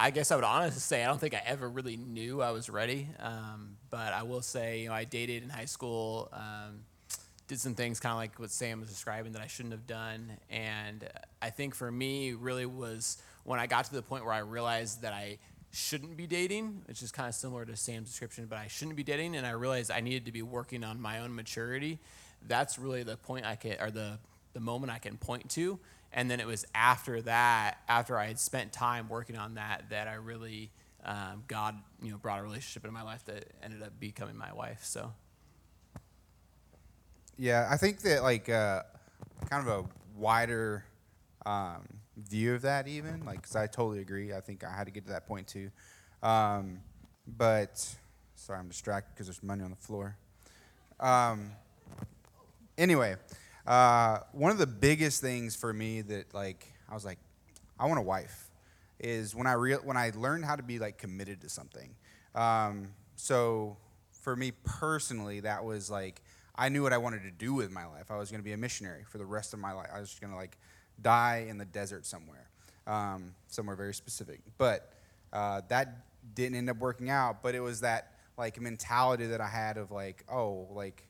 I 0.00 0.10
guess 0.10 0.32
I 0.32 0.36
would 0.36 0.44
honestly 0.44 0.80
say 0.80 1.04
I 1.04 1.06
don't 1.06 1.20
think 1.20 1.34
I 1.34 1.42
ever 1.44 1.68
really 1.68 1.96
knew 1.96 2.40
I 2.40 2.52
was 2.52 2.70
ready. 2.70 3.08
Um, 3.20 3.76
but 3.90 4.12
I 4.12 4.22
will 4.22 4.40
say, 4.40 4.80
you 4.80 4.88
know, 4.88 4.94
I 4.94 5.04
dated 5.04 5.42
in 5.42 5.50
high 5.50 5.66
school, 5.66 6.30
um, 6.32 6.80
did 7.48 7.60
some 7.60 7.74
things 7.74 8.00
kind 8.00 8.12
of 8.12 8.16
like 8.16 8.38
what 8.38 8.50
Sam 8.50 8.80
was 8.80 8.88
describing 8.88 9.32
that 9.32 9.42
I 9.42 9.46
shouldn't 9.46 9.72
have 9.72 9.86
done. 9.86 10.38
And 10.48 11.06
I 11.42 11.50
think 11.50 11.74
for 11.74 11.90
me, 11.90 12.32
really 12.32 12.66
was 12.66 13.18
when 13.42 13.60
I 13.60 13.66
got 13.66 13.84
to 13.86 13.92
the 13.92 14.02
point 14.02 14.24
where 14.24 14.32
I 14.32 14.38
realized 14.38 15.02
that 15.02 15.12
I 15.12 15.38
shouldn't 15.74 16.16
be 16.16 16.26
dating, 16.26 16.82
which 16.86 17.02
is 17.02 17.10
kind 17.10 17.28
of 17.28 17.34
similar 17.34 17.64
to 17.64 17.76
Sam's 17.76 18.08
description, 18.08 18.46
but 18.46 18.58
I 18.58 18.68
shouldn't 18.68 18.96
be 18.96 19.04
dating, 19.04 19.36
and 19.36 19.46
I 19.46 19.50
realized 19.50 19.90
I 19.90 20.00
needed 20.00 20.26
to 20.26 20.32
be 20.32 20.42
working 20.42 20.84
on 20.84 21.00
my 21.00 21.20
own 21.20 21.34
maturity. 21.34 21.98
That's 22.46 22.78
really 22.78 23.02
the 23.02 23.16
point 23.16 23.46
I 23.46 23.56
can, 23.56 23.76
or 23.80 23.90
the 23.90 24.18
the 24.52 24.60
moment 24.60 24.92
I 24.92 24.98
can 24.98 25.16
point 25.16 25.50
to. 25.50 25.78
And 26.12 26.30
then 26.30 26.38
it 26.38 26.46
was 26.46 26.64
after 26.74 27.20
that, 27.22 27.78
after 27.88 28.16
I 28.16 28.26
had 28.26 28.38
spent 28.38 28.72
time 28.72 29.08
working 29.08 29.36
on 29.36 29.54
that, 29.54 29.86
that 29.90 30.06
I 30.06 30.14
really 30.14 30.70
um, 31.04 31.44
God, 31.48 31.76
you 32.02 32.10
know, 32.10 32.16
brought 32.16 32.40
a 32.40 32.42
relationship 32.42 32.84
into 32.84 32.94
my 32.94 33.02
life 33.02 33.24
that 33.26 33.44
ended 33.62 33.82
up 33.82 33.98
becoming 34.00 34.36
my 34.36 34.52
wife. 34.52 34.80
So. 34.84 35.12
Yeah, 37.36 37.68
I 37.70 37.76
think 37.76 38.00
that 38.02 38.22
like 38.22 38.48
uh, 38.48 38.82
kind 39.50 39.68
of 39.68 39.84
a 39.84 39.88
wider 40.16 40.84
um, 41.44 41.82
view 42.16 42.54
of 42.54 42.62
that, 42.62 42.86
even 42.88 43.24
like, 43.24 43.42
because 43.42 43.56
I 43.56 43.66
totally 43.66 44.00
agree. 44.00 44.32
I 44.32 44.40
think 44.40 44.64
I 44.64 44.70
had 44.70 44.84
to 44.84 44.92
get 44.92 45.04
to 45.06 45.12
that 45.12 45.26
point 45.26 45.46
too. 45.46 45.70
Um, 46.22 46.80
but 47.26 47.86
sorry, 48.34 48.58
I'm 48.58 48.68
distracted 48.68 49.14
because 49.14 49.26
there's 49.26 49.42
money 49.42 49.62
on 49.62 49.70
the 49.70 49.76
floor. 49.76 50.16
Um, 51.00 51.52
anyway, 52.78 53.16
uh, 53.66 54.18
one 54.32 54.50
of 54.50 54.58
the 54.58 54.66
biggest 54.66 55.20
things 55.20 55.56
for 55.56 55.72
me 55.72 56.02
that 56.02 56.34
like 56.34 56.72
I 56.88 56.94
was 56.94 57.04
like, 57.04 57.18
I 57.78 57.86
want 57.86 57.98
a 57.98 58.02
wife, 58.02 58.50
is 59.00 59.34
when 59.34 59.46
I 59.46 59.52
real 59.52 59.78
when 59.78 59.96
I 59.96 60.12
learned 60.14 60.44
how 60.44 60.56
to 60.56 60.62
be 60.62 60.78
like 60.78 60.98
committed 60.98 61.40
to 61.42 61.48
something. 61.48 61.94
Um, 62.34 62.88
so 63.16 63.76
for 64.22 64.36
me 64.36 64.52
personally, 64.64 65.40
that 65.40 65.64
was 65.64 65.90
like 65.90 66.22
I 66.56 66.68
knew 66.68 66.82
what 66.82 66.92
I 66.92 66.98
wanted 66.98 67.22
to 67.24 67.30
do 67.30 67.52
with 67.54 67.70
my 67.70 67.86
life. 67.86 68.10
I 68.10 68.16
was 68.16 68.30
going 68.30 68.40
to 68.40 68.44
be 68.44 68.52
a 68.52 68.56
missionary 68.56 69.04
for 69.08 69.18
the 69.18 69.26
rest 69.26 69.52
of 69.54 69.58
my 69.58 69.72
life. 69.72 69.88
I 69.92 70.00
was 70.00 70.10
just 70.10 70.20
going 70.20 70.32
to 70.32 70.36
like 70.36 70.56
die 71.00 71.46
in 71.48 71.58
the 71.58 71.64
desert 71.64 72.06
somewhere, 72.06 72.48
um, 72.86 73.34
somewhere 73.48 73.76
very 73.76 73.94
specific. 73.94 74.40
But 74.58 74.92
uh, 75.32 75.62
that 75.68 76.06
didn't 76.34 76.56
end 76.56 76.70
up 76.70 76.78
working 76.78 77.10
out. 77.10 77.42
But 77.42 77.54
it 77.54 77.60
was 77.60 77.80
that 77.80 78.12
like 78.36 78.60
mentality 78.60 79.26
that 79.26 79.40
I 79.40 79.48
had 79.48 79.76
of 79.76 79.90
like, 79.90 80.24
oh, 80.30 80.68
like 80.70 81.06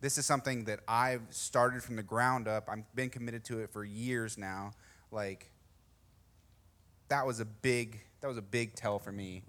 this 0.00 0.18
is 0.18 0.26
something 0.26 0.64
that 0.64 0.80
I've 0.88 1.22
started 1.30 1.82
from 1.82 1.96
the 1.96 2.02
ground 2.02 2.48
up. 2.48 2.68
I've 2.68 2.94
been 2.94 3.10
committed 3.10 3.44
to 3.46 3.60
it 3.60 3.70
for 3.70 3.84
years 3.84 4.36
now. 4.36 4.72
Like 5.10 5.50
that 7.08 7.26
was 7.26 7.40
a 7.40 7.44
big 7.44 8.00
that 8.20 8.28
was 8.28 8.36
a 8.36 8.42
big 8.42 8.74
tell 8.74 8.98
for 8.98 9.12
me 9.12 9.42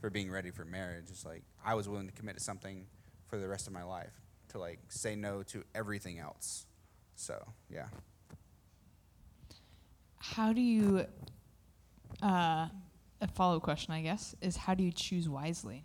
for 0.00 0.10
being 0.10 0.30
ready 0.30 0.50
for 0.50 0.64
marriage. 0.64 1.06
It's 1.10 1.24
like 1.24 1.42
I 1.64 1.74
was 1.74 1.88
willing 1.88 2.06
to 2.06 2.12
commit 2.12 2.36
to 2.36 2.42
something 2.42 2.86
for 3.28 3.38
the 3.38 3.46
rest 3.46 3.66
of 3.66 3.72
my 3.72 3.82
life 3.82 4.12
to 4.48 4.58
like 4.58 4.78
say 4.88 5.14
no 5.14 5.42
to 5.44 5.64
everything 5.74 6.18
else. 6.18 6.66
So 7.14 7.46
yeah. 7.72 7.86
How 10.20 10.52
do 10.52 10.60
you, 10.60 11.06
uh, 12.22 12.66
a 13.20 13.28
follow 13.34 13.56
up 13.56 13.62
question, 13.62 13.92
I 13.94 14.02
guess, 14.02 14.34
is 14.40 14.56
how 14.56 14.74
do 14.74 14.82
you 14.84 14.92
choose 14.92 15.28
wisely? 15.28 15.84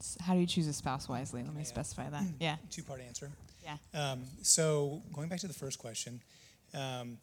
S- 0.00 0.16
How 0.20 0.34
do 0.34 0.40
you 0.40 0.46
choose 0.46 0.66
a 0.66 0.72
spouse 0.74 1.08
wisely? 1.08 1.42
Let 1.42 1.54
me 1.54 1.64
specify 1.64 2.10
that. 2.10 2.22
Yeah. 2.38 2.56
Two 2.70 2.82
part 2.82 3.00
answer. 3.00 3.30
Yeah. 3.64 3.76
Um, 3.94 4.22
so 4.42 5.00
going 5.12 5.28
back 5.28 5.40
to 5.40 5.48
the 5.48 5.54
first 5.54 5.78
question, 5.78 6.20
um, 6.74 7.16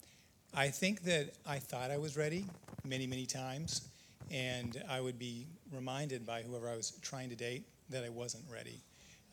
I 0.52 0.68
think 0.68 1.02
that 1.04 1.34
I 1.46 1.58
thought 1.58 1.90
I 1.90 1.98
was 1.98 2.16
ready 2.16 2.46
many, 2.84 3.06
many 3.06 3.26
times, 3.26 3.88
and 4.30 4.82
I 4.88 5.00
would 5.00 5.18
be 5.18 5.46
reminded 5.72 6.26
by 6.26 6.42
whoever 6.42 6.68
I 6.68 6.76
was 6.76 6.92
trying 7.02 7.28
to 7.30 7.36
date 7.36 7.64
that 7.90 8.04
I 8.04 8.08
wasn't 8.08 8.44
ready. 8.52 8.80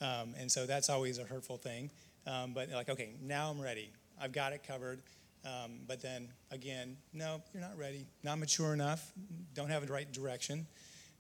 Um, 0.02 0.34
and 0.38 0.52
so 0.52 0.66
that's 0.66 0.90
always 0.90 1.18
a 1.18 1.24
hurtful 1.24 1.58
thing. 1.58 1.90
Um, 2.28 2.54
but 2.54 2.70
like, 2.70 2.90
okay, 2.90 3.10
now 3.24 3.50
I'm 3.50 3.60
ready. 3.60 3.90
I've 4.22 4.32
got 4.32 4.54
it 4.54 4.64
covered. 4.66 5.02
Um, 5.44 5.80
but 5.88 6.02
then 6.02 6.30
again, 6.52 6.98
no, 7.14 7.42
you're 7.54 7.62
not 7.62 7.78
ready. 7.78 8.06
Not 8.24 8.38
mature 8.38 8.74
enough. 8.74 9.12
Don't 9.56 9.70
have 9.70 9.86
the 9.86 9.92
right 9.92 10.12
direction. 10.12 10.68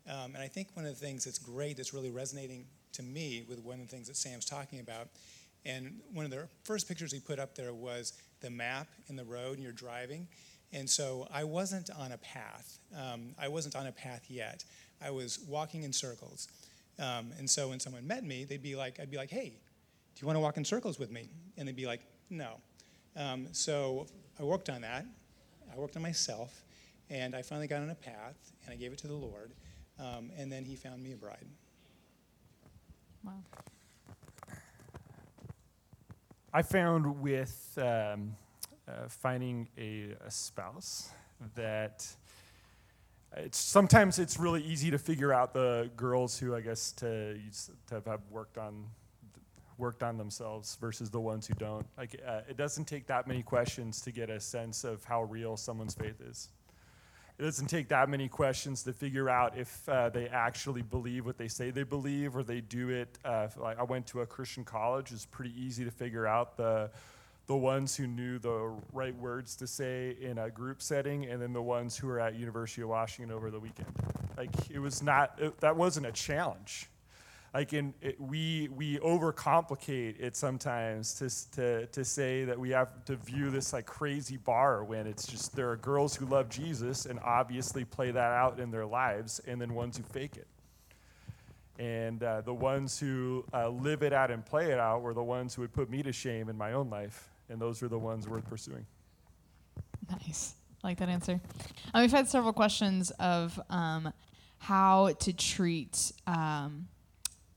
Um, 0.07 0.35
and 0.35 0.37
I 0.37 0.47
think 0.47 0.69
one 0.73 0.85
of 0.85 0.97
the 0.97 1.05
things 1.05 1.25
that's 1.25 1.39
great 1.39 1.77
that's 1.77 1.93
really 1.93 2.11
resonating 2.11 2.65
to 2.93 3.03
me 3.03 3.45
with 3.47 3.59
one 3.59 3.79
of 3.79 3.87
the 3.89 3.95
things 3.95 4.07
that 4.07 4.17
Sam's 4.17 4.45
talking 4.45 4.79
about, 4.79 5.07
and 5.65 5.99
one 6.13 6.25
of 6.25 6.31
the 6.31 6.47
first 6.63 6.87
pictures 6.87 7.11
he 7.11 7.19
put 7.19 7.39
up 7.39 7.55
there 7.55 7.73
was 7.73 8.13
the 8.41 8.49
map 8.49 8.87
and 9.07 9.17
the 9.17 9.23
road, 9.23 9.53
and 9.53 9.63
you're 9.63 9.71
driving. 9.71 10.27
And 10.73 10.89
so 10.89 11.27
I 11.31 11.43
wasn't 11.43 11.89
on 11.91 12.13
a 12.13 12.17
path. 12.17 12.79
Um, 12.97 13.35
I 13.39 13.47
wasn't 13.47 13.75
on 13.75 13.87
a 13.87 13.91
path 13.91 14.25
yet. 14.29 14.63
I 15.03 15.11
was 15.11 15.39
walking 15.47 15.83
in 15.83 15.93
circles. 15.93 16.47
Um, 16.99 17.31
and 17.37 17.49
so 17.49 17.69
when 17.69 17.79
someone 17.79 18.07
met 18.07 18.23
me, 18.23 18.43
they'd 18.43 18.63
be 18.63 18.75
like, 18.75 18.99
I'd 18.99 19.11
be 19.11 19.17
like, 19.17 19.29
hey, 19.29 19.49
do 19.49 20.21
you 20.21 20.27
want 20.27 20.35
to 20.35 20.41
walk 20.41 20.57
in 20.57 20.65
circles 20.65 20.97
with 20.97 21.11
me? 21.11 21.29
And 21.57 21.67
they'd 21.67 21.75
be 21.75 21.85
like, 21.85 22.01
no. 22.29 22.55
Um, 23.15 23.47
so 23.51 24.07
I 24.39 24.43
worked 24.43 24.69
on 24.69 24.81
that. 24.81 25.05
I 25.71 25.77
worked 25.77 25.95
on 25.95 26.01
myself. 26.01 26.63
And 27.09 27.35
I 27.35 27.41
finally 27.41 27.67
got 27.67 27.81
on 27.81 27.89
a 27.89 27.95
path, 27.95 28.53
and 28.63 28.73
I 28.73 28.77
gave 28.77 28.93
it 28.93 28.97
to 28.99 29.07
the 29.07 29.13
Lord. 29.13 29.51
Um, 29.99 30.31
and 30.37 30.49
then 30.49 30.63
he 30.63 30.77
found 30.77 31.03
me 31.03 31.11
a 31.11 31.17
bride. 31.17 31.45
Wow. 33.23 33.33
I 36.53 36.61
found 36.61 37.21
with 37.21 37.77
um, 37.77 38.35
uh, 38.87 39.09
finding 39.09 39.67
a, 39.77 40.15
a 40.25 40.31
spouse 40.31 41.09
that 41.55 42.07
it's 43.37 43.57
sometimes 43.57 44.19
it's 44.19 44.37
really 44.37 44.63
easy 44.63 44.91
to 44.91 44.97
figure 44.97 45.33
out 45.33 45.53
the 45.53 45.89
girls 45.95 46.37
who 46.37 46.55
I 46.55 46.61
guess 46.61 46.91
to 46.93 47.37
to 47.87 48.01
have 48.05 48.21
worked 48.29 48.57
on 48.57 48.85
worked 49.81 50.03
on 50.03 50.17
themselves 50.17 50.77
versus 50.79 51.09
the 51.09 51.19
ones 51.19 51.47
who 51.47 51.55
don't. 51.55 51.85
Like 51.97 52.21
uh, 52.25 52.41
it 52.47 52.55
doesn't 52.55 52.85
take 52.85 53.07
that 53.07 53.27
many 53.27 53.41
questions 53.41 53.99
to 54.01 54.11
get 54.11 54.29
a 54.29 54.39
sense 54.39 54.83
of 54.83 55.03
how 55.03 55.23
real 55.23 55.57
someone's 55.57 55.95
faith 55.95 56.21
is. 56.21 56.49
It 57.39 57.43
doesn't 57.43 57.67
take 57.67 57.87
that 57.87 58.07
many 58.07 58.27
questions 58.27 58.83
to 58.83 58.93
figure 58.93 59.27
out 59.27 59.57
if 59.57 59.89
uh, 59.89 60.09
they 60.09 60.27
actually 60.27 60.83
believe 60.83 61.25
what 61.25 61.39
they 61.39 61.47
say 61.47 61.71
they 61.71 61.83
believe 61.83 62.35
or 62.37 62.43
they 62.43 62.61
do 62.61 62.89
it. 62.89 63.17
Uh, 63.25 63.47
like 63.57 63.79
I 63.79 63.83
went 63.83 64.05
to 64.07 64.21
a 64.21 64.27
Christian 64.27 64.63
college; 64.63 65.11
it's 65.11 65.25
pretty 65.25 65.53
easy 65.59 65.83
to 65.83 65.91
figure 65.91 66.27
out 66.27 66.55
the 66.55 66.91
the 67.47 67.55
ones 67.55 67.97
who 67.97 68.05
knew 68.05 68.37
the 68.37 68.71
right 68.93 69.15
words 69.15 69.55
to 69.55 69.67
say 69.67 70.15
in 70.21 70.37
a 70.37 70.51
group 70.51 70.81
setting, 70.81 71.25
and 71.25 71.41
then 71.41 71.51
the 71.51 71.61
ones 71.61 71.97
who 71.97 72.07
were 72.07 72.19
at 72.19 72.35
University 72.35 72.83
of 72.83 72.89
Washington 72.89 73.35
over 73.35 73.49
the 73.49 73.59
weekend. 73.59 73.91
Like 74.37 74.51
it 74.69 74.79
was 74.79 75.01
not 75.01 75.33
it, 75.39 75.59
that 75.61 75.75
wasn't 75.75 76.05
a 76.05 76.11
challenge. 76.11 76.87
Like 77.53 77.73
in 77.73 77.93
it, 78.01 78.19
we 78.19 78.69
we 78.69 78.97
overcomplicate 78.99 80.21
it 80.21 80.37
sometimes 80.37 81.13
to, 81.15 81.51
to 81.55 81.85
to 81.87 82.05
say 82.05 82.45
that 82.45 82.57
we 82.57 82.69
have 82.69 83.03
to 83.05 83.17
view 83.17 83.49
this 83.49 83.73
like 83.73 83.85
crazy 83.85 84.37
bar 84.37 84.85
when 84.85 85.05
it's 85.05 85.27
just 85.27 85.53
there 85.53 85.69
are 85.69 85.75
girls 85.75 86.15
who 86.15 86.25
love 86.27 86.47
Jesus 86.47 87.05
and 87.05 87.19
obviously 87.19 87.83
play 87.83 88.11
that 88.11 88.31
out 88.31 88.59
in 88.59 88.71
their 88.71 88.85
lives, 88.85 89.41
and 89.45 89.59
then 89.59 89.73
ones 89.73 89.97
who 89.97 90.03
fake 90.03 90.37
it. 90.37 90.47
And 91.77 92.23
uh, 92.23 92.41
the 92.41 92.53
ones 92.53 92.99
who 92.99 93.43
uh, 93.53 93.67
live 93.67 94.03
it 94.03 94.13
out 94.13 94.31
and 94.31 94.45
play 94.45 94.71
it 94.71 94.79
out 94.79 95.01
were 95.01 95.13
the 95.13 95.23
ones 95.23 95.55
who 95.55 95.61
would 95.63 95.73
put 95.73 95.89
me 95.89 96.03
to 96.03 96.13
shame 96.13 96.47
in 96.47 96.57
my 96.57 96.71
own 96.71 96.89
life, 96.89 97.27
and 97.49 97.59
those 97.59 97.81
were 97.81 97.89
the 97.89 97.99
ones 97.99 98.29
worth 98.29 98.47
pursuing. 98.47 98.85
Nice. 100.09 100.53
I 100.83 100.87
like 100.87 100.99
that 100.99 101.09
answer. 101.09 101.41
Um, 101.93 102.01
we've 102.01 102.11
had 102.11 102.29
several 102.29 102.53
questions 102.53 103.11
of 103.19 103.59
um, 103.69 104.13
how 104.57 105.13
to 105.19 105.33
treat 105.33 106.11
um, 106.27 106.87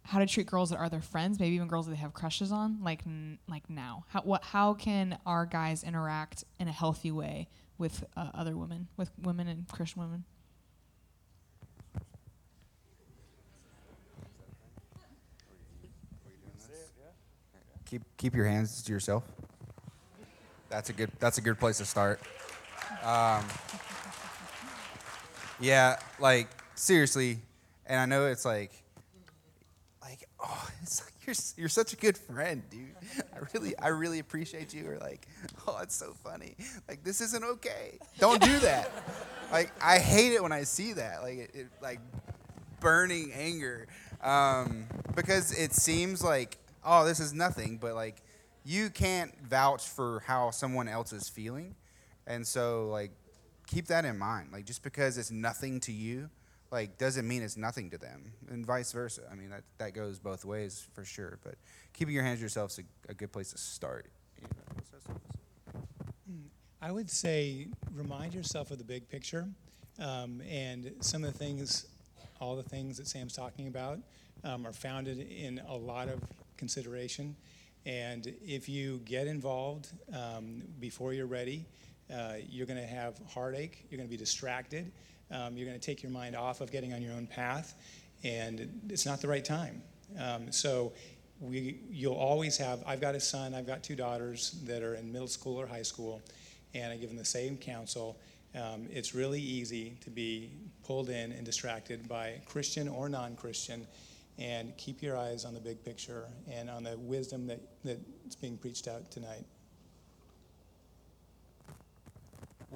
how 0.05 0.19
to 0.19 0.27
treat 0.27 0.47
girls 0.47 0.71
that 0.71 0.79
are 0.79 0.89
their 0.89 1.01
friends, 1.01 1.41
maybe 1.41 1.55
even 1.57 1.67
girls 1.67 1.87
that 1.87 1.93
they 1.93 1.99
have 1.99 2.13
crushes 2.13 2.53
on, 2.53 2.79
like 2.83 3.01
n- 3.07 3.39
like 3.49 3.69
now. 3.71 4.05
How 4.09 4.21
what 4.21 4.45
how 4.45 4.75
can 4.75 5.19
our 5.25 5.47
guys 5.47 5.83
interact 5.83 6.45
in 6.61 6.69
a 6.69 6.73
healthy 6.73 7.11
way 7.11 7.49
with 7.79 8.05
uh, 8.17 8.31
other 8.35 8.57
women, 8.57 8.89
with 8.97 9.11
women 9.21 9.49
and 9.49 9.67
Christian 9.67 10.03
women? 10.03 10.25
Keep 17.87 18.03
keep 18.19 18.35
your 18.35 18.47
hands 18.47 18.83
to 18.83 18.93
yourself. 18.93 19.25
That's 20.69 20.91
a 20.91 20.93
good 20.93 21.11
that's 21.19 21.39
a 21.39 21.41
good 21.41 21.59
place 21.59 21.79
to 21.79 21.87
start. 21.87 22.21
Um, 23.03 23.45
yeah, 25.61 25.99
like 26.19 26.49
seriously, 26.75 27.39
and 27.87 27.99
I 27.99 28.05
know 28.05 28.27
it's 28.27 28.45
like 28.45 28.84
like 30.05 30.25
oh, 30.41 30.69
it's 30.83 31.03
like 31.03 31.13
you're 31.27 31.35
you're 31.57 31.69
such 31.69 31.93
a 31.93 31.97
good 31.97 32.17
friend, 32.17 32.63
dude. 32.71 32.95
I 33.35 33.39
really 33.53 33.77
I 33.79 33.89
really 33.89 34.19
appreciate 34.19 34.75
you. 34.75 34.91
Or 34.91 34.99
like, 34.99 35.27
oh, 35.67 35.79
it's 35.83 35.95
so 35.97 36.15
funny. 36.23 36.57
Like 36.89 37.03
this 37.03 37.21
isn't 37.21 37.45
okay. 37.45 37.99
Don't 38.19 38.41
do 38.41 38.59
that. 38.61 38.91
like 39.53 39.73
I 39.83 39.99
hate 39.99 40.33
it 40.33 40.43
when 40.43 40.53
I 40.53 40.65
see 40.65 40.93
that. 40.95 41.23
Like 41.23 41.39
it, 41.39 41.51
it 41.55 41.67
like 41.81 42.01
burning 42.81 43.33
anger 43.33 43.89
um, 44.23 44.87
because 45.15 45.57
it 45.57 45.73
seems 45.73 46.23
like 46.23 46.59
oh 46.85 47.05
this 47.05 47.19
is 47.19 47.33
nothing 47.33 47.79
but 47.79 47.95
like 47.95 48.21
you 48.65 48.91
can't 48.91 49.33
vouch 49.43 49.89
for 49.89 50.23
how 50.27 50.51
someone 50.51 50.87
else 50.87 51.13
is 51.13 51.29
feeling 51.29 51.75
and 52.27 52.47
so 52.47 52.89
like 52.89 53.11
keep 53.67 53.87
that 53.87 54.05
in 54.05 54.19
mind 54.19 54.49
like 54.53 54.67
just 54.67 54.83
because 54.83 55.17
it's 55.17 55.31
nothing 55.31 55.81
to 55.81 55.93
you 55.93 56.29
like 56.71 56.99
doesn't 56.99 57.27
mean 57.27 57.43
it's 57.43 57.57
nothing 57.57 57.91
to 57.91 57.99
them 57.99 58.33
and 58.51 58.67
vice 58.67 58.93
versa 58.93 59.23
i 59.31 59.35
mean 59.35 59.51
that, 59.51 59.63
that 59.79 59.95
goes 59.95 60.19
both 60.19 60.45
ways 60.45 60.87
for 60.95 61.05
sure 61.05 61.39
but 61.45 61.55
keeping 61.95 62.15
your 62.15 62.25
hands 62.25 62.41
to 62.41 62.43
yourself 62.43 62.73
is 62.73 62.81
a, 62.81 63.11
a 63.13 63.15
good 63.15 63.33
place 63.33 63.53
to 63.53 63.59
start? 63.59 64.07
I 66.83 66.91
would 66.91 67.09
say 67.09 67.69
remind 67.95 68.35
yourself 68.35 68.71
of 68.71 68.77
the 68.77 68.85
big 68.85 69.09
picture 69.09 69.49
um, 69.99 70.43
and 70.43 70.93
some 71.01 71.25
of 71.25 71.33
the 71.33 71.39
things, 71.39 71.87
all 72.41 72.57
the 72.57 72.63
things 72.63 72.99
that 72.99 73.07
Sam's 73.07 73.35
talking 73.35 73.69
about 73.69 74.01
um, 74.43 74.67
are 74.67 74.73
founded 74.73 75.19
in 75.31 75.63
a 75.67 75.75
lot 75.75 76.09
of 76.09 76.21
consideration. 76.59 77.37
And 77.87 78.35
if 78.45 78.69
you 78.69 79.01
get 79.07 79.27
involved 79.27 79.89
um, 80.13 80.63
before 80.79 81.15
you're 81.15 81.25
ready, 81.25 81.65
uh, 82.15 82.35
you're 82.51 82.67
going 82.67 82.81
to 82.81 82.87
have 82.87 83.19
heartache, 83.33 83.87
you're 83.89 83.97
going 83.97 84.09
to 84.09 84.11
be 84.11 84.19
distracted, 84.19 84.93
um, 85.35 85.57
you're 85.57 85.67
going 85.67 85.79
to 85.79 85.85
take 85.85 86.03
your 86.03 86.13
mind 86.13 86.37
off 86.37 86.61
of 86.61 86.71
getting 86.71 86.93
on 86.95 87.03
your 87.03 87.13
own 87.13 87.27
path, 87.27 87.75
and 88.23 88.81
it's 88.89 89.05
not 89.05 89.21
the 89.21 89.29
right 89.29 89.45
time. 89.45 89.83
Um, 90.19 90.53
so 90.53 90.93
we, 91.41 91.81
you'll 91.91 92.15
always 92.15 92.57
have, 92.59 92.83
I've 92.87 93.01
got 93.01 93.15
a 93.15 93.21
son, 93.21 93.55
I've 93.55 93.67
got 93.67 93.83
two 93.83 93.97
daughters 93.97 94.53
that 94.65 94.83
are 94.83 94.95
in 94.95 95.13
middle 95.13 95.29
school 95.29 95.61
or 95.61 95.67
high 95.67 95.83
school, 95.83 96.23
and 96.75 96.93
I 96.93 96.97
give 96.97 97.09
them 97.09 97.19
the 97.19 97.25
same 97.25 97.57
counsel. 97.57 98.19
Um, 98.55 98.87
it's 98.91 99.15
really 99.15 99.41
easy 99.41 99.97
to 100.03 100.11
be 100.11 100.53
pulled 100.85 101.11
in 101.11 101.33
and 101.33 101.45
distracted 101.45 102.09
by 102.09 102.41
Christian 102.47 102.89
or 102.89 103.09
non 103.09 103.35
Christian, 103.35 103.87
and 104.39 104.77
keep 104.77 105.03
your 105.03 105.17
eyes 105.17 105.45
on 105.45 105.55
the 105.55 105.61
big 105.61 105.85
picture 105.85 106.25
and 106.51 106.71
on 106.71 106.85
the 106.85 106.97
wisdom 106.99 107.47
that, 107.47 107.61
that's 107.85 108.37
being 108.41 108.57
preached 108.57 108.89
out 108.89 109.11
tonight. 109.11 109.45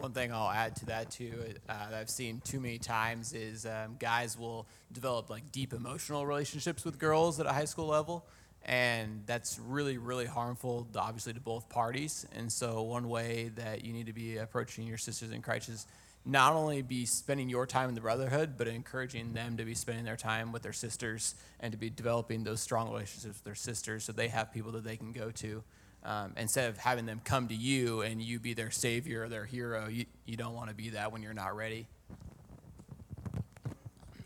One 0.01 0.13
thing 0.13 0.33
I'll 0.33 0.49
add 0.49 0.77
to 0.77 0.87
that 0.87 1.11
too, 1.11 1.33
uh, 1.69 1.91
that 1.91 1.95
I've 1.95 2.09
seen 2.09 2.41
too 2.45 2.61
many 2.61 2.79
times 2.79 3.33
is 3.33 3.67
um, 3.67 3.97
guys 3.99 4.39
will 4.39 4.69
develop 4.93 5.29
like 5.29 5.51
deep 5.51 5.73
emotional 5.73 6.25
relationships 6.25 6.85
with 6.85 7.01
girls 7.01 7.41
at 7.41 7.47
a 7.47 7.53
high 7.53 7.65
school 7.65 7.89
level, 7.89 8.25
and 8.65 9.25
that's 9.27 9.59
really 9.59 9.99
really 9.99 10.27
harmful, 10.27 10.87
obviously 10.95 11.33
to 11.33 11.41
both 11.41 11.69
parties. 11.69 12.27
And 12.37 12.51
so 12.51 12.83
one 12.83 13.09
way 13.09 13.51
that 13.57 13.85
you 13.85 13.93
need 13.93 14.07
to 14.07 14.13
be 14.13 14.37
approaching 14.37 14.87
your 14.87 14.99
sisters 14.99 15.33
in 15.33 15.43
Christ 15.43 15.69
is 15.69 15.85
not 16.25 16.53
only 16.53 16.81
be 16.83 17.05
spending 17.05 17.49
your 17.49 17.67
time 17.67 17.89
in 17.89 17.97
the 17.97 18.01
brotherhood, 18.01 18.55
but 18.57 18.69
encouraging 18.69 19.33
them 19.33 19.57
to 19.57 19.65
be 19.65 19.75
spending 19.75 20.05
their 20.05 20.17
time 20.17 20.53
with 20.53 20.63
their 20.63 20.73
sisters 20.73 21.35
and 21.59 21.73
to 21.73 21.79
be 21.79 21.91
developing 21.91 22.45
those 22.45 22.61
strong 22.61 22.89
relationships 22.89 23.35
with 23.35 23.45
their 23.45 23.55
sisters, 23.57 24.05
so 24.05 24.13
they 24.13 24.29
have 24.29 24.53
people 24.53 24.71
that 24.73 24.85
they 24.85 24.97
can 24.97 25.11
go 25.13 25.33
to 25.33 25.65
Um, 26.09 26.33
instead 26.39 26.71
of 26.71 26.79
having 26.79 27.05
them 27.05 27.21
come 27.23 27.49
to 27.49 27.55
you 27.55 28.01
and 28.01 28.23
you 28.23 28.41
be 28.41 28.55
their 28.55 28.71
savior 28.71 29.25
or 29.25 29.29
their 29.29 29.45
hero, 29.45 29.89
you, 29.89 30.07
you 30.25 30.39
don't 30.39 30.55
want 30.55 30.71
to 30.71 30.75
be 30.75 30.89
that 30.91 31.13
when 31.13 31.23
you're 31.23 31.35
not 31.35 31.55
ready. 31.55 31.87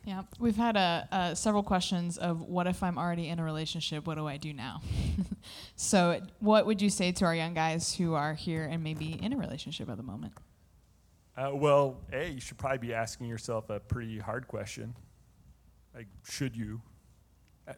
Yeah, 0.05 0.22
we've 0.39 0.57
had 0.57 0.76
uh, 0.76 1.03
uh, 1.11 1.35
several 1.35 1.64
questions 1.64 2.18
of 2.18 2.43
what 2.43 2.68
if 2.68 2.85
I'm 2.85 2.99
already 2.99 3.28
in 3.28 3.41
a 3.41 3.45
relationship? 3.45 4.07
What 4.07 4.16
do 4.16 4.28
I 4.28 4.37
do 4.37 4.53
now? 4.53 4.80
so, 5.76 6.20
what 6.39 6.66
would 6.66 6.80
you 6.80 6.89
say 6.89 7.11
to 7.11 7.24
our 7.24 7.35
young 7.35 7.53
guys 7.53 7.93
who 7.93 8.14
are 8.14 8.35
here 8.35 8.64
and 8.64 8.85
maybe 8.85 9.18
in 9.20 9.33
a 9.33 9.37
relationship 9.37 9.91
at 9.91 9.97
the 9.97 10.05
moment? 10.05 10.35
Uh, 11.37 11.51
well, 11.53 11.99
A, 12.12 12.28
you 12.30 12.41
should 12.41 12.59
probably 12.59 12.78
be 12.78 12.95
asking 12.95 13.26
yourself 13.26 13.70
a 13.70 13.80
pretty 13.80 14.18
hard 14.18 14.47
question. 14.47 14.95
Like, 15.97 16.07
should 16.30 16.57
you? 16.57 16.80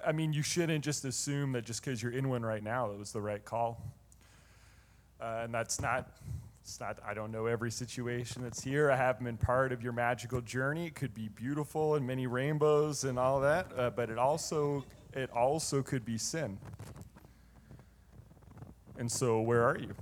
I- 0.07 0.13
mean, 0.13 0.33
you 0.33 0.43
shouldn't 0.43 0.85
just 0.85 1.05
assume 1.05 1.53
that 1.53 1.65
just 1.65 1.85
because 1.85 2.03
you're 2.03 2.13
in 2.13 2.29
one 2.29 2.43
right 2.45 2.63
now, 2.63 2.91
it 2.91 2.99
was 2.99 3.13
the 3.13 3.21
right 3.21 3.45
call. 3.45 3.83
Uh, 5.21 5.43
and 5.45 5.55
that's 5.55 5.81
not, 5.81 6.09
it's 6.63 6.81
not, 6.81 6.99
I 7.07 7.15
don't 7.15 7.31
know 7.31 7.47
every 7.47 7.71
situation 7.71 8.43
that's 8.43 8.63
here. 8.63 8.91
I 8.91 8.97
haven't 8.97 9.25
been 9.25 9.37
part 9.37 9.73
of 9.73 9.83
your 9.83 9.93
magical 9.93 10.41
journey. 10.41 10.87
It 10.87 10.95
could 10.95 11.15
be 11.15 11.29
beautiful 11.29 11.95
and 11.95 12.07
many 12.07 12.27
rainbows 12.27 13.05
and 13.05 13.19
all 13.19 13.41
that, 13.41 13.67
uh, 13.77 13.91
but 13.91 14.11
it 14.11 14.19
also, 14.19 14.85
it 15.13 15.31
also 15.31 15.83
could 15.83 16.05
be 16.05 16.19
sin. 16.19 16.59
And 18.99 19.11
so, 19.11 19.41
where 19.41 19.65
are 19.65 19.79
you? 19.79 19.95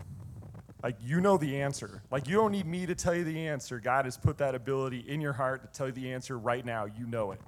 Like, 0.83 0.97
you 1.01 1.21
know 1.21 1.37
the 1.37 1.61
answer. 1.61 2.03
Like, 2.11 2.29
you 2.29 2.37
don't 2.37 2.53
need 2.53 2.67
me 2.67 2.87
to 2.87 2.95
tell 2.95 3.15
you 3.15 3.25
the 3.25 3.47
answer. 3.47 3.79
God 3.79 4.05
has 4.05 4.17
put 4.17 4.39
that 4.39 4.55
ability 4.55 5.05
in 5.07 5.21
your 5.21 5.33
heart 5.33 5.63
to 5.63 5.79
tell 5.79 5.87
you 5.87 5.93
the 5.93 6.13
answer 6.13 6.39
right 6.39 6.65
now. 6.65 6.87
You 6.87 7.07
know 7.07 7.31
it. 7.33 7.41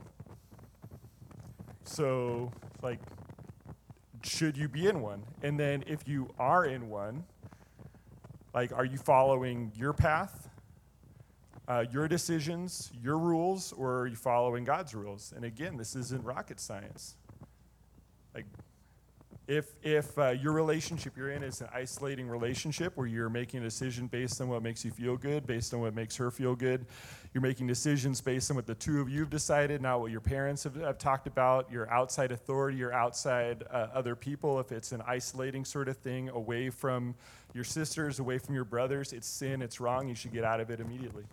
So, 1.84 2.50
like, 2.82 2.98
should 4.22 4.56
you 4.56 4.68
be 4.68 4.88
in 4.88 5.00
one? 5.00 5.22
And 5.42 5.58
then, 5.60 5.84
if 5.86 6.08
you 6.08 6.30
are 6.38 6.64
in 6.64 6.88
one, 6.88 7.24
like, 8.54 8.72
are 8.72 8.84
you 8.84 8.96
following 8.96 9.70
your 9.76 9.92
path, 9.92 10.48
uh, 11.68 11.84
your 11.90 12.08
decisions, 12.08 12.90
your 13.02 13.18
rules, 13.18 13.72
or 13.72 14.00
are 14.00 14.06
you 14.06 14.16
following 14.16 14.64
God's 14.64 14.94
rules? 14.94 15.32
And 15.36 15.44
again, 15.44 15.76
this 15.76 15.94
isn't 15.94 16.24
rocket 16.24 16.58
science. 16.58 17.16
Like, 18.34 18.46
if 19.46 19.74
if 19.82 20.18
uh, 20.18 20.30
your 20.30 20.52
relationship 20.52 21.16
you're 21.16 21.30
in 21.30 21.42
is 21.42 21.60
an 21.60 21.68
isolating 21.74 22.28
relationship 22.28 22.96
where 22.96 23.06
you're 23.06 23.28
making 23.28 23.60
a 23.60 23.62
decision 23.62 24.06
based 24.06 24.40
on 24.40 24.48
what 24.48 24.62
makes 24.62 24.84
you 24.84 24.90
feel 24.90 25.16
good, 25.16 25.46
based 25.46 25.74
on 25.74 25.80
what 25.80 25.94
makes 25.94 26.16
her 26.16 26.30
feel 26.30 26.54
good, 26.54 26.86
you're 27.34 27.42
making 27.42 27.66
decisions 27.66 28.20
based 28.22 28.50
on 28.50 28.56
what 28.56 28.66
the 28.66 28.74
two 28.74 29.00
of 29.00 29.08
you 29.10 29.20
have 29.20 29.30
decided, 29.30 29.82
not 29.82 30.00
what 30.00 30.10
your 30.10 30.22
parents 30.22 30.64
have, 30.64 30.76
have 30.76 30.96
talked 30.96 31.26
about. 31.26 31.70
Your 31.70 31.90
outside 31.92 32.32
authority, 32.32 32.78
your 32.78 32.94
outside 32.94 33.64
uh, 33.70 33.88
other 33.92 34.16
people. 34.16 34.58
If 34.60 34.72
it's 34.72 34.92
an 34.92 35.02
isolating 35.06 35.64
sort 35.64 35.88
of 35.88 35.98
thing, 35.98 36.30
away 36.30 36.70
from 36.70 37.14
your 37.52 37.64
sisters, 37.64 38.20
away 38.20 38.38
from 38.38 38.54
your 38.54 38.64
brothers, 38.64 39.12
it's 39.12 39.26
sin. 39.26 39.60
It's 39.60 39.78
wrong. 39.78 40.08
You 40.08 40.14
should 40.14 40.32
get 40.32 40.44
out 40.44 40.60
of 40.60 40.70
it 40.70 40.80
immediately. 40.80 41.24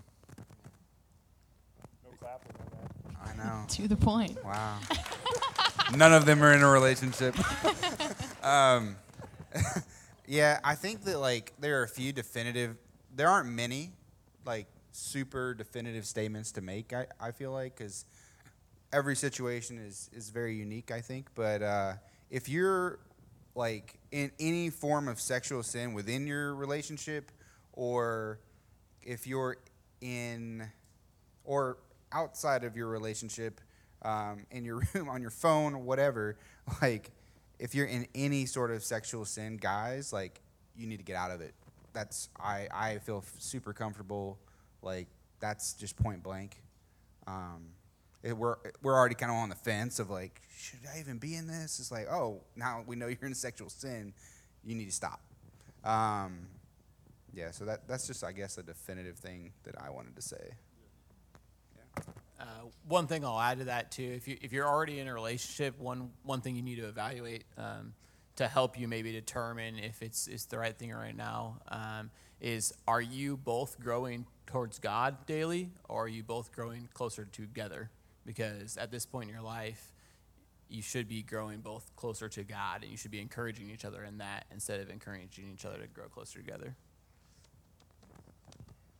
No 2.04 2.10
clapping 2.20 2.56
on 2.60 2.68
that. 2.72 3.32
I 3.32 3.38
know. 3.38 3.66
To 3.70 3.88
the 3.88 3.96
point. 3.96 4.44
Wow. 4.44 4.80
None 5.96 6.14
of 6.14 6.26
them 6.26 6.42
are 6.44 6.54
in 6.54 6.62
a 6.62 6.70
relationship. 6.70 7.36
um, 8.44 8.96
yeah, 10.28 10.60
I 10.64 10.76
think 10.76 11.04
that 11.04 11.20
like 11.20 11.54
there 11.60 11.80
are 11.80 11.84
a 11.84 11.90
few 11.90 12.14
definitive. 12.14 12.78
There 13.14 13.28
aren't 13.28 13.50
many, 13.50 13.92
like 14.46 14.68
super 14.92 15.54
definitive 15.54 16.06
statements 16.06 16.52
to 16.54 16.62
make. 16.62 16.94
I, 16.94 17.08
I 17.20 17.32
feel 17.32 17.52
like 17.52 17.78
because 17.78 18.06
every 18.94 19.16
situation 19.16 19.78
is 19.78 20.10
is 20.14 20.30
very 20.30 20.56
unique. 20.56 20.92
I 20.92 21.02
think, 21.02 21.28
but 21.36 21.62
uh, 21.62 21.94
if 22.30 22.48
you're 22.48 23.00
like 23.54 24.00
in 24.12 24.32
any 24.40 24.70
form 24.70 25.08
of 25.08 25.20
sexual 25.20 25.64
sin 25.64 25.94
within 25.94 26.26
your 26.26 26.56
relationship, 26.56 27.32
or 27.74 28.40
if 29.04 29.28
you're 29.28 29.58
in 30.00 30.70
or 31.44 31.78
outside 32.14 32.64
of 32.64 32.78
your 32.78 32.88
relationship, 32.88 33.60
um, 34.04 34.46
in 34.52 34.66
your 34.66 34.82
room, 34.94 35.10
on 35.10 35.22
your 35.22 35.32
phone, 35.32 35.86
whatever, 35.86 36.38
like 36.82 37.12
if 37.60 37.76
you're 37.76 37.86
in 37.86 38.08
any 38.16 38.46
sort 38.46 38.72
of 38.72 38.84
sexual 38.84 39.24
sin, 39.26 39.58
guys, 39.58 40.12
like 40.12 40.42
you 40.76 40.88
need 40.88 40.98
to 40.98 41.04
get 41.04 41.16
out 41.16 41.32
of 41.32 41.42
it. 41.42 41.54
That's 41.94 42.30
I 42.40 42.68
I 42.74 42.98
feel 43.00 43.24
super 43.38 43.74
comfortable. 43.74 44.40
Like 44.82 45.08
that's 45.40 45.74
just 45.74 45.96
point 45.96 46.24
blank. 46.24 46.62
Um, 47.28 47.68
it, 48.24 48.36
we're 48.36 48.56
we're 48.82 48.96
already 48.96 49.16
kind 49.16 49.32
of 49.32 49.38
on 49.38 49.50
the 49.50 49.56
fence 49.56 50.00
of 50.00 50.10
like, 50.10 50.42
should 50.56 50.80
I 50.94 51.00
even 51.00 51.18
be 51.18 51.36
in 51.36 51.48
this? 51.48 51.80
It's 51.80 51.92
like, 51.92 52.08
oh, 52.10 52.42
now 52.56 52.84
we 52.86 52.96
know 52.96 53.08
you're 53.22 53.28
in 53.28 53.36
sexual 53.36 53.70
sin. 53.70 54.14
You 54.64 54.76
need 54.76 54.86
to 54.86 54.92
stop. 54.92 55.22
Um, 55.84 56.48
yeah, 57.34 57.52
so 57.52 57.66
that 57.66 57.88
that's 57.88 58.08
just 58.08 58.24
I 58.24 58.32
guess 58.32 58.58
a 58.58 58.64
definitive 58.64 59.18
thing 59.18 59.54
that 59.64 59.76
I 59.82 59.90
wanted 59.90 60.16
to 60.16 60.22
say. 60.22 60.52
Uh, 61.98 62.02
one 62.92 63.08
thing 63.08 63.26
I'll 63.26 63.40
add 63.40 63.60
to 63.60 63.66
that 63.66 63.92
too, 63.92 64.14
if 64.16 64.28
you 64.28 64.38
if 64.42 64.52
you're 64.52 64.68
already 64.68 65.00
in 65.00 65.08
a 65.08 65.14
relationship, 65.14 65.80
one 65.80 66.12
one 66.24 66.42
thing 66.42 66.56
you 66.56 66.62
need 66.62 66.76
to 66.76 66.88
evaluate 66.88 67.46
um, 67.58 67.94
to 68.36 68.48
help 68.48 68.78
you 68.78 68.88
maybe 68.88 69.12
determine 69.12 69.80
if 69.80 70.02
it's 70.02 70.28
it's 70.28 70.46
the 70.46 70.60
right 70.60 70.78
thing 70.78 70.92
right 70.92 71.16
now 71.16 71.58
um, 71.70 72.12
is 72.40 72.74
are 72.88 73.02
you 73.02 73.38
both 73.38 73.80
growing 73.80 74.26
towards 74.46 74.80
God 74.80 75.26
daily, 75.26 75.72
or 75.88 76.04
are 76.06 76.08
you 76.08 76.24
both 76.24 76.52
growing 76.52 76.90
closer 76.94 77.26
together? 77.26 77.90
Because 78.26 78.78
at 78.78 78.92
this 78.92 79.06
point 79.06 79.30
in 79.30 79.34
your 79.34 79.44
life, 79.44 79.94
you 80.70 80.82
should 80.82 81.08
be 81.08 81.24
growing 81.24 81.62
both 81.62 81.96
closer 81.96 82.28
to 82.30 82.44
God, 82.44 82.84
and 82.84 82.92
you 82.92 82.98
should 82.98 83.12
be 83.12 83.22
encouraging 83.22 83.70
each 83.70 83.86
other 83.86 84.04
in 84.04 84.18
that 84.18 84.46
instead 84.52 84.80
of 84.82 84.90
encouraging 84.90 85.46
each 85.54 85.66
other 85.66 85.78
to 85.78 85.88
grow 85.88 86.06
closer 86.06 86.40
together. 86.40 86.76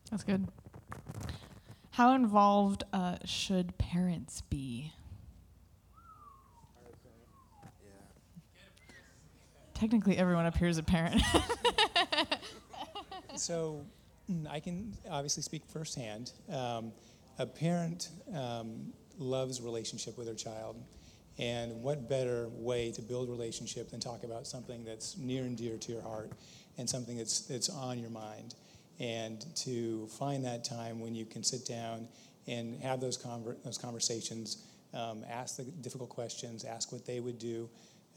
That's 0.10 0.24
good. 0.24 0.48
How 2.02 2.16
involved 2.16 2.84
uh, 2.94 3.18
should 3.26 3.78
parents 3.78 4.42
be? 4.50 4.92
Technically, 9.76 10.18
everyone 10.18 10.48
up 10.48 10.58
here 10.58 10.68
is 10.68 10.80
a 10.80 10.84
parent. 10.84 11.22
So 13.36 13.86
mm, 14.30 14.50
I 14.50 14.60
can 14.60 14.98
obviously 15.12 15.44
speak 15.44 15.62
firsthand. 15.68 16.32
Um, 16.52 16.92
a 17.38 17.46
parent 17.46 18.10
um, 18.36 18.94
loves 19.20 19.62
relationship 19.62 20.18
with 20.18 20.26
their 20.26 20.36
child. 20.36 20.78
And 21.38 21.84
what 21.84 22.10
better 22.10 22.50
way 22.50 22.92
to 22.94 23.02
build 23.04 23.30
relationship 23.30 23.92
than 23.92 24.00
talk 24.00 24.24
about 24.24 24.48
something 24.48 24.84
that's 24.84 25.18
near 25.18 25.44
and 25.44 25.56
dear 25.56 25.78
to 25.78 25.92
your 25.92 26.02
heart 26.02 26.32
and 26.80 26.90
something 26.90 27.18
that's, 27.18 27.42
that's 27.42 27.70
on 27.70 28.00
your 28.00 28.10
mind? 28.10 28.56
And 29.02 29.44
to 29.58 30.06
find 30.20 30.46
that 30.46 30.64
time 30.64 31.00
when 31.00 31.16
you 31.16 31.26
can 31.26 31.44
sit 31.44 31.66
down 31.66 32.08
and 32.48 32.80
have 32.84 33.02
those, 33.02 33.18
conver- 33.18 33.62
those 33.64 33.80
conversations, 33.80 34.64
um, 34.94 35.26
ask 35.28 35.58
the 35.58 35.64
difficult 35.64 36.10
questions, 36.10 36.64
ask 36.64 36.92
what 36.92 37.04
they 37.08 37.20
would 37.20 37.40
do. 37.40 37.68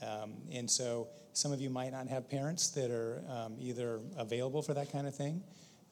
Um, 0.03 0.35
and 0.53 0.70
so 0.70 1.09
some 1.32 1.53
of 1.53 1.61
you 1.61 1.70
might 1.70 1.93
not 1.93 2.09
have 2.09 2.28
parents 2.28 2.68
that 2.72 2.91
are 2.91 3.22
um, 3.30 3.57
either 3.59 4.01
available 4.18 4.61
for 4.61 4.74
that 4.74 4.93
kind 4.93 5.07
of 5.07 5.14
thing. 5.14 5.43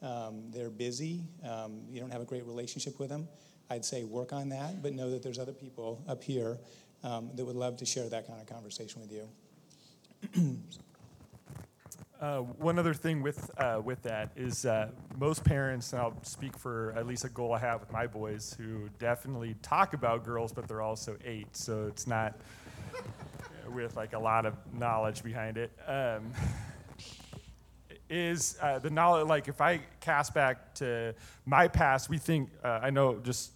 Um, 0.03 0.51
they're 0.51 0.69
busy. 0.69 1.21
Um, 1.43 1.81
you 1.89 1.99
don't 1.99 2.11
have 2.11 2.21
a 2.21 2.25
great 2.25 2.45
relationship 2.45 2.99
with 2.99 3.09
them. 3.09 3.27
I'd 3.71 3.85
say 3.85 4.03
work 4.03 4.31
on 4.31 4.49
that, 4.49 4.83
but 4.83 4.93
know 4.93 5.09
that 5.09 5.23
there's 5.23 5.39
other 5.39 5.53
people 5.53 6.03
up 6.07 6.23
here 6.23 6.59
um, 7.03 7.31
that 7.33 7.43
would 7.45 7.55
love 7.55 7.77
to 7.77 7.85
share 7.85 8.07
that 8.09 8.27
kind 8.27 8.39
of 8.39 8.47
conversation 8.47 9.01
with 9.01 9.11
you. 9.11 10.59
Uh, 12.23 12.37
one 12.37 12.79
other 12.79 12.93
thing 12.93 13.21
with 13.21 13.51
uh, 13.57 13.81
with 13.83 14.01
that 14.01 14.31
is 14.37 14.65
uh, 14.65 14.87
most 15.19 15.43
parents, 15.43 15.91
and 15.91 16.01
I'll 16.01 16.17
speak 16.23 16.57
for 16.57 16.93
at 16.95 17.05
least 17.05 17.25
a 17.25 17.29
goal 17.29 17.51
I 17.51 17.59
have 17.59 17.81
with 17.81 17.91
my 17.91 18.07
boys, 18.07 18.55
who 18.57 18.87
definitely 18.97 19.57
talk 19.61 19.93
about 19.93 20.23
girls, 20.23 20.53
but 20.53 20.65
they're 20.65 20.81
also 20.81 21.17
eight, 21.25 21.53
so 21.53 21.85
it's 21.85 22.07
not 22.07 22.39
with 23.73 23.97
like 23.97 24.13
a 24.13 24.19
lot 24.19 24.45
of 24.45 24.53
knowledge 24.73 25.21
behind 25.21 25.57
it. 25.57 25.73
Um, 25.85 26.31
is 28.09 28.57
uh, 28.61 28.79
the 28.79 28.89
knowledge 28.89 29.27
like 29.27 29.49
if 29.49 29.59
I 29.59 29.81
cast 29.99 30.33
back 30.33 30.75
to 30.75 31.13
my 31.45 31.67
past, 31.67 32.09
we 32.09 32.19
think 32.19 32.51
uh, 32.63 32.79
I 32.81 32.89
know 32.89 33.19
just 33.19 33.51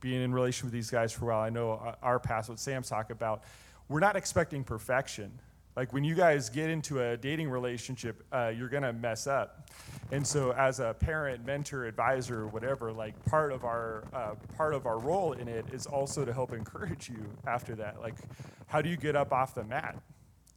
being 0.00 0.20
in 0.20 0.34
relation 0.34 0.66
with 0.66 0.74
these 0.74 0.90
guys 0.90 1.10
for 1.10 1.24
a 1.24 1.28
while, 1.28 1.40
I 1.40 1.48
know 1.48 1.72
uh, 1.72 1.94
our 2.02 2.20
past, 2.20 2.50
what 2.50 2.60
Sam's 2.60 2.90
talking 2.90 3.12
about. 3.12 3.44
We're 3.88 4.00
not 4.00 4.14
expecting 4.14 4.62
perfection. 4.62 5.40
Like 5.76 5.92
when 5.92 6.04
you 6.04 6.14
guys 6.14 6.48
get 6.48 6.68
into 6.68 7.00
a 7.00 7.16
dating 7.16 7.48
relationship, 7.48 8.24
uh, 8.32 8.52
you're 8.54 8.68
gonna 8.68 8.92
mess 8.92 9.26
up. 9.26 9.70
And 10.12 10.26
so, 10.26 10.52
as 10.52 10.80
a 10.80 10.94
parent, 10.98 11.46
mentor, 11.46 11.86
advisor, 11.86 12.48
whatever, 12.48 12.92
like 12.92 13.24
part 13.26 13.52
of 13.52 13.64
our 13.64 14.04
uh, 14.12 14.34
part 14.56 14.74
of 14.74 14.86
our 14.86 14.98
role 14.98 15.32
in 15.32 15.46
it 15.46 15.66
is 15.72 15.86
also 15.86 16.24
to 16.24 16.32
help 16.32 16.52
encourage 16.52 17.08
you 17.08 17.24
after 17.46 17.74
that. 17.76 18.00
Like, 18.00 18.16
how 18.66 18.82
do 18.82 18.88
you 18.88 18.96
get 18.96 19.14
up 19.14 19.32
off 19.32 19.54
the 19.54 19.64
mat? 19.64 19.96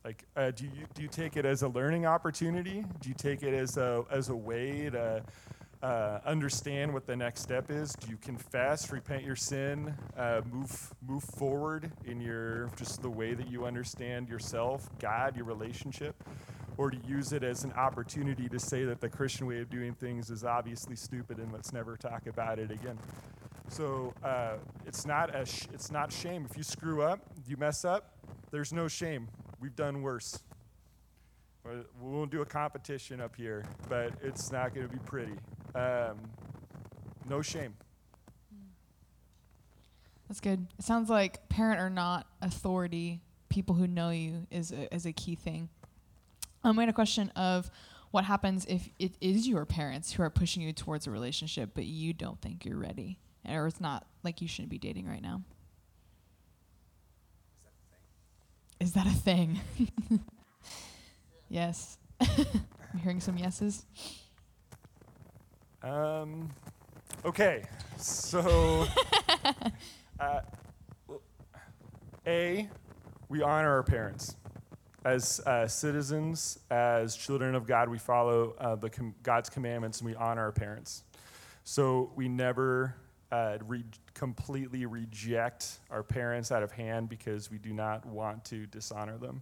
Like, 0.04 0.26
uh, 0.36 0.52
do 0.52 0.66
you 0.66 0.86
do 0.94 1.02
you 1.04 1.08
take 1.08 1.38
it 1.38 1.46
as 1.46 1.62
a 1.62 1.68
learning 1.68 2.06
opportunity? 2.06 2.84
Do 3.00 3.10
you 3.10 3.16
take 3.16 3.44
it 3.44 3.54
as 3.54 3.78
a 3.78 4.04
as 4.12 4.30
a 4.30 4.36
way 4.36 4.90
to 4.90 5.24
uh, 5.84 6.22
understand 6.26 6.94
what 6.94 7.06
the 7.06 7.16
next 7.16 7.42
step 7.42 7.70
is? 7.70 7.92
Do 7.94 8.10
you 8.10 8.18
confess, 8.18 8.90
repent 8.90 9.24
your 9.24 9.36
sin, 9.36 9.94
uh, 10.18 10.42
move 10.50 10.94
move 11.06 11.24
forward 11.24 11.92
in 12.06 12.22
your 12.22 12.70
just 12.78 13.02
the 13.02 13.10
way 13.10 13.34
that 13.34 13.50
you 13.50 13.66
understand 13.66 14.30
yourself, 14.30 14.90
God, 15.00 15.36
your 15.36 15.46
relationship, 15.46 16.16
or 16.78 16.90
to 16.90 16.98
use 17.06 17.34
it 17.34 17.44
as 17.44 17.66
an 17.66 17.74
opportunity 17.74 18.48
to 18.48 18.60
say 18.60 18.86
that 18.86 19.02
the 19.02 19.10
Christian 19.10 19.46
way 19.46 19.60
of 19.60 19.70
doing 19.70 19.94
things 19.94 20.30
is 20.30 20.46
obviously 20.46 20.96
stupid 20.96 21.38
and 21.38 21.52
let's 21.52 21.74
never 21.74 21.98
talk 21.98 22.28
about 22.28 22.60
it 22.60 22.72
again. 22.72 22.98
So 23.68 24.14
uh, 24.24 24.56
it's 24.86 25.06
not 25.06 25.36
a 25.36 25.46
sh- 25.46 25.68
it's 25.74 25.92
not 25.92 26.14
shame 26.14 26.48
if 26.50 26.56
you 26.56 26.64
screw 26.64 27.02
up, 27.02 27.20
you 27.46 27.58
mess 27.58 27.84
up. 27.84 28.18
There's 28.52 28.72
no 28.72 28.88
shame. 28.88 29.28
We've 29.60 29.76
done 29.76 30.02
worse. 30.02 30.40
We 31.66 32.10
won't 32.10 32.30
do 32.30 32.42
a 32.42 32.46
competition 32.46 33.20
up 33.22 33.36
here, 33.36 33.66
but 33.90 34.12
it's 34.22 34.52
not 34.52 34.74
going 34.74 34.88
to 34.88 34.94
be 34.94 35.00
pretty. 35.00 35.34
Um, 35.76 36.18
no 37.30 37.42
shame. 37.42 37.76
That's 40.28 40.40
good. 40.40 40.68
It 40.80 40.86
sounds 40.86 41.10
like 41.10 41.48
parent 41.50 41.80
or 41.80 41.90
not 41.90 42.28
authority, 42.42 43.22
people 43.50 43.76
who 43.76 43.88
know 43.88 44.10
you 44.10 44.48
is 44.50 44.72
a, 44.72 44.94
is 44.94 45.06
a 45.06 45.14
key 45.14 45.36
thing. 45.36 45.70
Um, 46.64 46.76
we 46.76 46.82
had 46.84 46.90
a 46.90 46.94
question 46.94 47.30
of 47.36 47.70
what 48.12 48.24
happens 48.26 48.66
if 48.68 48.90
it 49.00 49.16
is 49.22 49.48
your 49.48 49.66
parents 49.66 50.14
who 50.14 50.24
are 50.24 50.30
pushing 50.30 50.62
you 50.62 50.72
towards 50.74 51.08
a 51.08 51.12
relationship, 51.12 51.72
but 51.74 51.86
you 51.86 52.14
don't 52.14 52.40
think 52.42 52.66
you're 52.66 52.78
ready, 52.78 53.20
or 53.48 53.68
it's 53.68 53.82
not 53.82 54.08
like 54.24 54.42
you 54.42 54.48
shouldn't 54.48 54.70
be 54.70 54.78
dating 54.78 55.08
right 55.08 55.22
now. 55.22 55.42
Is 58.80 58.94
that 58.94 59.08
a 59.08 59.12
thing? 59.12 59.60
yes. 61.50 61.98
I'm 62.22 63.00
hearing 63.02 63.20
some 63.20 63.38
yeses. 63.38 63.86
Um, 65.84 66.50
okay, 67.26 67.66
so 67.98 68.88
uh, 70.20 70.40
A, 72.26 72.70
we 73.28 73.42
honor 73.42 73.70
our 73.70 73.84
parents. 73.84 74.38
As 75.04 75.42
uh, 75.42 75.68
citizens, 75.68 76.60
as 76.72 77.18
children 77.18 77.54
of 77.54 77.68
God, 77.68 77.90
we 77.90 77.98
follow 77.98 78.56
uh, 78.60 78.76
the 78.76 78.90
com- 78.90 79.14
God's 79.24 79.50
commandments 79.50 80.00
and 80.00 80.10
we 80.10 80.16
honor 80.16 80.44
our 80.44 80.54
parents. 80.54 81.04
So 81.66 82.12
we 82.16 82.30
never 82.30 82.96
uh, 83.30 83.58
re- 83.68 83.84
completely 84.14 84.86
reject 84.86 85.80
our 85.92 86.02
parents 86.04 86.50
out 86.54 86.64
of 86.64 86.72
hand 86.72 87.10
because 87.10 87.52
we 87.52 87.58
do 87.58 87.74
not 87.74 88.06
want 88.06 88.46
to 88.46 88.66
dishonor 88.68 89.18
them. 89.18 89.42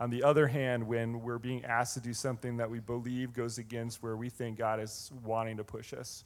On 0.00 0.08
the 0.08 0.22
other 0.22 0.46
hand, 0.46 0.88
when 0.88 1.20
we're 1.20 1.38
being 1.38 1.62
asked 1.66 1.92
to 1.92 2.00
do 2.00 2.14
something 2.14 2.56
that 2.56 2.70
we 2.70 2.80
believe 2.80 3.34
goes 3.34 3.58
against 3.58 4.02
where 4.02 4.16
we 4.16 4.30
think 4.30 4.56
God 4.56 4.80
is 4.80 5.12
wanting 5.22 5.58
to 5.58 5.64
push 5.64 5.92
us, 5.92 6.24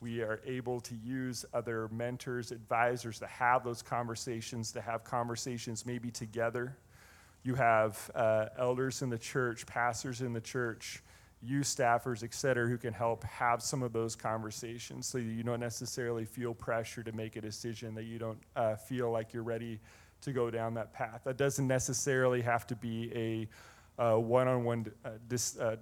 we 0.00 0.22
are 0.22 0.40
able 0.46 0.78
to 0.82 0.94
use 0.94 1.44
other 1.52 1.88
mentors, 1.88 2.52
advisors 2.52 3.18
to 3.18 3.26
have 3.26 3.64
those 3.64 3.82
conversations, 3.82 4.70
to 4.70 4.80
have 4.80 5.02
conversations 5.02 5.84
maybe 5.84 6.12
together. 6.12 6.76
You 7.42 7.56
have 7.56 8.08
uh, 8.14 8.46
elders 8.56 9.02
in 9.02 9.10
the 9.10 9.18
church, 9.18 9.66
pastors 9.66 10.20
in 10.20 10.32
the 10.32 10.40
church, 10.40 11.02
youth 11.42 11.66
staffers, 11.66 12.22
et 12.22 12.32
cetera, 12.32 12.68
who 12.68 12.78
can 12.78 12.92
help 12.92 13.24
have 13.24 13.62
some 13.62 13.82
of 13.82 13.92
those 13.92 14.14
conversations 14.14 15.08
so 15.08 15.18
you 15.18 15.42
don't 15.42 15.58
necessarily 15.58 16.24
feel 16.24 16.54
pressure 16.54 17.02
to 17.02 17.10
make 17.10 17.34
a 17.34 17.40
decision, 17.40 17.96
that 17.96 18.04
you 18.04 18.20
don't 18.20 18.38
uh, 18.54 18.76
feel 18.76 19.10
like 19.10 19.32
you're 19.32 19.42
ready 19.42 19.80
to 20.20 20.32
go 20.32 20.50
down 20.50 20.74
that 20.74 20.92
path. 20.92 21.22
That 21.24 21.36
doesn't 21.36 21.66
necessarily 21.66 22.42
have 22.42 22.66
to 22.68 22.76
be 22.76 23.12
a 23.98 24.02
uh, 24.02 24.18
one-on-one 24.18 24.90
uh, 25.04 25.10
dis, 25.28 25.58
uh, 25.58 25.76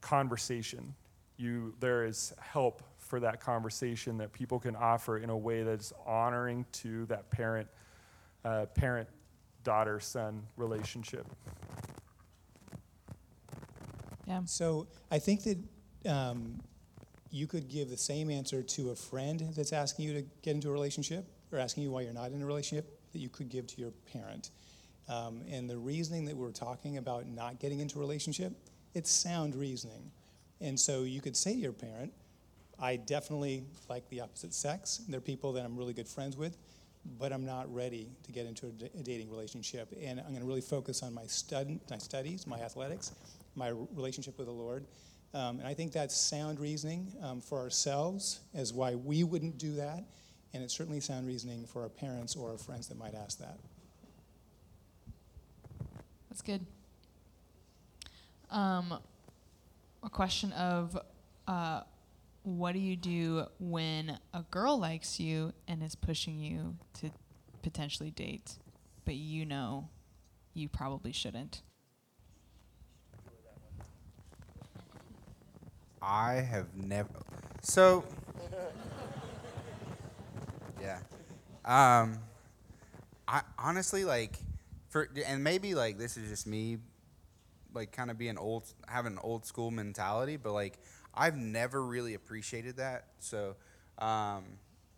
conversation. 0.00 0.94
You, 1.36 1.74
there 1.80 2.04
is 2.04 2.32
help 2.40 2.82
for 2.98 3.20
that 3.20 3.40
conversation 3.40 4.16
that 4.18 4.32
people 4.32 4.58
can 4.58 4.76
offer 4.76 5.18
in 5.18 5.30
a 5.30 5.36
way 5.36 5.62
that's 5.62 5.92
honoring 6.06 6.64
to 6.72 7.06
that 7.06 7.30
parent, 7.30 7.68
uh, 8.44 8.66
parent, 8.66 9.08
daughter, 9.64 10.00
son 10.00 10.42
relationship. 10.56 11.26
Yeah. 14.26 14.40
So 14.46 14.86
I 15.10 15.18
think 15.18 15.42
that 15.44 15.58
um, 16.08 16.60
you 17.30 17.46
could 17.46 17.68
give 17.68 17.90
the 17.90 17.96
same 17.96 18.30
answer 18.30 18.62
to 18.62 18.90
a 18.90 18.96
friend 18.96 19.40
that's 19.56 19.72
asking 19.72 20.06
you 20.06 20.14
to 20.14 20.22
get 20.42 20.54
into 20.54 20.68
a 20.68 20.72
relationship 20.72 21.26
or 21.50 21.58
asking 21.58 21.82
you 21.82 21.90
why 21.90 22.02
you're 22.02 22.12
not 22.12 22.32
in 22.32 22.42
a 22.42 22.46
relationship 22.46 22.98
that 23.12 23.18
you 23.18 23.28
could 23.28 23.48
give 23.48 23.66
to 23.68 23.80
your 23.80 23.92
parent. 24.12 24.50
Um, 25.08 25.42
and 25.50 25.68
the 25.68 25.76
reasoning 25.76 26.24
that 26.26 26.36
we're 26.36 26.52
talking 26.52 26.98
about 26.98 27.26
not 27.26 27.58
getting 27.58 27.80
into 27.80 27.98
a 27.98 28.00
relationship, 28.00 28.52
it's 28.94 29.10
sound 29.10 29.54
reasoning. 29.54 30.10
And 30.60 30.78
so 30.78 31.02
you 31.02 31.20
could 31.20 31.36
say 31.36 31.54
to 31.54 31.58
your 31.58 31.72
parent, 31.72 32.12
I 32.78 32.96
definitely 32.96 33.64
like 33.88 34.08
the 34.08 34.20
opposite 34.20 34.54
sex. 34.54 35.02
They're 35.08 35.20
people 35.20 35.52
that 35.52 35.64
I'm 35.64 35.76
really 35.76 35.92
good 35.92 36.08
friends 36.08 36.36
with, 36.36 36.56
but 37.18 37.32
I'm 37.32 37.44
not 37.44 37.72
ready 37.72 38.08
to 38.24 38.32
get 38.32 38.46
into 38.46 38.66
a, 38.66 39.02
dating 39.02 39.30
relationship. 39.30 39.92
And 40.00 40.20
I'm 40.20 40.28
going 40.28 40.40
to 40.40 40.46
really 40.46 40.60
focus 40.60 41.02
on 41.02 41.12
my, 41.12 41.26
stud- 41.26 41.80
my 41.90 41.98
studies, 41.98 42.46
my 42.46 42.60
athletics, 42.60 43.12
my 43.54 43.68
relationship 43.68 44.38
with 44.38 44.46
the 44.46 44.52
Lord. 44.52 44.86
Um, 45.34 45.58
and 45.58 45.66
I 45.66 45.74
think 45.74 45.92
that's 45.92 46.16
sound 46.16 46.60
reasoning 46.60 47.12
um, 47.22 47.40
for 47.40 47.58
ourselves 47.58 48.40
as 48.54 48.72
why 48.72 48.94
we 48.94 49.24
wouldn't 49.24 49.58
do 49.58 49.74
that. 49.76 50.04
And 50.54 50.62
it's 50.62 50.74
certainly 50.74 51.00
sound 51.00 51.26
reasoning 51.26 51.64
for 51.64 51.82
our 51.82 51.88
parents 51.88 52.36
or 52.36 52.50
our 52.50 52.58
friends 52.58 52.88
that 52.88 52.98
might 52.98 53.14
ask 53.14 53.38
that. 53.38 53.58
That's 56.28 56.42
good. 56.42 56.64
Um, 58.50 58.98
a 60.02 60.10
question 60.10 60.52
of 60.52 60.98
uh, 61.48 61.82
what 62.42 62.72
do 62.72 62.78
you 62.78 62.96
do 62.96 63.46
when 63.58 64.18
a 64.34 64.42
girl 64.50 64.78
likes 64.78 65.18
you 65.20 65.52
and 65.68 65.82
is 65.82 65.94
pushing 65.94 66.38
you 66.38 66.76
to 67.00 67.10
potentially 67.62 68.10
date, 68.10 68.58
but 69.04 69.14
you 69.14 69.46
know 69.46 69.88
you 70.54 70.68
probably 70.68 71.12
shouldn't? 71.12 71.62
I 76.02 76.34
have 76.34 76.66
never. 76.74 77.22
So. 77.62 78.04
Yeah. 80.82 80.98
Um, 81.64 82.18
I 83.28 83.42
honestly 83.58 84.04
like, 84.04 84.36
for 84.88 85.08
and 85.26 85.42
maybe 85.42 85.74
like 85.74 85.98
this 85.98 86.16
is 86.16 86.28
just 86.28 86.46
me, 86.46 86.78
like 87.74 87.92
kind 87.92 88.10
of 88.10 88.18
being 88.18 88.36
old, 88.36 88.64
having 88.86 89.12
an 89.12 89.18
old 89.22 89.46
school 89.46 89.70
mentality, 89.70 90.36
but 90.36 90.52
like 90.52 90.78
I've 91.14 91.36
never 91.36 91.84
really 91.84 92.14
appreciated 92.14 92.76
that. 92.78 93.04
So, 93.18 93.54
um, 93.98 94.44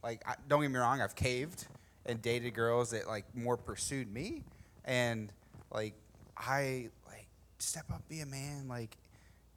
like 0.03 0.23
I, 0.27 0.35
don't 0.49 0.63
get 0.63 0.71
me 0.71 0.79
wrong, 0.79 1.01
I've 1.01 1.15
caved 1.15 1.67
and 2.07 2.21
dated 2.21 2.55
girls 2.55 2.91
that 2.91 3.07
like 3.07 3.25
more 3.35 3.57
pursued 3.57 4.13
me, 4.13 4.43
and 4.85 5.33
like 5.73 5.95
I 6.37 6.89
like 7.07 7.29
step 7.59 7.85
up, 7.93 8.09
be 8.09 8.21
a 8.21 8.27
man, 8.27 8.69
like 8.69 8.97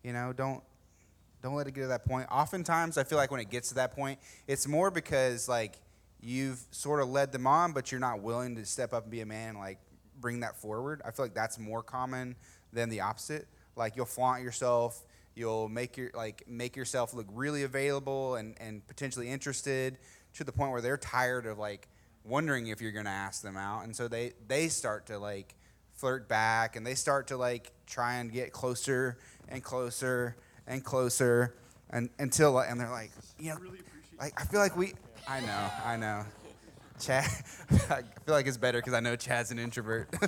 you 0.03 0.13
know, 0.13 0.33
don't 0.33 0.61
don't 1.41 1.55
let 1.55 1.67
it 1.67 1.71
get 1.71 1.81
to 1.81 1.87
that 1.87 2.05
point. 2.05 2.27
Oftentimes, 2.31 2.97
I 2.97 3.03
feel 3.03 3.17
like 3.17 3.31
when 3.31 3.39
it 3.39 3.49
gets 3.49 3.69
to 3.69 3.75
that 3.75 3.95
point, 3.95 4.19
it's 4.47 4.67
more 4.67 4.91
because 4.91 5.47
like 5.47 5.79
you've 6.27 6.59
sort 6.71 7.01
of 7.01 7.07
led 7.07 7.31
them 7.31 7.47
on, 7.47 7.71
but 7.71 7.89
you're 7.89 8.01
not 8.01 8.21
willing 8.21 8.55
to 8.55 8.65
step 8.65 8.93
up 8.93 9.03
and 9.03 9.11
be 9.11 9.21
a 9.21 9.25
man 9.25 9.51
and 9.51 9.59
like 9.59 9.79
bring 10.19 10.41
that 10.41 10.57
forward. 10.57 11.01
I 11.05 11.11
feel 11.11 11.23
like 11.23 11.33
that's 11.33 11.57
more 11.57 11.81
common 11.81 12.35
than 12.73 12.89
the 12.89 13.01
opposite. 13.01 13.47
Like 13.77 13.95
you'll 13.95 14.05
flaunt 14.05 14.43
yourself, 14.43 15.05
you'll 15.35 15.69
make 15.69 15.95
your 15.95 16.11
like 16.13 16.43
make 16.45 16.75
yourself 16.75 17.13
look 17.13 17.27
really 17.31 17.63
available 17.63 18.35
and 18.35 18.55
and 18.59 18.85
potentially 18.87 19.29
interested 19.29 19.97
to 20.33 20.43
the 20.43 20.51
point 20.51 20.71
where 20.71 20.81
they're 20.81 20.97
tired 20.97 21.45
of 21.45 21.57
like 21.57 21.87
wondering 22.25 22.67
if 22.67 22.81
you're 22.81 22.91
going 22.91 23.05
to 23.05 23.11
ask 23.11 23.41
them 23.41 23.55
out, 23.55 23.85
and 23.85 23.95
so 23.95 24.09
they 24.09 24.33
they 24.47 24.67
start 24.67 25.05
to 25.05 25.17
like 25.17 25.55
flirt 25.93 26.27
back 26.27 26.75
and 26.75 26.85
they 26.85 26.93
start 26.93 27.27
to 27.27 27.37
like 27.37 27.71
try 27.87 28.15
and 28.15 28.33
get 28.33 28.51
closer 28.51 29.17
and 29.47 29.63
closer 29.63 30.35
and 30.67 30.83
closer 30.83 31.55
and 31.89 32.09
until 32.19 32.59
and 32.59 32.79
they're 32.79 32.89
like 32.89 33.09
you 33.39 33.49
know 33.49 33.57
like 34.19 34.39
i 34.39 34.45
feel 34.45 34.59
like 34.59 34.77
we 34.77 34.93
i 35.27 35.39
know 35.41 35.69
i 35.85 35.97
know. 35.97 36.25
Chad 36.99 37.25
i 37.89 38.01
feel 38.25 38.33
like 38.33 38.47
it's 38.47 38.57
better 38.57 38.79
because 38.79 38.93
i 38.93 38.99
know 38.99 39.15
chad's 39.15 39.51
an 39.51 39.59
introvert. 39.59 40.09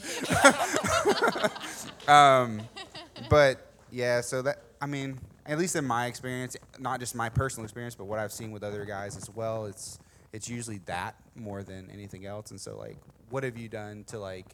Um, 2.07 2.61
but 3.29 3.71
yeah 3.91 4.21
so 4.21 4.41
that 4.41 4.63
i 4.81 4.87
mean 4.87 5.19
at 5.45 5.59
least 5.59 5.75
in 5.75 5.85
my 5.85 6.07
experience 6.07 6.57
not 6.79 6.99
just 6.99 7.13
my 7.13 7.29
personal 7.29 7.65
experience 7.65 7.93
but 7.93 8.05
what 8.05 8.17
i've 8.17 8.31
seen 8.31 8.51
with 8.51 8.63
other 8.63 8.83
guys 8.83 9.15
as 9.15 9.29
well 9.29 9.65
it's 9.67 9.99
it's 10.33 10.49
usually 10.49 10.79
that 10.85 11.15
more 11.35 11.63
than 11.63 11.89
anything 11.91 12.25
else. 12.25 12.51
And 12.51 12.59
so 12.59 12.77
like 12.77 12.97
what 13.29 13.43
have 13.43 13.57
you 13.57 13.69
done 13.69 14.03
to 14.05 14.19
like 14.19 14.45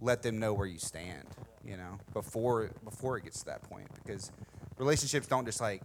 let 0.00 0.22
them 0.22 0.38
know 0.38 0.52
where 0.52 0.66
you 0.66 0.78
stand 0.78 1.24
you 1.64 1.76
know 1.76 1.98
before 2.12 2.70
before 2.84 3.16
it 3.18 3.24
gets 3.24 3.40
to 3.40 3.46
that 3.46 3.62
point? 3.68 3.88
Because 3.94 4.30
relationships 4.78 5.26
don't 5.26 5.46
just 5.46 5.60
like 5.60 5.82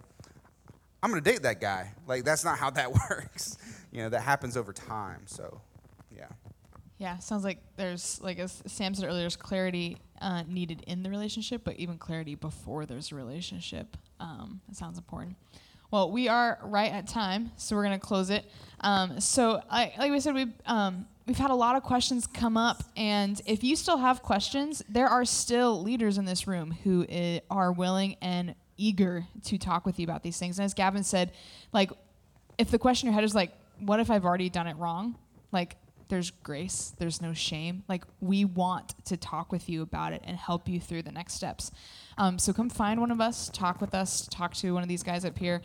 i'm 1.04 1.10
gonna 1.10 1.22
date 1.22 1.42
that 1.44 1.60
guy 1.62 1.92
like 2.08 2.24
that's 2.24 2.44
not 2.44 2.58
how 2.58 2.70
that 2.70 2.92
works 3.10 3.58
you 3.92 4.02
know 4.04 4.10
that 4.10 4.22
happens 4.22 4.56
over 4.58 4.74
time 4.74 5.22
so 5.26 5.62
yeah 6.16 6.26
Yeah, 6.98 7.18
sounds 7.20 7.44
like 7.46 7.60
there's 7.78 8.20
like 8.22 8.40
as 8.40 8.62
Sam 8.66 8.94
said 8.94 9.06
earlier, 9.08 9.22
there's 9.22 9.38
clarity 9.38 9.98
uh, 10.22 10.44
needed 10.50 10.84
in 10.86 11.02
the 11.02 11.10
relationship, 11.10 11.62
but 11.64 11.78
even 11.78 11.98
clarity 11.98 12.36
before 12.36 12.86
there's 12.86 13.14
a 13.14 13.16
relationship. 13.16 13.96
Um, 14.20 14.60
sounds 14.74 14.98
important. 14.98 15.38
Well, 15.92 16.12
we 16.12 16.28
are 16.28 16.60
right 16.62 16.92
at 16.92 17.08
time, 17.08 17.52
so 17.56 17.78
we're 17.78 17.84
gonna 17.84 18.00
close 18.00 18.30
it. 18.30 18.44
Um, 18.82 19.22
so, 19.22 19.62
I, 19.70 19.94
like 19.98 20.12
we 20.12 20.20
said, 20.20 20.36
we 20.36 20.48
um, 20.66 21.08
we've 21.26 21.38
had 21.38 21.52
a 21.52 21.56
lot 21.56 21.78
of 21.78 21.84
questions 21.84 22.28
come 22.28 22.58
up, 22.58 22.84
and 22.98 23.42
if 23.46 23.64
you 23.64 23.78
still 23.78 23.98
have 23.98 24.22
questions, 24.22 24.84
there 24.90 25.08
are 25.08 25.24
still 25.24 25.82
leaders 25.82 26.18
in 26.18 26.26
this 26.26 26.48
room 26.48 26.76
who 26.84 27.06
i- 27.10 27.42
are 27.50 27.72
willing 27.72 28.18
and 28.22 28.56
eager 28.80 29.26
to 29.46 29.58
talk 29.58 29.86
with 29.86 30.00
you 30.00 30.04
about 30.04 30.24
these 30.24 30.38
things. 30.38 30.58
And 30.58 30.66
as 30.66 30.74
Gavin 30.74 31.04
said, 31.04 31.32
like, 31.74 31.92
if 32.58 32.72
the 32.72 32.80
question 32.80 33.08
in 33.08 33.14
your 33.14 33.16
head 33.20 33.24
is 33.24 33.36
like, 33.36 33.52
"What 33.80 34.00
if 34.00 34.10
I've 34.10 34.26
already 34.26 34.50
done 34.50 34.68
it 34.68 34.78
wrong?" 34.78 35.18
Like, 35.52 35.78
there's 36.10 36.32
grace, 36.32 36.94
there's 36.98 37.22
no 37.22 37.34
shame. 37.34 37.84
Like, 37.88 38.04
we 38.20 38.44
want 38.44 38.94
to 39.06 39.16
talk 39.16 39.52
with 39.52 39.70
you 39.70 39.84
about 39.84 40.12
it 40.14 40.22
and 40.26 40.36
help 40.36 40.68
you 40.68 40.80
through 40.80 41.04
the 41.04 41.12
next 41.12 41.36
steps. 41.36 41.72
Um, 42.18 42.40
so 42.40 42.52
come 42.52 42.70
find 42.70 43.00
one 43.00 43.12
of 43.12 43.22
us, 43.22 43.50
talk 43.54 43.80
with 43.80 43.94
us, 43.94 44.28
talk 44.28 44.56
to 44.56 44.74
one 44.74 44.84
of 44.84 44.90
these 44.90 45.04
guys 45.04 45.24
up 45.24 45.38
here. 45.38 45.62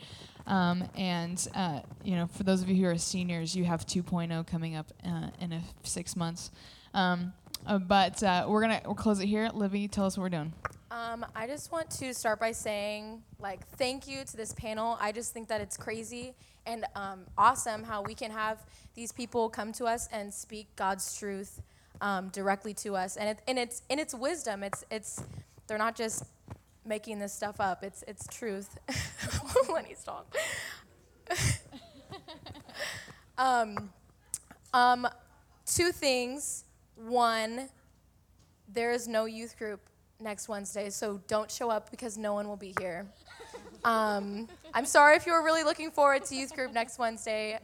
Um, 0.47 0.85
and, 0.97 1.47
uh, 1.55 1.81
you 2.05 2.17
know, 2.17 2.27
for 2.27 2.43
those 2.43 2.61
of 2.63 2.69
you 2.69 2.85
who 2.85 2.91
are 2.91 2.99
seniors, 2.99 3.57
you 3.57 3.65
have 3.65 3.87
2.0 3.87 4.47
coming 4.47 4.77
up 4.77 4.93
uh, 5.05 5.29
in 5.41 5.61
six 5.83 6.15
months. 6.15 6.51
Um, 6.93 7.33
uh, 7.67 7.79
but 7.79 8.23
uh, 8.23 8.47
we're 8.47 8.63
going 8.63 8.79
to 8.79 8.87
we'll 8.87 8.95
close 8.95 9.21
it 9.21 9.27
here. 9.27 9.49
Livy, 9.53 9.89
tell 9.89 10.05
us 10.05 10.19
what 10.19 10.25
we're 10.25 10.29
doing. 10.29 10.53
Um, 10.95 11.27
I 11.35 11.49
just 11.49 11.73
want 11.73 11.91
to 11.91 12.15
start 12.15 12.39
by 12.39 12.53
saying, 12.53 13.21
like, 13.41 13.67
thank 13.67 14.07
you 14.07 14.25
to 14.25 14.37
this 14.37 14.53
panel. 14.53 14.97
I 15.01 15.11
just 15.11 15.33
think 15.33 15.49
that 15.49 15.61
it's 15.61 15.77
crazy 15.77 16.35
and 16.67 16.85
um, 16.95 17.23
awesome 17.37 17.83
how 17.83 18.03
we 18.03 18.15
can 18.15 18.31
have 18.31 18.65
these 18.95 19.11
people 19.11 19.49
come 19.51 19.73
to 19.73 19.87
us 19.87 20.09
and 20.13 20.33
speak 20.33 20.69
God's 20.77 21.19
truth 21.19 21.61
um, 22.01 22.29
directly 22.29 22.75
to 22.75 22.95
us, 22.95 23.17
and 23.17 23.31
it, 23.31 23.41
and 23.49 23.59
it's 23.59 23.83
in 23.89 23.99
its 23.99 24.15
wisdom. 24.15 24.63
It's 24.63 24.85
it's 24.89 25.21
they're 25.67 25.79
not 25.79 25.97
just 25.97 26.27
making 26.87 27.19
this 27.19 27.33
stuff 27.33 27.57
up. 27.59 27.83
It's 27.83 28.05
it's 28.07 28.29
truth. 28.29 28.79
Lenny's 29.69 30.05
dog. 30.07 30.27
um, 33.37 33.91
um, 34.73 35.09
two 35.67 35.91
things. 35.91 36.63
One, 36.95 37.69
there 38.73 38.93
is 38.93 39.09
no 39.09 39.25
youth 39.25 39.59
group 39.59 39.81
next 40.21 40.49
Wednesday, 40.49 40.91
so 40.91 41.21
don't 41.29 41.51
show 41.51 41.71
up 41.71 41.91
because 41.91 42.17
no 42.17 42.35
one 42.35 42.49
will 42.49 42.57
be 42.57 42.75
here. 42.79 43.07
Um, 43.85 44.49
I'm 44.73 44.87
sorry 44.87 45.17
if 45.17 45.27
you 45.27 45.33
were 45.33 45.43
really 45.45 45.63
looking 45.63 45.91
forward 45.91 46.25
to 46.27 46.35
youth 46.35 46.55
group 46.55 46.73
next 46.73 46.99
Wednesday. 46.99 47.59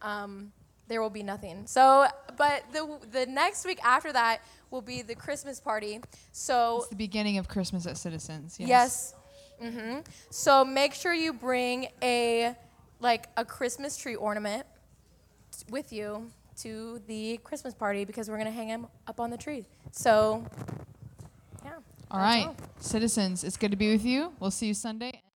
Um, 0.00 0.52
there 0.88 1.00
will 1.00 1.10
be 1.10 1.22
nothing. 1.22 1.66
So, 1.66 2.06
but 2.36 2.64
the 2.72 2.98
the 3.12 3.26
next 3.26 3.64
week 3.64 3.78
after 3.84 4.12
that 4.12 4.40
will 4.70 4.82
be 4.82 5.02
the 5.02 5.14
Christmas 5.14 5.60
party. 5.60 6.00
So 6.32 6.78
It's 6.80 6.88
the 6.88 6.96
beginning 6.96 7.38
of 7.38 7.46
Christmas 7.48 7.86
at 7.86 7.96
Citizens. 7.96 8.56
Yes. 8.58 9.14
hmm 9.60 9.98
So 10.30 10.64
make 10.64 10.94
sure 10.94 11.14
you 11.14 11.32
bring 11.32 11.88
a 12.02 12.56
like 13.00 13.28
a 13.36 13.44
Christmas 13.44 13.96
tree 13.96 14.16
ornament 14.16 14.66
with 15.70 15.92
you 15.92 16.30
to 16.62 17.00
the 17.06 17.38
Christmas 17.44 17.74
party 17.74 18.04
because 18.04 18.28
we're 18.28 18.38
gonna 18.38 18.50
hang 18.50 18.68
them 18.68 18.88
up 19.06 19.20
on 19.20 19.30
the 19.30 19.36
tree. 19.38 19.64
So. 19.92 20.44
All 22.12 22.18
citizens, 22.78 23.42
it's 23.42 23.56
good 23.56 23.70
to 23.70 23.76
be 23.76 23.90
with 23.90 24.04
you. 24.04 24.32
We'll 24.38 24.50
see 24.50 24.66
you 24.66 24.74
Sunday. 24.74 25.21